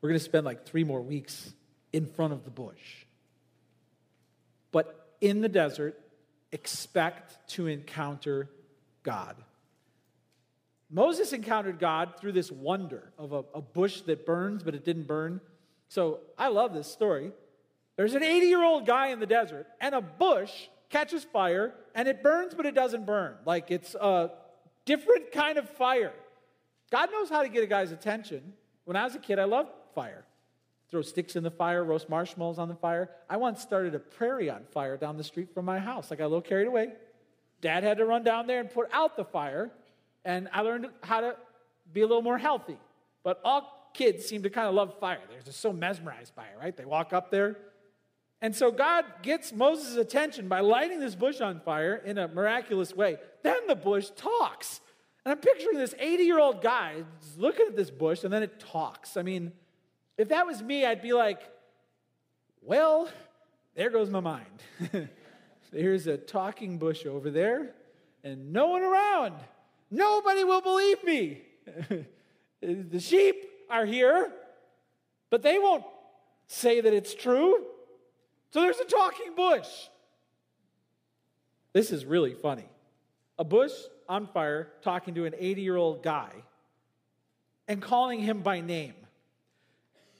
We're 0.00 0.10
going 0.10 0.18
to 0.18 0.24
spend 0.24 0.44
like 0.44 0.64
three 0.64 0.84
more 0.84 1.00
weeks 1.00 1.52
in 1.92 2.06
front 2.06 2.32
of 2.32 2.44
the 2.44 2.50
bush. 2.50 3.03
But 4.74 5.06
in 5.20 5.40
the 5.40 5.48
desert, 5.48 5.96
expect 6.50 7.48
to 7.50 7.68
encounter 7.68 8.50
God. 9.04 9.36
Moses 10.90 11.32
encountered 11.32 11.78
God 11.78 12.14
through 12.18 12.32
this 12.32 12.50
wonder 12.50 13.12
of 13.16 13.32
a, 13.32 13.44
a 13.54 13.62
bush 13.62 14.00
that 14.02 14.26
burns, 14.26 14.64
but 14.64 14.74
it 14.74 14.84
didn't 14.84 15.06
burn. 15.06 15.40
So 15.88 16.18
I 16.36 16.48
love 16.48 16.74
this 16.74 16.90
story. 16.90 17.30
There's 17.94 18.14
an 18.14 18.24
80 18.24 18.46
year 18.46 18.64
old 18.64 18.84
guy 18.84 19.08
in 19.08 19.20
the 19.20 19.26
desert, 19.26 19.68
and 19.80 19.94
a 19.94 20.00
bush 20.00 20.50
catches 20.90 21.22
fire, 21.22 21.72
and 21.94 22.08
it 22.08 22.20
burns, 22.20 22.54
but 22.54 22.66
it 22.66 22.74
doesn't 22.74 23.06
burn. 23.06 23.36
Like 23.46 23.70
it's 23.70 23.94
a 23.94 24.32
different 24.86 25.30
kind 25.30 25.56
of 25.56 25.70
fire. 25.70 26.14
God 26.90 27.12
knows 27.12 27.30
how 27.30 27.42
to 27.42 27.48
get 27.48 27.62
a 27.62 27.68
guy's 27.68 27.92
attention. 27.92 28.54
When 28.86 28.96
I 28.96 29.04
was 29.04 29.14
a 29.14 29.20
kid, 29.20 29.38
I 29.38 29.44
loved 29.44 29.70
fire. 29.94 30.23
Throw 30.94 31.02
sticks 31.02 31.34
in 31.34 31.42
the 31.42 31.50
fire, 31.50 31.82
roast 31.82 32.08
marshmallows 32.08 32.60
on 32.60 32.68
the 32.68 32.76
fire. 32.76 33.10
I 33.28 33.36
once 33.36 33.60
started 33.60 33.96
a 33.96 33.98
prairie 33.98 34.48
on 34.48 34.62
fire 34.70 34.96
down 34.96 35.16
the 35.16 35.24
street 35.24 35.52
from 35.52 35.64
my 35.64 35.80
house. 35.80 36.12
I 36.12 36.14
got 36.14 36.26
a 36.26 36.28
little 36.28 36.40
carried 36.40 36.68
away. 36.68 36.92
Dad 37.60 37.82
had 37.82 37.98
to 37.98 38.04
run 38.04 38.22
down 38.22 38.46
there 38.46 38.60
and 38.60 38.70
put 38.70 38.86
out 38.92 39.16
the 39.16 39.24
fire, 39.24 39.72
and 40.24 40.48
I 40.52 40.60
learned 40.60 40.86
how 41.02 41.20
to 41.20 41.34
be 41.92 42.02
a 42.02 42.06
little 42.06 42.22
more 42.22 42.38
healthy. 42.38 42.78
But 43.24 43.40
all 43.44 43.90
kids 43.92 44.24
seem 44.24 44.44
to 44.44 44.50
kind 44.50 44.68
of 44.68 44.74
love 44.76 44.96
fire. 45.00 45.18
They're 45.28 45.40
just 45.40 45.60
so 45.60 45.72
mesmerized 45.72 46.36
by 46.36 46.44
it, 46.44 46.58
right? 46.60 46.76
They 46.76 46.84
walk 46.84 47.12
up 47.12 47.28
there. 47.32 47.56
And 48.40 48.54
so 48.54 48.70
God 48.70 49.04
gets 49.22 49.52
Moses' 49.52 49.96
attention 49.96 50.46
by 50.46 50.60
lighting 50.60 51.00
this 51.00 51.16
bush 51.16 51.40
on 51.40 51.58
fire 51.58 51.96
in 51.96 52.18
a 52.18 52.28
miraculous 52.28 52.94
way. 52.94 53.16
Then 53.42 53.66
the 53.66 53.74
bush 53.74 54.10
talks. 54.14 54.80
And 55.24 55.32
I'm 55.32 55.38
picturing 55.38 55.76
this 55.76 55.92
80 55.98 56.22
year 56.22 56.38
old 56.38 56.62
guy 56.62 57.02
looking 57.36 57.66
at 57.66 57.74
this 57.74 57.90
bush 57.90 58.22
and 58.22 58.32
then 58.32 58.44
it 58.44 58.60
talks. 58.60 59.16
I 59.16 59.22
mean, 59.22 59.50
if 60.16 60.28
that 60.28 60.46
was 60.46 60.62
me, 60.62 60.84
I'd 60.84 61.02
be 61.02 61.12
like, 61.12 61.40
well, 62.62 63.08
there 63.74 63.90
goes 63.90 64.10
my 64.10 64.20
mind. 64.20 64.62
There's 65.72 66.06
a 66.06 66.16
talking 66.16 66.78
bush 66.78 67.04
over 67.04 67.30
there 67.30 67.74
and 68.22 68.52
no 68.52 68.68
one 68.68 68.82
around. 68.82 69.34
Nobody 69.90 70.44
will 70.44 70.60
believe 70.60 71.02
me. 71.04 71.42
the 72.60 73.00
sheep 73.00 73.44
are 73.68 73.84
here, 73.84 74.32
but 75.30 75.42
they 75.42 75.58
won't 75.58 75.84
say 76.46 76.80
that 76.80 76.92
it's 76.92 77.14
true. 77.14 77.64
So 78.50 78.60
there's 78.60 78.78
a 78.78 78.84
talking 78.84 79.34
bush. 79.34 79.68
This 81.72 81.90
is 81.90 82.04
really 82.04 82.34
funny. 82.34 82.68
A 83.38 83.44
bush 83.44 83.72
on 84.08 84.28
fire 84.28 84.68
talking 84.82 85.14
to 85.16 85.24
an 85.24 85.34
80 85.36 85.62
year 85.62 85.76
old 85.76 86.02
guy 86.02 86.30
and 87.66 87.82
calling 87.82 88.20
him 88.20 88.42
by 88.42 88.60
name. 88.60 88.94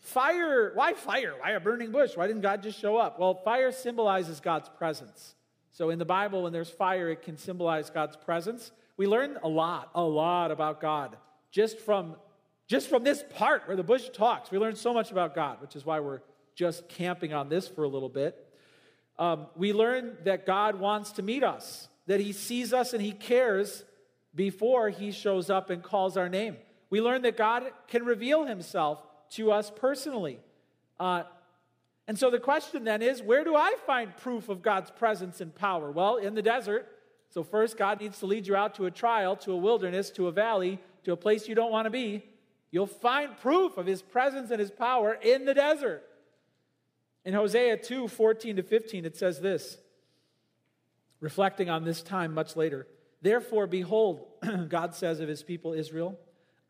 Fire, 0.05 0.73
why 0.75 0.95
fire? 0.95 1.35
Why 1.41 1.53
a 1.53 1.61
burning 1.61 1.91
bush? 1.91 2.17
Why 2.17 2.27
didn't 2.27 2.43
God 2.43 2.63
just 2.63 2.79
show 2.79 2.97
up? 2.97 3.19
Well, 3.19 3.35
fire 3.35 3.73
symbolizes 3.73 4.39
God's 4.41 4.69
presence. 4.69 5.35
So 5.73 5.91
in 5.91 5.99
the 5.99 6.05
Bible, 6.05 6.43
when 6.45 6.53
there's 6.53 6.71
fire, 6.71 7.11
it 7.11 7.23
can 7.23 7.37
symbolize 7.37 7.91
God's 7.91 8.17
presence. 8.17 8.71
We 8.97 9.07
learn 9.07 9.39
a 9.43 9.49
lot, 9.49 9.91
a 9.95 10.03
lot 10.03 10.51
about 10.51 10.81
God 10.81 11.17
just 11.51 11.79
from 11.79 12.17
just 12.67 12.89
from 12.89 13.05
this 13.05 13.23
part 13.35 13.67
where 13.67 13.77
the 13.77 13.83
bush 13.83 14.09
talks, 14.09 14.51
we 14.51 14.59
learn 14.59 14.75
so 14.75 14.95
much 14.95 15.11
about 15.11 15.35
God, 15.35 15.61
which 15.61 15.77
is 15.77 15.85
why 15.85 16.01
we're 16.01 16.21
just 16.55 16.89
camping 16.89 17.35
on 17.35 17.51
this 17.51 17.69
for 17.69 17.85
a 17.85 17.89
little 17.89 18.09
bit. 18.09 18.37
Um, 19.19 19.47
we 19.55 19.75
learn 19.75 20.17
that 20.25 20.47
God 20.47 20.81
wants 20.81 21.13
to 21.13 21.23
meet 21.23 21.45
us, 21.45 21.89
that 22.07 22.21
He 22.21 22.33
sees 22.33 22.73
us 22.73 22.95
and 22.95 23.03
He 23.03 23.13
cares 23.13 23.85
before 24.35 24.89
He 24.89 25.13
shows 25.13 25.51
up 25.51 25.69
and 25.69 25.83
calls 25.83 26.17
our 26.17 26.29
name. 26.29 26.57
We 26.89 27.03
learn 27.03 27.23
that 27.23 27.37
God 27.37 27.65
can 27.89 28.05
reveal 28.05 28.47
Himself 28.47 28.99
to 29.35 29.53
us 29.53 29.71
personally. 29.75 30.41
Uh, 30.99 31.25
and 32.07 32.19
so 32.19 32.31
the 32.31 32.39
question 32.39 32.85
then 32.85 33.03
is 33.03 33.23
where 33.23 33.45
do 33.45 33.55
I 33.55 33.75
find 33.87 34.17
proof 34.17 34.49
of 34.49 34.63
God's 34.63 34.91
presence 34.91 35.41
and 35.41 35.55
power? 35.55 35.91
Well, 35.91 36.17
in 36.17 36.35
the 36.35 36.43
desert. 36.43 36.89
So, 37.31 37.43
first, 37.43 37.77
God 37.77 38.01
needs 38.01 38.21
to 38.21 38.27
lead 38.27 38.47
you 38.47 38.55
out 38.55 38.77
to 38.77 38.87
a 38.87 38.93
trial, 38.93 39.35
to 39.39 39.53
a 39.53 39.57
wilderness, 39.57 40.11
to 40.11 40.29
a 40.29 40.33
valley, 40.33 40.79
to 41.03 41.13
a 41.13 41.17
place 41.17 41.49
you 41.49 41.57
don't 41.57 41.73
want 41.73 41.87
to 41.87 41.91
be. 41.91 42.23
You'll 42.71 42.87
find 42.87 43.37
proof 43.39 43.77
of 43.77 43.87
his 43.87 44.03
presence 44.03 44.53
and 44.53 44.61
his 44.61 44.71
power 44.71 45.15
in 45.15 45.45
the 45.45 45.55
desert. 45.55 46.05
In 47.25 47.35
Hosea 47.35 47.79
2 47.79 48.07
14 48.07 48.57
to 48.57 48.63
15, 48.63 49.05
it 49.05 49.17
says 49.17 49.41
this, 49.41 49.79
reflecting 51.19 51.69
on 51.69 51.85
this 51.85 52.03
time 52.03 52.35
much 52.35 52.55
later. 52.55 52.87
Therefore, 53.21 53.67
behold, 53.67 54.27
God 54.69 54.95
says 54.95 55.19
of 55.19 55.29
his 55.29 55.43
people 55.43 55.73
Israel, 55.73 56.19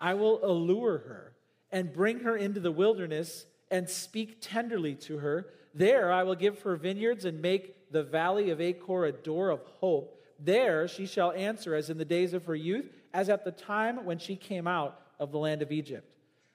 I 0.00 0.14
will 0.14 0.42
allure 0.42 0.98
her 0.98 1.33
and 1.74 1.92
bring 1.92 2.20
her 2.20 2.36
into 2.36 2.60
the 2.60 2.70
wilderness 2.70 3.46
and 3.68 3.90
speak 3.90 4.38
tenderly 4.40 4.94
to 4.94 5.18
her. 5.18 5.48
There 5.74 6.12
I 6.12 6.22
will 6.22 6.36
give 6.36 6.62
her 6.62 6.76
vineyards 6.76 7.24
and 7.24 7.42
make 7.42 7.90
the 7.90 8.04
valley 8.04 8.50
of 8.50 8.60
Achor 8.60 9.06
a 9.06 9.12
door 9.12 9.50
of 9.50 9.60
hope. 9.80 10.22
There 10.38 10.86
she 10.86 11.04
shall 11.04 11.32
answer 11.32 11.74
as 11.74 11.90
in 11.90 11.98
the 11.98 12.04
days 12.04 12.32
of 12.32 12.44
her 12.44 12.54
youth, 12.54 12.86
as 13.12 13.28
at 13.28 13.44
the 13.44 13.50
time 13.50 14.04
when 14.04 14.18
she 14.18 14.36
came 14.36 14.68
out 14.68 15.00
of 15.18 15.32
the 15.32 15.38
land 15.38 15.62
of 15.62 15.72
Egypt. 15.72 16.08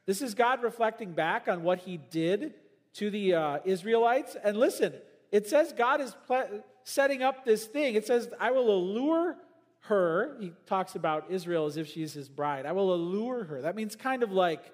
This 0.05 0.21
is 0.21 0.33
God 0.33 0.63
reflecting 0.63 1.11
back 1.11 1.49
on 1.49 1.63
what 1.63 1.79
he 1.79 1.97
did 1.97 2.53
to 2.93 3.09
the 3.09 3.33
uh, 3.33 3.59
Israelites. 3.65 4.37
And 4.41 4.55
listen, 4.55 4.93
it 5.33 5.47
says 5.47 5.73
God 5.73 5.99
is 5.99 6.15
setting 6.85 7.23
up 7.23 7.43
this 7.43 7.65
thing. 7.65 7.95
It 7.95 8.07
says, 8.07 8.29
I 8.39 8.51
will 8.51 8.73
allure 8.73 9.35
her. 9.81 10.37
He 10.39 10.53
talks 10.65 10.95
about 10.95 11.25
Israel 11.29 11.65
as 11.65 11.75
if 11.75 11.87
she's 11.87 12.13
his 12.13 12.29
bride. 12.29 12.65
I 12.65 12.71
will 12.71 12.93
allure 12.93 13.43
her. 13.43 13.61
That 13.61 13.75
means 13.75 13.97
kind 13.97 14.23
of 14.23 14.31
like, 14.31 14.73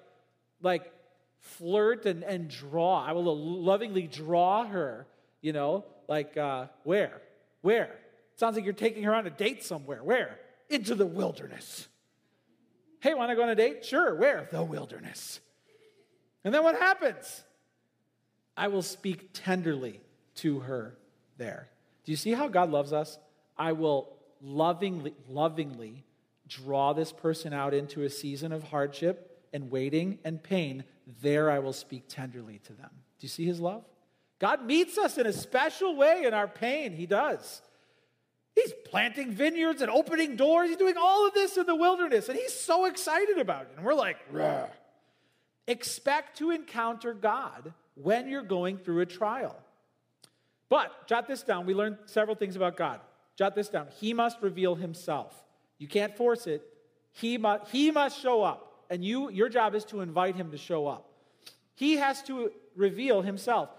like 0.62 0.92
flirt 1.40 2.06
and, 2.06 2.22
and 2.22 2.48
draw. 2.48 3.04
I 3.04 3.12
will 3.12 3.36
lovingly 3.36 4.06
draw 4.06 4.66
her, 4.66 5.06
you 5.40 5.52
know, 5.52 5.84
like 6.08 6.36
uh, 6.36 6.66
where? 6.84 7.20
Where? 7.62 7.90
sounds 8.36 8.54
like 8.54 8.64
you're 8.64 8.74
taking 8.74 9.02
her 9.04 9.14
on 9.14 9.26
a 9.26 9.30
date 9.30 9.64
somewhere. 9.64 10.02
Where? 10.02 10.38
Into 10.68 10.94
the 10.94 11.06
wilderness. 11.06 11.88
Hey, 13.00 13.14
want 13.14 13.30
to 13.30 13.36
go 13.36 13.42
on 13.42 13.48
a 13.48 13.54
date? 13.54 13.84
Sure. 13.84 14.14
Where? 14.14 14.48
The 14.50 14.62
wilderness. 14.62 15.40
And 16.44 16.54
then 16.54 16.62
what 16.62 16.78
happens? 16.78 17.42
I 18.56 18.68
will 18.68 18.82
speak 18.82 19.30
tenderly 19.32 20.00
to 20.36 20.60
her 20.60 20.96
there. 21.38 21.68
Do 22.04 22.12
you 22.12 22.16
see 22.16 22.32
how 22.32 22.48
God 22.48 22.70
loves 22.70 22.92
us? 22.92 23.18
I 23.58 23.72
will 23.72 24.12
lovingly, 24.42 25.14
lovingly 25.28 26.04
draw 26.48 26.92
this 26.92 27.12
person 27.12 27.52
out 27.52 27.74
into 27.74 28.02
a 28.02 28.10
season 28.10 28.52
of 28.52 28.62
hardship 28.64 29.35
and 29.56 29.70
waiting 29.70 30.18
and 30.22 30.42
pain, 30.42 30.84
there 31.22 31.50
I 31.50 31.58
will 31.60 31.72
speak 31.72 32.04
tenderly 32.08 32.60
to 32.64 32.74
them. 32.74 32.90
Do 32.92 33.24
you 33.24 33.28
see 33.28 33.46
his 33.46 33.58
love? 33.58 33.84
God 34.38 34.64
meets 34.64 34.98
us 34.98 35.16
in 35.16 35.26
a 35.26 35.32
special 35.32 35.96
way 35.96 36.24
in 36.26 36.34
our 36.34 36.46
pain. 36.46 36.92
He 36.92 37.06
does. 37.06 37.62
He's 38.54 38.72
planting 38.84 39.32
vineyards 39.32 39.80
and 39.80 39.90
opening 39.90 40.36
doors. 40.36 40.68
He's 40.68 40.76
doing 40.76 40.96
all 40.98 41.26
of 41.26 41.32
this 41.32 41.56
in 41.56 41.64
the 41.64 41.74
wilderness, 41.74 42.28
and 42.28 42.38
he's 42.38 42.52
so 42.52 42.84
excited 42.84 43.38
about 43.38 43.62
it. 43.62 43.70
And 43.76 43.84
we're 43.84 43.94
like, 43.94 44.18
Rah. 44.30 44.66
expect 45.66 46.38
to 46.38 46.50
encounter 46.50 47.14
God 47.14 47.72
when 47.94 48.28
you're 48.28 48.42
going 48.42 48.76
through 48.76 49.00
a 49.00 49.06
trial. 49.06 49.56
But 50.68 51.06
jot 51.06 51.26
this 51.28 51.42
down. 51.42 51.64
We 51.64 51.72
learned 51.72 51.96
several 52.04 52.36
things 52.36 52.56
about 52.56 52.76
God. 52.76 53.00
Jot 53.36 53.54
this 53.54 53.70
down. 53.70 53.88
He 54.00 54.12
must 54.12 54.42
reveal 54.42 54.74
himself. 54.74 55.34
You 55.78 55.88
can't 55.88 56.14
force 56.14 56.46
it. 56.46 56.62
He 57.12 57.38
must, 57.38 57.70
he 57.70 57.90
must 57.90 58.20
show 58.20 58.42
up. 58.42 58.65
And 58.90 59.04
you, 59.04 59.30
your 59.30 59.48
job 59.48 59.74
is 59.74 59.84
to 59.86 60.00
invite 60.00 60.36
him 60.36 60.50
to 60.50 60.58
show 60.58 60.86
up. 60.86 61.10
He 61.74 61.96
has 61.96 62.22
to 62.24 62.50
reveal 62.74 63.22
himself. 63.22 63.70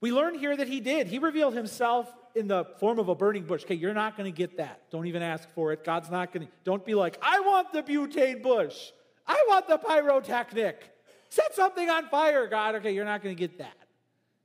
We 0.00 0.12
learn 0.12 0.38
here 0.38 0.56
that 0.56 0.68
he 0.68 0.80
did. 0.80 1.06
He 1.06 1.18
revealed 1.18 1.54
himself 1.54 2.10
in 2.34 2.48
the 2.48 2.64
form 2.78 2.98
of 2.98 3.08
a 3.08 3.14
burning 3.14 3.44
bush. 3.44 3.64
Okay, 3.64 3.74
you're 3.74 3.94
not 3.94 4.16
going 4.16 4.30
to 4.30 4.36
get 4.36 4.56
that. 4.58 4.82
Don't 4.90 5.06
even 5.06 5.22
ask 5.22 5.48
for 5.54 5.72
it. 5.72 5.84
God's 5.84 6.10
not 6.10 6.32
going 6.32 6.46
to. 6.46 6.52
Don't 6.64 6.84
be 6.84 6.94
like, 6.94 7.18
I 7.22 7.40
want 7.40 7.72
the 7.72 7.82
butane 7.82 8.42
bush. 8.42 8.92
I 9.26 9.44
want 9.48 9.68
the 9.68 9.78
pyrotechnic. 9.78 10.90
Set 11.28 11.54
something 11.54 11.88
on 11.88 12.08
fire, 12.08 12.46
God. 12.46 12.76
Okay, 12.76 12.92
you're 12.92 13.04
not 13.04 13.22
going 13.22 13.34
to 13.34 13.38
get 13.38 13.58
that. 13.58 13.76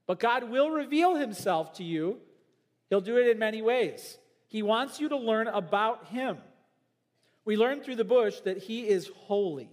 But 0.07 0.19
God 0.19 0.49
will 0.49 0.69
reveal 0.69 1.15
himself 1.15 1.73
to 1.73 1.83
you. 1.83 2.19
He'll 2.89 3.01
do 3.01 3.17
it 3.17 3.27
in 3.27 3.39
many 3.39 3.61
ways. 3.61 4.17
He 4.47 4.61
wants 4.61 4.99
you 4.99 5.09
to 5.09 5.17
learn 5.17 5.47
about 5.47 6.07
him. 6.07 6.37
We 7.45 7.57
learn 7.57 7.81
through 7.81 7.95
the 7.95 8.03
bush 8.03 8.39
that 8.41 8.57
he 8.57 8.87
is 8.87 9.09
holy. 9.15 9.69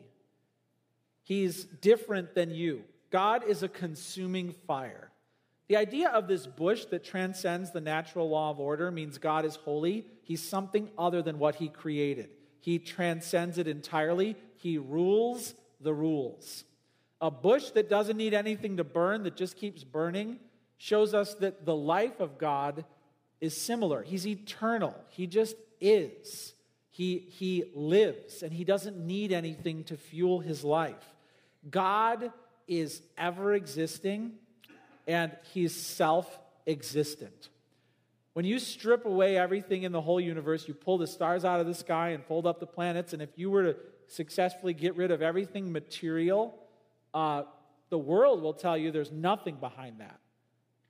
He's 1.24 1.64
different 1.64 2.34
than 2.34 2.50
you. 2.50 2.84
God 3.10 3.44
is 3.44 3.62
a 3.62 3.68
consuming 3.68 4.52
fire. 4.66 5.10
The 5.68 5.76
idea 5.76 6.10
of 6.10 6.28
this 6.28 6.46
bush 6.46 6.84
that 6.86 7.04
transcends 7.04 7.70
the 7.70 7.80
natural 7.80 8.28
law 8.28 8.50
of 8.50 8.60
order 8.60 8.90
means 8.90 9.16
God 9.16 9.44
is 9.44 9.56
holy. 9.56 10.06
He's 10.22 10.42
something 10.42 10.90
other 10.98 11.22
than 11.22 11.38
what 11.38 11.54
he 11.54 11.68
created. 11.68 12.30
He 12.60 12.78
transcends 12.78 13.58
it 13.58 13.66
entirely. 13.66 14.36
He 14.56 14.76
rules 14.76 15.54
the 15.80 15.94
rules. 15.94 16.64
A 17.20 17.30
bush 17.30 17.70
that 17.70 17.88
doesn't 17.88 18.16
need 18.16 18.34
anything 18.34 18.76
to 18.76 18.84
burn, 18.84 19.22
that 19.22 19.36
just 19.36 19.56
keeps 19.56 19.84
burning, 19.84 20.40
shows 20.76 21.14
us 21.14 21.34
that 21.36 21.64
the 21.64 21.76
life 21.76 22.20
of 22.20 22.36
God 22.36 22.84
is 23.40 23.56
similar. 23.56 24.02
He's 24.02 24.26
eternal, 24.26 24.94
He 25.08 25.26
just 25.26 25.56
is. 25.80 26.54
He, 26.92 27.26
he 27.30 27.64
lives, 27.74 28.42
and 28.42 28.52
He 28.52 28.64
doesn't 28.64 28.98
need 28.98 29.32
anything 29.32 29.82
to 29.84 29.96
fuel 29.96 30.40
His 30.40 30.62
life. 30.62 31.14
God 31.68 32.30
is 32.68 33.00
ever 33.16 33.54
existing, 33.54 34.32
and 35.08 35.32
He's 35.52 35.74
self 35.74 36.38
existent. 36.66 37.48
When 38.34 38.44
you 38.44 38.58
strip 38.58 39.06
away 39.06 39.38
everything 39.38 39.82
in 39.82 39.92
the 39.92 40.02
whole 40.02 40.20
universe, 40.20 40.68
you 40.68 40.74
pull 40.74 40.98
the 40.98 41.06
stars 41.06 41.44
out 41.44 41.60
of 41.60 41.66
the 41.66 41.74
sky 41.74 42.10
and 42.10 42.24
fold 42.24 42.46
up 42.46 42.60
the 42.60 42.66
planets, 42.66 43.14
and 43.14 43.22
if 43.22 43.30
you 43.36 43.50
were 43.50 43.72
to 43.72 43.76
successfully 44.06 44.74
get 44.74 44.94
rid 44.94 45.10
of 45.10 45.22
everything 45.22 45.72
material, 45.72 46.54
uh, 47.14 47.44
the 47.88 47.98
world 47.98 48.42
will 48.42 48.54
tell 48.54 48.76
you 48.76 48.90
there's 48.90 49.12
nothing 49.12 49.56
behind 49.56 50.00
that. 50.00 50.18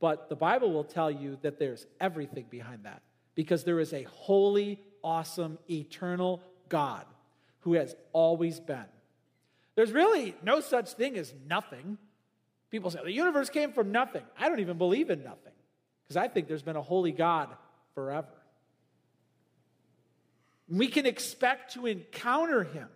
But 0.00 0.28
the 0.28 0.34
Bible 0.34 0.72
will 0.72 0.82
tell 0.82 1.12
you 1.12 1.38
that 1.42 1.60
there's 1.60 1.86
everything 2.00 2.46
behind 2.50 2.86
that 2.86 3.02
because 3.36 3.62
there 3.62 3.78
is 3.78 3.92
a 3.92 4.02
holy, 4.02 4.80
awesome, 5.02 5.58
eternal 5.70 6.40
God 6.68 7.04
who 7.60 7.74
has 7.74 7.94
always 8.12 8.60
been. 8.60 8.84
There's 9.74 9.92
really 9.92 10.34
no 10.42 10.60
such 10.60 10.92
thing 10.92 11.16
as 11.16 11.32
nothing. 11.48 11.98
People 12.70 12.90
say 12.90 13.00
the 13.04 13.12
universe 13.12 13.50
came 13.50 13.72
from 13.72 13.92
nothing. 13.92 14.22
I 14.38 14.48
don't 14.48 14.60
even 14.60 14.78
believe 14.78 15.10
in 15.10 15.22
nothing 15.22 15.52
because 16.04 16.16
I 16.16 16.28
think 16.28 16.48
there's 16.48 16.62
been 16.62 16.76
a 16.76 16.82
holy 16.82 17.12
God 17.12 17.48
forever. 17.94 18.28
We 20.68 20.88
can 20.88 21.06
expect 21.06 21.74
to 21.74 21.86
encounter 21.86 22.64
him 22.64 22.88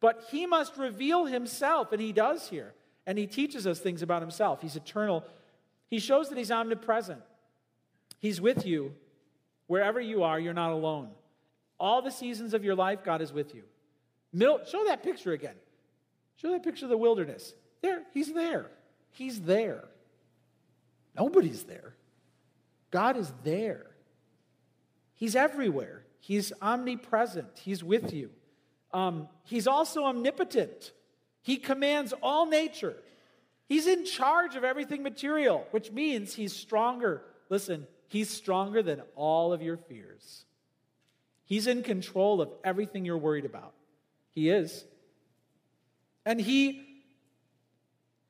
but 0.00 0.26
he 0.30 0.46
must 0.46 0.76
reveal 0.76 1.24
himself, 1.24 1.92
and 1.92 2.00
he 2.00 2.12
does 2.12 2.48
here. 2.48 2.74
And 3.06 3.18
he 3.18 3.26
teaches 3.26 3.66
us 3.66 3.80
things 3.80 4.02
about 4.02 4.22
himself. 4.22 4.60
He's 4.60 4.76
eternal. 4.76 5.24
He 5.88 5.98
shows 5.98 6.28
that 6.28 6.38
he's 6.38 6.50
omnipresent. 6.50 7.22
He's 8.20 8.40
with 8.40 8.66
you. 8.66 8.94
Wherever 9.66 10.00
you 10.00 10.22
are, 10.22 10.38
you're 10.38 10.54
not 10.54 10.72
alone. 10.72 11.10
All 11.78 12.02
the 12.02 12.10
seasons 12.10 12.54
of 12.54 12.64
your 12.64 12.74
life, 12.74 13.04
God 13.04 13.22
is 13.22 13.32
with 13.32 13.54
you. 13.54 13.62
Mil- 14.32 14.64
show 14.64 14.84
that 14.86 15.02
picture 15.02 15.32
again. 15.32 15.54
Show 16.36 16.50
that 16.52 16.62
picture 16.62 16.86
of 16.86 16.90
the 16.90 16.96
wilderness. 16.96 17.54
There, 17.82 18.02
he's 18.12 18.32
there. 18.32 18.70
He's 19.10 19.40
there. 19.40 19.84
Nobody's 21.16 21.64
there. 21.64 21.94
God 22.90 23.16
is 23.16 23.32
there. 23.44 23.86
He's 25.14 25.34
everywhere. 25.34 26.04
He's 26.20 26.52
omnipresent. 26.60 27.58
He's 27.58 27.82
with 27.82 28.12
you. 28.12 28.30
Um, 28.92 29.28
he's 29.44 29.66
also 29.66 30.04
omnipotent. 30.04 30.92
He 31.42 31.56
commands 31.56 32.14
all 32.22 32.46
nature. 32.46 32.96
He's 33.66 33.86
in 33.86 34.04
charge 34.04 34.54
of 34.54 34.64
everything 34.64 35.02
material, 35.02 35.66
which 35.72 35.90
means 35.90 36.34
he's 36.34 36.54
stronger. 36.54 37.22
Listen, 37.50 37.86
he's 38.08 38.30
stronger 38.30 38.82
than 38.82 39.02
all 39.14 39.52
of 39.52 39.60
your 39.60 39.76
fears. 39.76 40.44
He's 41.48 41.66
in 41.66 41.82
control 41.82 42.42
of 42.42 42.50
everything 42.62 43.06
you're 43.06 43.16
worried 43.16 43.46
about. 43.46 43.72
He 44.34 44.50
is. 44.50 44.84
And 46.26 46.38
he 46.38 46.84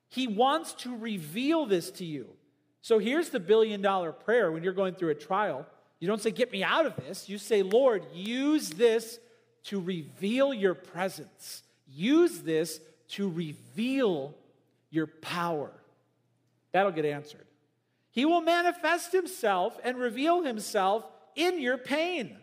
he 0.07 0.25
wants 0.25 0.73
to 0.75 0.97
reveal 0.97 1.65
this 1.65 1.91
to 1.91 2.05
you. 2.05 2.29
So 2.81 2.97
here's 2.97 3.29
the 3.29 3.41
billion 3.41 3.81
dollar 3.81 4.13
prayer 4.13 4.51
when 4.51 4.63
you're 4.63 4.73
going 4.73 4.95
through 4.95 5.09
a 5.09 5.15
trial. 5.15 5.67
You 5.99 6.07
don't 6.07 6.21
say, 6.21 6.31
Get 6.31 6.49
me 6.49 6.63
out 6.63 6.85
of 6.85 6.95
this. 6.95 7.27
You 7.27 7.37
say, 7.37 7.61
Lord, 7.61 8.05
use 8.13 8.69
this 8.69 9.19
to 9.65 9.81
reveal 9.81 10.53
your 10.53 10.73
presence. 10.73 11.63
Use 11.87 12.39
this 12.39 12.79
to 13.09 13.29
reveal 13.29 14.33
your 14.91 15.07
power. 15.07 15.71
That'll 16.71 16.93
get 16.93 17.05
answered. 17.05 17.45
He 18.11 18.23
will 18.23 18.41
manifest 18.41 19.11
himself 19.11 19.77
and 19.83 19.97
reveal 19.97 20.41
himself 20.41 21.03
in 21.35 21.59
your 21.59 21.77
pain. 21.77 22.37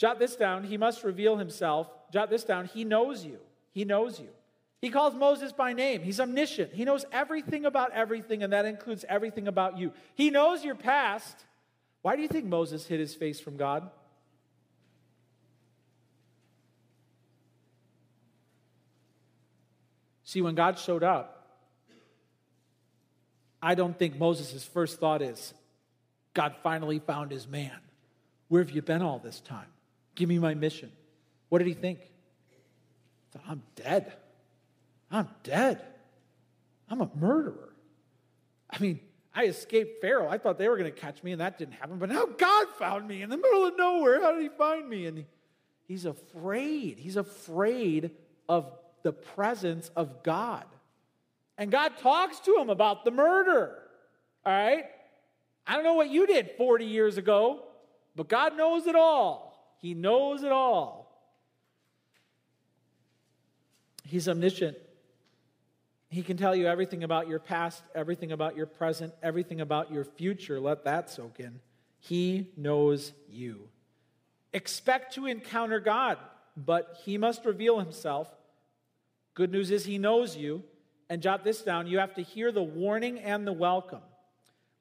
Jot 0.00 0.18
this 0.18 0.34
down. 0.34 0.64
He 0.64 0.78
must 0.78 1.04
reveal 1.04 1.36
himself. 1.36 1.90
Jot 2.10 2.30
this 2.30 2.42
down. 2.42 2.64
He 2.64 2.84
knows 2.84 3.22
you. 3.22 3.38
He 3.70 3.84
knows 3.84 4.18
you. 4.18 4.28
He 4.80 4.88
calls 4.88 5.14
Moses 5.14 5.52
by 5.52 5.74
name. 5.74 6.00
He's 6.00 6.18
omniscient. 6.18 6.72
He 6.72 6.86
knows 6.86 7.04
everything 7.12 7.66
about 7.66 7.92
everything, 7.92 8.42
and 8.42 8.50
that 8.54 8.64
includes 8.64 9.04
everything 9.10 9.46
about 9.46 9.76
you. 9.76 9.92
He 10.14 10.30
knows 10.30 10.64
your 10.64 10.74
past. 10.74 11.44
Why 12.00 12.16
do 12.16 12.22
you 12.22 12.28
think 12.28 12.46
Moses 12.46 12.86
hid 12.86 12.98
his 12.98 13.14
face 13.14 13.40
from 13.40 13.58
God? 13.58 13.90
See, 20.24 20.40
when 20.40 20.54
God 20.54 20.78
showed 20.78 21.02
up, 21.02 21.58
I 23.62 23.74
don't 23.74 23.98
think 23.98 24.18
Moses' 24.18 24.64
first 24.64 24.98
thought 24.98 25.20
is, 25.20 25.52
God 26.32 26.54
finally 26.62 27.00
found 27.00 27.30
his 27.30 27.46
man. 27.46 27.76
Where 28.48 28.62
have 28.62 28.70
you 28.70 28.80
been 28.80 29.02
all 29.02 29.18
this 29.18 29.40
time? 29.40 29.66
Give 30.14 30.28
me 30.28 30.38
my 30.38 30.54
mission. 30.54 30.90
What 31.48 31.58
did 31.58 31.68
he 31.68 31.74
think? 31.74 32.00
He 32.00 32.08
thought, 33.32 33.44
I'm 33.48 33.62
dead. 33.76 34.12
I'm 35.10 35.28
dead. 35.42 35.80
I'm 36.88 37.00
a 37.00 37.10
murderer. 37.14 37.74
I 38.68 38.78
mean, 38.78 39.00
I 39.34 39.44
escaped 39.46 40.00
Pharaoh. 40.00 40.28
I 40.28 40.38
thought 40.38 40.58
they 40.58 40.68
were 40.68 40.76
going 40.76 40.92
to 40.92 40.98
catch 40.98 41.22
me, 41.22 41.32
and 41.32 41.40
that 41.40 41.58
didn't 41.58 41.74
happen. 41.74 41.98
But 41.98 42.08
now 42.08 42.26
God 42.26 42.68
found 42.78 43.06
me 43.06 43.22
in 43.22 43.30
the 43.30 43.36
middle 43.36 43.66
of 43.66 43.76
nowhere. 43.76 44.20
How 44.20 44.32
did 44.32 44.42
he 44.42 44.48
find 44.48 44.88
me? 44.88 45.06
And 45.06 45.24
he's 45.86 46.04
afraid. 46.04 46.98
He's 46.98 47.16
afraid 47.16 48.10
of 48.48 48.72
the 49.02 49.12
presence 49.12 49.90
of 49.96 50.22
God. 50.22 50.64
And 51.56 51.70
God 51.70 51.98
talks 51.98 52.40
to 52.40 52.56
him 52.56 52.70
about 52.70 53.04
the 53.04 53.10
murder. 53.10 53.76
All 54.44 54.52
right? 54.52 54.84
I 55.66 55.74
don't 55.74 55.84
know 55.84 55.94
what 55.94 56.10
you 56.10 56.26
did 56.26 56.52
40 56.56 56.86
years 56.86 57.16
ago, 57.16 57.62
but 58.16 58.28
God 58.28 58.56
knows 58.56 58.86
it 58.86 58.96
all. 58.96 59.49
He 59.80 59.94
knows 59.94 60.42
it 60.42 60.52
all. 60.52 61.06
He's 64.04 64.28
omniscient. 64.28 64.76
He 66.08 66.22
can 66.22 66.36
tell 66.36 66.56
you 66.56 66.66
everything 66.66 67.04
about 67.04 67.28
your 67.28 67.38
past, 67.38 67.82
everything 67.94 68.32
about 68.32 68.56
your 68.56 68.66
present, 68.66 69.14
everything 69.22 69.60
about 69.60 69.92
your 69.92 70.04
future. 70.04 70.58
Let 70.60 70.84
that 70.84 71.08
soak 71.08 71.38
in. 71.38 71.60
He 71.98 72.50
knows 72.56 73.12
you. 73.28 73.68
Expect 74.52 75.14
to 75.14 75.26
encounter 75.26 75.78
God, 75.78 76.18
but 76.56 76.98
He 77.04 77.16
must 77.16 77.44
reveal 77.44 77.78
Himself 77.78 78.28
Good 79.34 79.52
news 79.52 79.70
is 79.70 79.84
he 79.84 79.98
knows 79.98 80.36
you. 80.36 80.62
And 81.08 81.22
jot 81.22 81.44
this 81.44 81.62
down 81.62 81.86
you 81.86 81.98
have 81.98 82.14
to 82.14 82.22
hear 82.22 82.52
the 82.52 82.62
warning 82.62 83.18
and 83.18 83.46
the 83.46 83.52
welcome. 83.52 84.02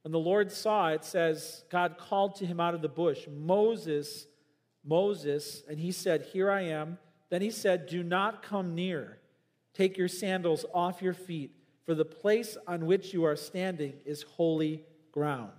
When 0.04 0.12
the 0.12 0.20
Lord 0.20 0.52
saw 0.52 0.89
it, 0.89 1.04
says, 1.04 1.64
God 1.72 1.97
called 1.97 2.36
to 2.36 2.45
him 2.45 2.60
out 2.60 2.76
of 2.76 2.82
the 2.82 2.89
bush, 2.89 3.26
Moses, 3.32 4.28
Moses, 4.84 5.63
and 5.69 5.80
he 5.80 5.91
said, 5.91 6.27
Here 6.34 6.49
I 6.49 6.61
am. 6.61 6.97
Then 7.30 7.41
he 7.41 7.51
said, 7.51 7.88
Do 7.88 8.03
not 8.03 8.41
come 8.41 8.75
near. 8.75 9.19
Take 9.73 9.97
your 9.97 10.07
sandals 10.07 10.65
off 10.73 11.01
your 11.01 11.13
feet, 11.13 11.51
for 11.86 11.93
the 11.93 12.05
place 12.05 12.57
on 12.67 12.86
which 12.86 13.13
you 13.13 13.23
are 13.23 13.36
standing 13.36 13.93
is 14.05 14.23
holy 14.23 14.84
ground. 15.11 15.51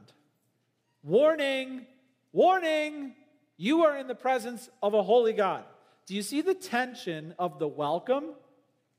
Warning! 1.02 1.86
Warning! 2.32 3.14
You 3.56 3.84
are 3.84 3.96
in 3.96 4.06
the 4.06 4.14
presence 4.14 4.68
of 4.82 4.94
a 4.94 5.02
holy 5.02 5.32
God. 5.32 5.64
Do 6.06 6.14
you 6.14 6.22
see 6.22 6.40
the 6.40 6.54
tension 6.54 7.34
of 7.38 7.58
the 7.58 7.68
welcome? 7.68 8.34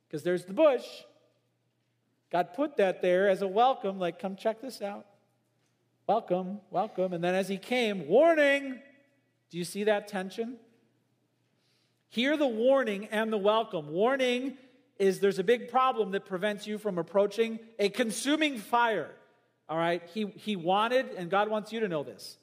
Because 0.07 0.23
there's 0.23 0.45
the 0.45 0.53
bush. 0.53 0.85
God 2.31 2.53
put 2.53 2.77
that 2.77 3.01
there 3.01 3.27
as 3.29 3.41
a 3.41 3.47
welcome, 3.47 3.99
like, 3.99 4.19
come 4.19 4.35
check 4.35 4.61
this 4.61 4.81
out. 4.81 5.05
Welcome, 6.07 6.59
welcome. 6.69 7.13
And 7.13 7.23
then 7.23 7.35
as 7.35 7.47
he 7.47 7.57
came, 7.57 8.07
warning. 8.07 8.79
Do 9.51 9.57
you 9.57 9.65
see 9.65 9.83
that 9.83 10.07
tension? 10.07 10.55
Hear 12.07 12.37
the 12.37 12.47
warning 12.47 13.05
and 13.11 13.31
the 13.31 13.37
welcome. 13.37 13.89
Warning 13.89 14.57
is 14.97 15.19
there's 15.19 15.39
a 15.39 15.43
big 15.43 15.69
problem 15.69 16.11
that 16.11 16.25
prevents 16.25 16.65
you 16.65 16.77
from 16.77 16.97
approaching 16.97 17.59
a 17.77 17.89
consuming 17.89 18.57
fire. 18.57 19.11
All 19.67 19.77
right? 19.77 20.01
He, 20.13 20.25
he 20.37 20.55
wanted, 20.55 21.11
and 21.17 21.29
God 21.29 21.49
wants 21.49 21.73
you 21.73 21.81
to 21.81 21.87
know 21.87 22.03
this. 22.03 22.37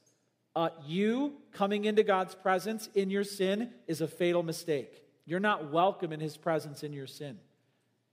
Uh, 0.55 0.71
you 0.87 1.35
coming 1.53 1.87
into 1.87 2.03
God's 2.03 2.35
presence 2.35 2.89
in 2.95 3.11
your 3.11 3.25
sin 3.25 3.71
is 3.87 4.01
a 4.01 4.09
fatal 4.09 4.43
mistake. 4.43 5.03
You're 5.25 5.41
not 5.41 5.71
welcome 5.71 6.13
in 6.13 6.21
His 6.21 6.37
presence 6.37 6.83
in 6.83 6.93
your 6.93 7.07
sin. 7.07 7.39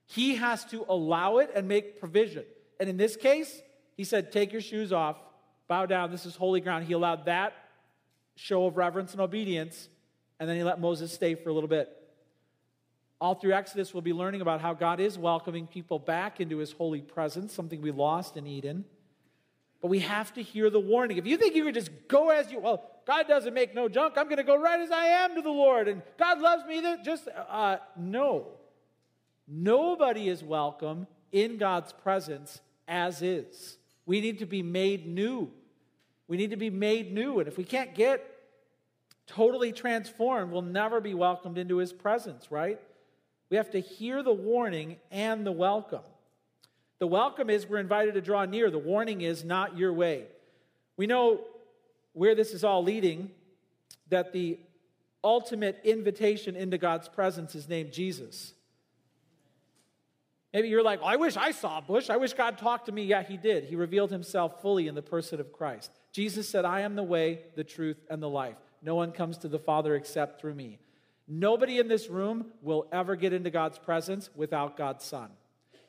He 0.06 0.36
has 0.36 0.64
to 0.66 0.86
allow 0.88 1.40
it 1.40 1.50
and 1.56 1.68
make 1.68 2.00
provision. 2.00 2.44
And 2.80 2.90
in 2.90 2.98
this 2.98 3.16
case, 3.16 3.62
He 3.98 4.04
said, 4.04 4.32
Take 4.32 4.52
your 4.52 4.62
shoes 4.62 4.94
off, 4.94 5.18
bow 5.68 5.86
down. 5.86 6.12
This 6.12 6.26
is 6.26 6.36
holy 6.36 6.62
ground. 6.62 6.86
He 6.86 6.94
allowed 6.94 7.26
that 7.26 7.54
show 8.36 8.66
of 8.66 8.78
reverence 8.78 9.12
and 9.14 9.22
obedience 9.22 9.90
and 10.40 10.50
then 10.50 10.58
he 10.58 10.64
let 10.64 10.80
Moses 10.80 11.14
stay 11.14 11.36
for 11.36 11.50
a 11.50 11.54
little 11.54 11.70
bit. 11.70 11.90
All 13.22 13.36
through 13.36 13.54
Exodus, 13.54 13.94
we'll 13.94 14.02
be 14.02 14.14
learning 14.14 14.42
about 14.42 14.60
how 14.62 14.74
God 14.74 15.00
is 15.00 15.18
welcoming 15.18 15.68
people 15.68 16.00
back 16.00 16.42
into 16.42 16.58
his 16.58 16.74
holy 16.74 17.02
presence, 17.02 17.54
something 17.54 17.82
we 17.82 17.92
lost 17.92 18.36
in 18.36 18.46
Eden. 18.46 18.84
But 19.82 19.88
we 19.88 20.00
have 20.00 20.34
to 20.34 20.42
hear 20.42 20.70
the 20.70 20.80
warning. 20.80 21.18
If 21.18 21.26
you 21.26 21.38
think 21.38 21.56
you 21.56 21.64
can 21.64 21.74
just 21.74 21.92
go 22.08 22.30
as 22.30 22.52
you, 22.52 22.60
well, 22.60 22.90
God 23.08 23.28
doesn't 23.28 23.54
make 23.54 23.74
no 23.74 23.88
junk. 23.88 24.16
I'm 24.18 24.26
going 24.26 24.38
to 24.38 24.44
go 24.44 24.58
right 24.58 24.80
as 24.80 24.92
I 24.92 25.06
am 25.06 25.36
to 25.36 25.42
the 25.42 25.50
Lord, 25.50 25.88
and 25.88 26.02
God 26.18 26.42
loves 26.42 26.66
me. 26.66 26.82
Just 27.04 27.28
uh, 27.28 27.78
no. 27.96 28.48
Nobody 29.48 30.28
is 30.28 30.44
welcome 30.44 31.08
in 31.32 31.58
God's 31.58 31.94
presence 31.94 32.62
as 32.88 33.22
is. 33.22 33.78
We 34.06 34.22
need 34.22 34.40
to 34.40 34.46
be 34.46 34.64
made 34.64 35.08
new. 35.08 35.52
We 36.28 36.38
need 36.38 36.52
to 36.52 36.58
be 36.58 36.70
made 36.70 37.14
new. 37.14 37.40
And 37.40 37.48
if 37.48 37.58
we 37.58 37.64
can't 37.64 37.94
get 37.94 38.32
totally 39.28 39.72
transformed 39.72 40.52
we'll 40.52 40.62
never 40.62 41.02
be 41.02 41.14
welcomed 41.14 41.58
into 41.58 41.78
his 41.78 41.92
presence, 41.92 42.52
right? 42.52 42.80
We 43.50 43.58
have 43.58 43.72
to 43.72 43.80
hear 43.80 44.24
the 44.24 44.34
warning 44.34 44.98
and 45.12 45.46
the 45.46 45.52
welcome. 45.52 46.04
The 47.00 47.08
welcome 47.08 47.50
is 47.50 47.68
we're 47.68 47.80
invited 47.80 48.14
to 48.14 48.22
draw 48.22 48.46
near, 48.46 48.70
the 48.70 48.80
warning 48.80 49.22
is 49.22 49.44
not 49.44 49.78
your 49.78 49.94
way. 49.94 50.26
We 50.98 51.08
know 51.08 51.42
where 52.14 52.36
this 52.36 52.54
is 52.54 52.64
all 52.64 52.84
leading 52.84 53.32
that 54.10 54.32
the 54.32 54.60
ultimate 55.24 55.82
invitation 55.84 56.56
into 56.56 56.78
God's 56.78 57.10
presence 57.10 57.56
is 57.56 57.68
named 57.68 57.92
Jesus. 57.92 58.54
Maybe 60.54 60.70
you're 60.70 60.84
like, 60.84 61.02
well, 61.02 61.10
I 61.10 61.18
wish 61.18 61.36
I 61.36 61.52
saw 61.52 61.82
bush. 61.82 62.10
I 62.10 62.16
wish 62.16 62.32
God 62.34 62.58
talked 62.58 62.86
to 62.86 62.94
me. 62.94 63.04
Yeah, 63.04 63.24
he 63.24 63.36
did. 63.36 63.66
He 63.66 63.76
revealed 63.76 64.12
himself 64.12 64.62
fully 64.62 64.88
in 64.88 64.96
the 64.96 65.02
person 65.02 65.42
of 65.42 65.52
Christ. 65.52 65.92
Jesus 66.16 66.48
said, 66.48 66.64
I 66.64 66.80
am 66.80 66.96
the 66.96 67.04
way, 67.04 67.42
the 67.56 67.66
truth, 67.66 67.98
and 68.10 68.24
the 68.24 68.30
life. 68.30 68.56
No 68.82 68.96
one 68.96 69.12
comes 69.12 69.38
to 69.40 69.50
the 69.50 69.60
Father 69.60 69.96
except 69.96 70.40
through 70.40 70.56
me. 70.56 70.80
Nobody 71.28 71.78
in 71.78 71.90
this 71.90 72.08
room 72.08 72.46
will 72.62 72.88
ever 72.90 73.18
get 73.18 73.34
into 73.34 73.50
God's 73.50 73.78
presence 73.78 74.30
without 74.34 74.78
God's 74.78 75.04
Son. 75.04 75.30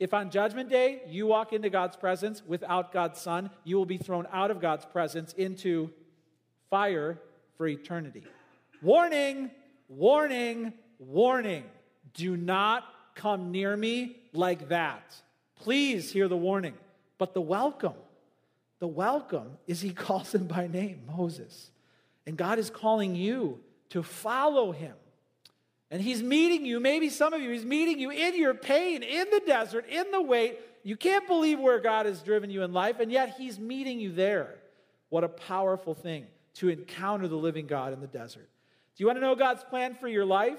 If 0.01 0.13
on 0.13 0.31
Judgment 0.31 0.69
Day 0.69 1.03
you 1.07 1.29
walk 1.29 1.53
into 1.53 1.71
God's 1.71 1.95
presence 1.95 2.43
without 2.45 2.93
God's 2.93 3.21
Son, 3.21 3.51
you 3.63 3.77
will 3.77 3.87
be 3.87 3.99
thrown 3.99 4.27
out 4.33 4.51
of 4.51 4.61
God's 4.61 4.85
presence 4.85 5.33
into 5.35 5.93
fire 6.71 7.21
for 7.57 7.69
eternity. 7.69 8.25
Warning, 8.83 9.53
warning, 9.89 10.73
warning. 10.99 11.63
Do 12.15 12.37
not 12.37 12.83
come 13.15 13.53
near 13.53 13.77
me 13.77 14.17
like 14.33 14.71
that. 14.71 15.15
Please 15.55 16.11
hear 16.11 16.27
the 16.27 16.37
warning. 16.37 16.75
But 17.17 17.33
the 17.33 17.41
welcome, 17.41 17.95
the 18.79 18.87
welcome 18.89 19.59
is 19.67 19.81
he 19.81 19.91
calls 19.95 20.35
him 20.35 20.47
by 20.47 20.67
name, 20.67 21.03
Moses. 21.17 21.71
And 22.27 22.37
God 22.37 22.59
is 22.59 22.71
calling 22.71 23.15
you 23.15 23.61
to 23.91 24.03
follow 24.03 24.73
him. 24.73 24.95
And 25.91 26.03
he's 26.03 26.23
meeting 26.23 26.67
you, 26.67 26.81
maybe 26.81 27.09
some 27.09 27.33
of 27.33 27.41
you, 27.41 27.51
he's 27.51 27.65
meeting 27.65 28.01
you 28.01 28.11
in 28.11 28.37
your 28.37 28.55
pain, 28.55 29.05
in 29.05 29.27
the 29.31 29.41
desert, 29.47 29.87
in 29.89 30.11
the 30.11 30.21
wait. 30.21 30.59
You 30.83 30.97
can't 30.97 31.27
believe 31.29 31.61
where 31.61 31.79
God 31.79 32.07
has 32.07 32.21
driven 32.23 32.51
you 32.51 32.63
in 32.63 32.73
life, 32.73 32.99
and 32.99 33.13
yet 33.13 33.37
he's 33.39 33.59
meeting 33.59 34.01
you 34.01 34.13
there. 34.13 34.57
What 35.11 35.23
a 35.23 35.29
powerful 35.29 35.95
thing 35.95 36.27
to 36.55 36.69
encounter 36.69 37.29
the 37.29 37.37
living 37.37 37.67
God 37.67 37.93
in 37.93 38.01
the 38.01 38.09
desert. 38.09 38.49
Do 38.97 39.03
you 39.03 39.07
want 39.07 39.19
to 39.19 39.21
know 39.21 39.37
God's 39.37 39.63
plan 39.63 39.95
for 39.95 40.09
your 40.09 40.25
life? 40.25 40.59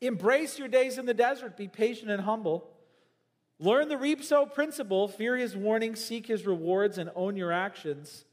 Embrace 0.00 0.58
your 0.58 0.68
days 0.68 0.98
in 0.98 1.06
the 1.06 1.14
desert, 1.14 1.56
be 1.56 1.66
patient 1.66 2.10
and 2.10 2.22
humble. 2.22 2.70
Learn 3.60 3.88
the 3.88 3.96
reap 3.96 4.22
sow 4.22 4.46
principle, 4.46 5.08
fear 5.08 5.36
his 5.36 5.56
warnings, 5.56 6.04
seek 6.04 6.26
his 6.26 6.46
rewards, 6.46 6.98
and 6.98 7.10
own 7.14 7.36
your 7.36 7.52
actions 7.52 8.24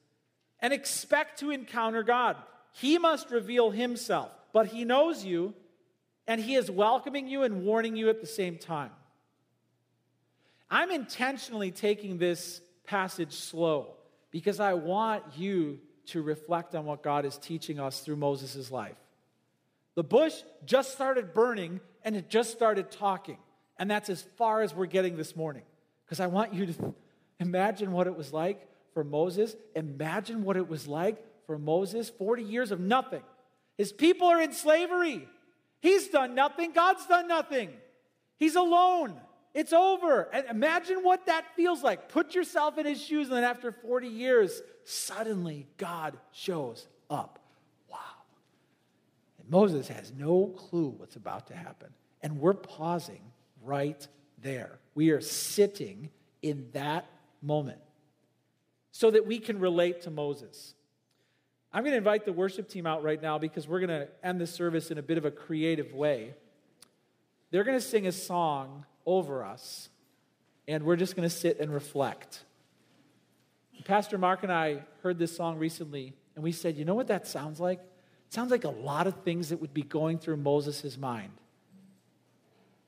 and 0.60 0.74
expect 0.74 1.40
to 1.40 1.52
encounter 1.52 2.04
God. 2.04 2.38
He 2.74 2.98
must 2.98 3.32
reveal 3.32 3.72
himself, 3.72 4.32
but 4.54 4.68
he 4.68 4.86
knows 4.86 5.24
you 5.24 5.54
and 6.28 6.42
he 6.42 6.56
is 6.56 6.72
welcoming 6.72 7.28
you 7.28 7.44
and 7.44 7.64
warning 7.64 7.96
you 7.96 8.10
at 8.10 8.22
the 8.22 8.28
same 8.28 8.58
time. 8.58 8.92
I'm 10.70 10.92
intentionally 10.92 11.72
taking 11.72 12.18
this 12.18 12.62
passage 12.86 13.34
slow 13.34 13.94
because 14.32 14.60
I 14.60 14.74
want 14.74 15.24
you 15.38 15.80
to 16.08 16.22
reflect 16.22 16.76
on 16.76 16.86
what 16.86 17.04
God 17.04 17.26
is 17.26 17.38
teaching 17.38 17.80
us 17.80 18.00
through 18.02 18.18
Moses' 18.18 18.72
life. 18.72 18.98
The 19.96 20.04
bush 20.04 20.36
just 20.66 20.92
started 20.94 21.34
burning 21.34 21.80
and 22.04 22.16
it 22.16 22.30
just 22.30 22.52
started 22.52 22.92
talking. 22.92 23.38
And 23.78 23.90
that's 23.90 24.10
as 24.10 24.22
far 24.38 24.62
as 24.62 24.74
we're 24.74 24.86
getting 24.86 25.18
this 25.18 25.36
morning. 25.36 25.64
Because 26.06 26.20
I 26.20 26.28
want 26.28 26.54
you 26.54 26.68
to 26.68 26.94
imagine 27.40 27.92
what 27.92 28.08
it 28.08 28.16
was 28.16 28.32
like 28.32 28.68
for 28.94 29.04
Moses. 29.04 29.56
Imagine 29.76 30.44
what 30.44 30.58
it 30.58 30.68
was 30.68 30.88
like 30.88 31.24
for 31.46 31.58
Moses 31.58 32.10
40 32.10 32.44
years 32.44 32.72
of 32.72 32.80
nothing. 32.80 33.24
His 33.78 33.92
people 33.92 34.28
are 34.28 34.42
in 34.42 34.54
slavery. 34.54 35.28
He's 35.82 36.08
done 36.08 36.36
nothing. 36.36 36.72
God's 36.72 37.06
done 37.06 37.28
nothing. 37.28 37.70
He's 38.38 38.56
alone. 38.56 39.20
It's 39.54 39.74
over. 39.74 40.30
And 40.34 40.46
imagine 40.50 41.04
what 41.04 41.28
that 41.28 41.56
feels 41.56 41.84
like. 41.84 42.10
Put 42.10 42.36
yourself 42.36 42.78
in 42.78 42.86
his 42.86 43.02
shoes, 43.02 43.28
and 43.28 43.38
then 43.38 43.44
after 43.44 43.72
40 43.72 44.08
years, 44.08 44.62
suddenly 44.84 45.68
God 45.78 46.18
shows 46.32 46.88
up. 47.10 47.40
Wow. 47.90 47.98
And 49.40 49.50
Moses 49.50 49.88
has 49.88 50.12
no 50.18 50.48
clue 50.48 50.90
what's 50.98 51.16
about 51.16 51.48
to 51.48 51.56
happen. 51.56 51.90
And 52.22 52.40
we're 52.40 52.54
pausing 52.54 53.22
right 53.66 54.08
there. 54.42 54.80
We 54.94 55.10
are 55.10 55.22
sitting 55.22 56.10
in 56.42 56.68
that 56.74 57.10
moment 57.42 57.80
so 58.92 59.12
that 59.12 59.26
we 59.26 59.40
can 59.40 59.60
relate 59.60 60.02
to 60.02 60.12
Moses. 60.12 60.74
I'm 61.74 61.84
going 61.84 61.92
to 61.92 61.98
invite 61.98 62.24
the 62.24 62.32
worship 62.32 62.70
team 62.70 62.86
out 62.86 63.04
right 63.04 63.22
now 63.22 63.38
because 63.38 63.68
we're 63.68 63.82
going 63.82 63.90
to 63.90 64.08
end 64.24 64.40
the 64.40 64.48
service 64.48 64.92
in 64.92 64.98
a 64.98 65.02
bit 65.02 65.18
of 65.18 65.26
a 65.26 65.32
creative 65.32 65.94
way. 65.94 66.34
They're 67.52 67.66
going 67.66 67.78
to 67.78 67.86
sing 67.86 68.08
a 68.08 68.12
song 68.12 68.86
over 69.06 69.44
us, 69.44 69.90
and 70.68 70.84
we're 70.84 70.96
just 70.96 71.16
going 71.16 71.28
to 71.28 71.36
sit 71.36 71.60
and 71.60 71.74
reflect. 71.74 72.44
Pastor 73.84 74.18
Mark 74.18 74.44
and 74.44 74.52
I 74.52 74.84
heard 75.04 75.20
this 75.20 75.36
song 75.36 75.60
recently, 75.60 76.14
and 76.36 76.44
we 76.44 76.52
said, 76.52 76.78
you 76.78 76.86
know 76.86 76.96
what 76.96 77.08
that 77.08 77.28
sounds 77.28 77.60
like? 77.60 77.80
It 77.80 78.34
sounds 78.34 78.52
like 78.52 78.64
a 78.64 78.70
lot 78.70 79.06
of 79.06 79.24
things 79.24 79.50
that 79.50 79.60
would 79.62 79.74
be 79.74 79.84
going 79.84 80.18
through 80.18 80.38
Moses' 80.38 80.98
mind 80.98 81.32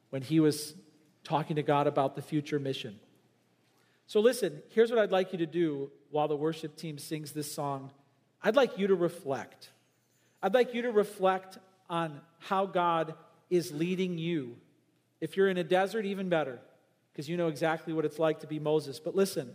when 0.10 0.22
he 0.22 0.40
was 0.40 0.74
talking 1.24 1.58
to 1.58 1.64
God 1.64 1.88
about 1.88 2.16
the 2.16 2.22
future 2.22 2.60
mission. 2.60 3.00
So, 4.08 4.22
listen, 4.22 4.62
here's 4.70 4.90
what 4.90 5.00
I'd 5.00 5.12
like 5.12 5.34
you 5.34 5.40
to 5.40 5.46
do 5.46 5.92
while 6.12 6.28
the 6.28 6.36
worship 6.36 6.78
team 6.78 6.98
sings 6.98 7.34
this 7.34 7.52
song. 7.52 7.92
I'd 8.42 8.56
like 8.56 8.78
you 8.78 8.88
to 8.88 8.96
reflect. 8.96 9.70
I'd 10.42 10.54
like 10.54 10.74
you 10.74 10.84
to 10.84 10.92
reflect 10.92 11.58
on 11.90 12.22
how 12.40 12.66
God 12.66 13.16
is 13.50 13.72
leading 13.74 14.18
you. 14.18 14.56
If 15.20 15.36
you're 15.36 15.50
in 15.50 15.58
a 15.58 15.64
desert, 15.64 16.06
even 16.06 16.30
better, 16.30 16.60
because 17.12 17.28
you 17.28 17.36
know 17.36 17.48
exactly 17.48 17.94
what 17.94 18.06
it's 18.06 18.20
like 18.20 18.42
to 18.42 18.48
be 18.48 18.60
Moses. 18.60 19.00
But 19.00 19.16
listen, 19.16 19.52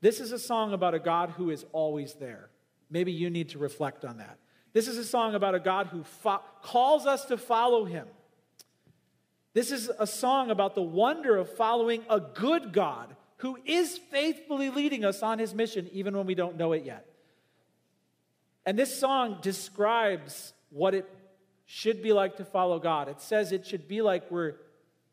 this 0.00 0.20
is 0.20 0.32
a 0.32 0.38
song 0.38 0.74
about 0.74 0.92
a 0.92 0.98
God 0.98 1.30
who 1.30 1.50
is 1.50 1.64
always 1.72 2.14
there. 2.14 2.50
Maybe 2.90 3.12
you 3.12 3.30
need 3.30 3.50
to 3.50 3.58
reflect 3.58 4.04
on 4.04 4.18
that. 4.18 4.38
This 4.74 4.88
is 4.88 4.98
a 4.98 5.04
song 5.04 5.34
about 5.34 5.54
a 5.54 5.60
God 5.60 5.86
who 5.86 6.02
fo- 6.02 6.42
calls 6.62 7.06
us 7.06 7.24
to 7.26 7.38
follow 7.38 7.84
him. 7.84 8.06
This 9.54 9.70
is 9.70 9.90
a 9.98 10.06
song 10.06 10.50
about 10.50 10.74
the 10.74 10.82
wonder 10.82 11.36
of 11.36 11.48
following 11.56 12.02
a 12.10 12.20
good 12.20 12.72
God 12.72 13.14
who 13.38 13.56
is 13.64 13.98
faithfully 14.10 14.68
leading 14.68 15.04
us 15.04 15.22
on 15.22 15.38
his 15.38 15.54
mission, 15.54 15.88
even 15.92 16.16
when 16.16 16.26
we 16.26 16.34
don't 16.34 16.56
know 16.56 16.72
it 16.72 16.84
yet. 16.84 17.06
And 18.66 18.78
this 18.78 18.98
song 18.98 19.38
describes 19.42 20.52
what 20.70 20.94
it 20.94 21.08
should 21.66 22.02
be 22.02 22.12
like 22.12 22.36
to 22.38 22.44
follow 22.44 22.78
God. 22.80 23.08
It 23.08 23.20
says 23.20 23.52
it 23.52 23.66
should 23.66 23.86
be 23.86 24.02
like 24.02 24.30
we're 24.30 24.54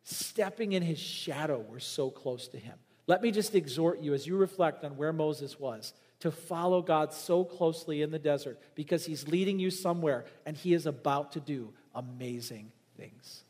stepping 0.04 0.72
in 0.72 0.82
his 0.82 1.00
shadow. 1.00 1.64
We're 1.70 1.80
so 1.80 2.10
close 2.10 2.48
to 2.50 2.58
him. 2.58 2.78
Let 3.08 3.22
me 3.22 3.32
just 3.32 3.54
exhort 3.54 4.00
you 4.00 4.14
as 4.14 4.26
you 4.26 4.38
reflect 4.38 4.84
on 4.84 4.98
where 4.98 5.14
Moses 5.14 5.60
was 5.60 5.94
to 6.22 6.32
follow 6.32 6.82
God 6.82 7.14
so 7.14 7.44
closely 7.44 8.02
in 8.02 8.12
the 8.12 8.20
desert 8.20 8.60
because 8.76 9.06
he's 9.06 9.28
leading 9.28 9.60
you 9.60 9.70
somewhere 9.70 10.26
and 10.46 10.56
he 10.56 10.74
is 10.74 10.86
about 10.86 11.34
to 11.34 11.40
do 11.40 11.74
amazing 11.94 12.72
things. 12.98 13.44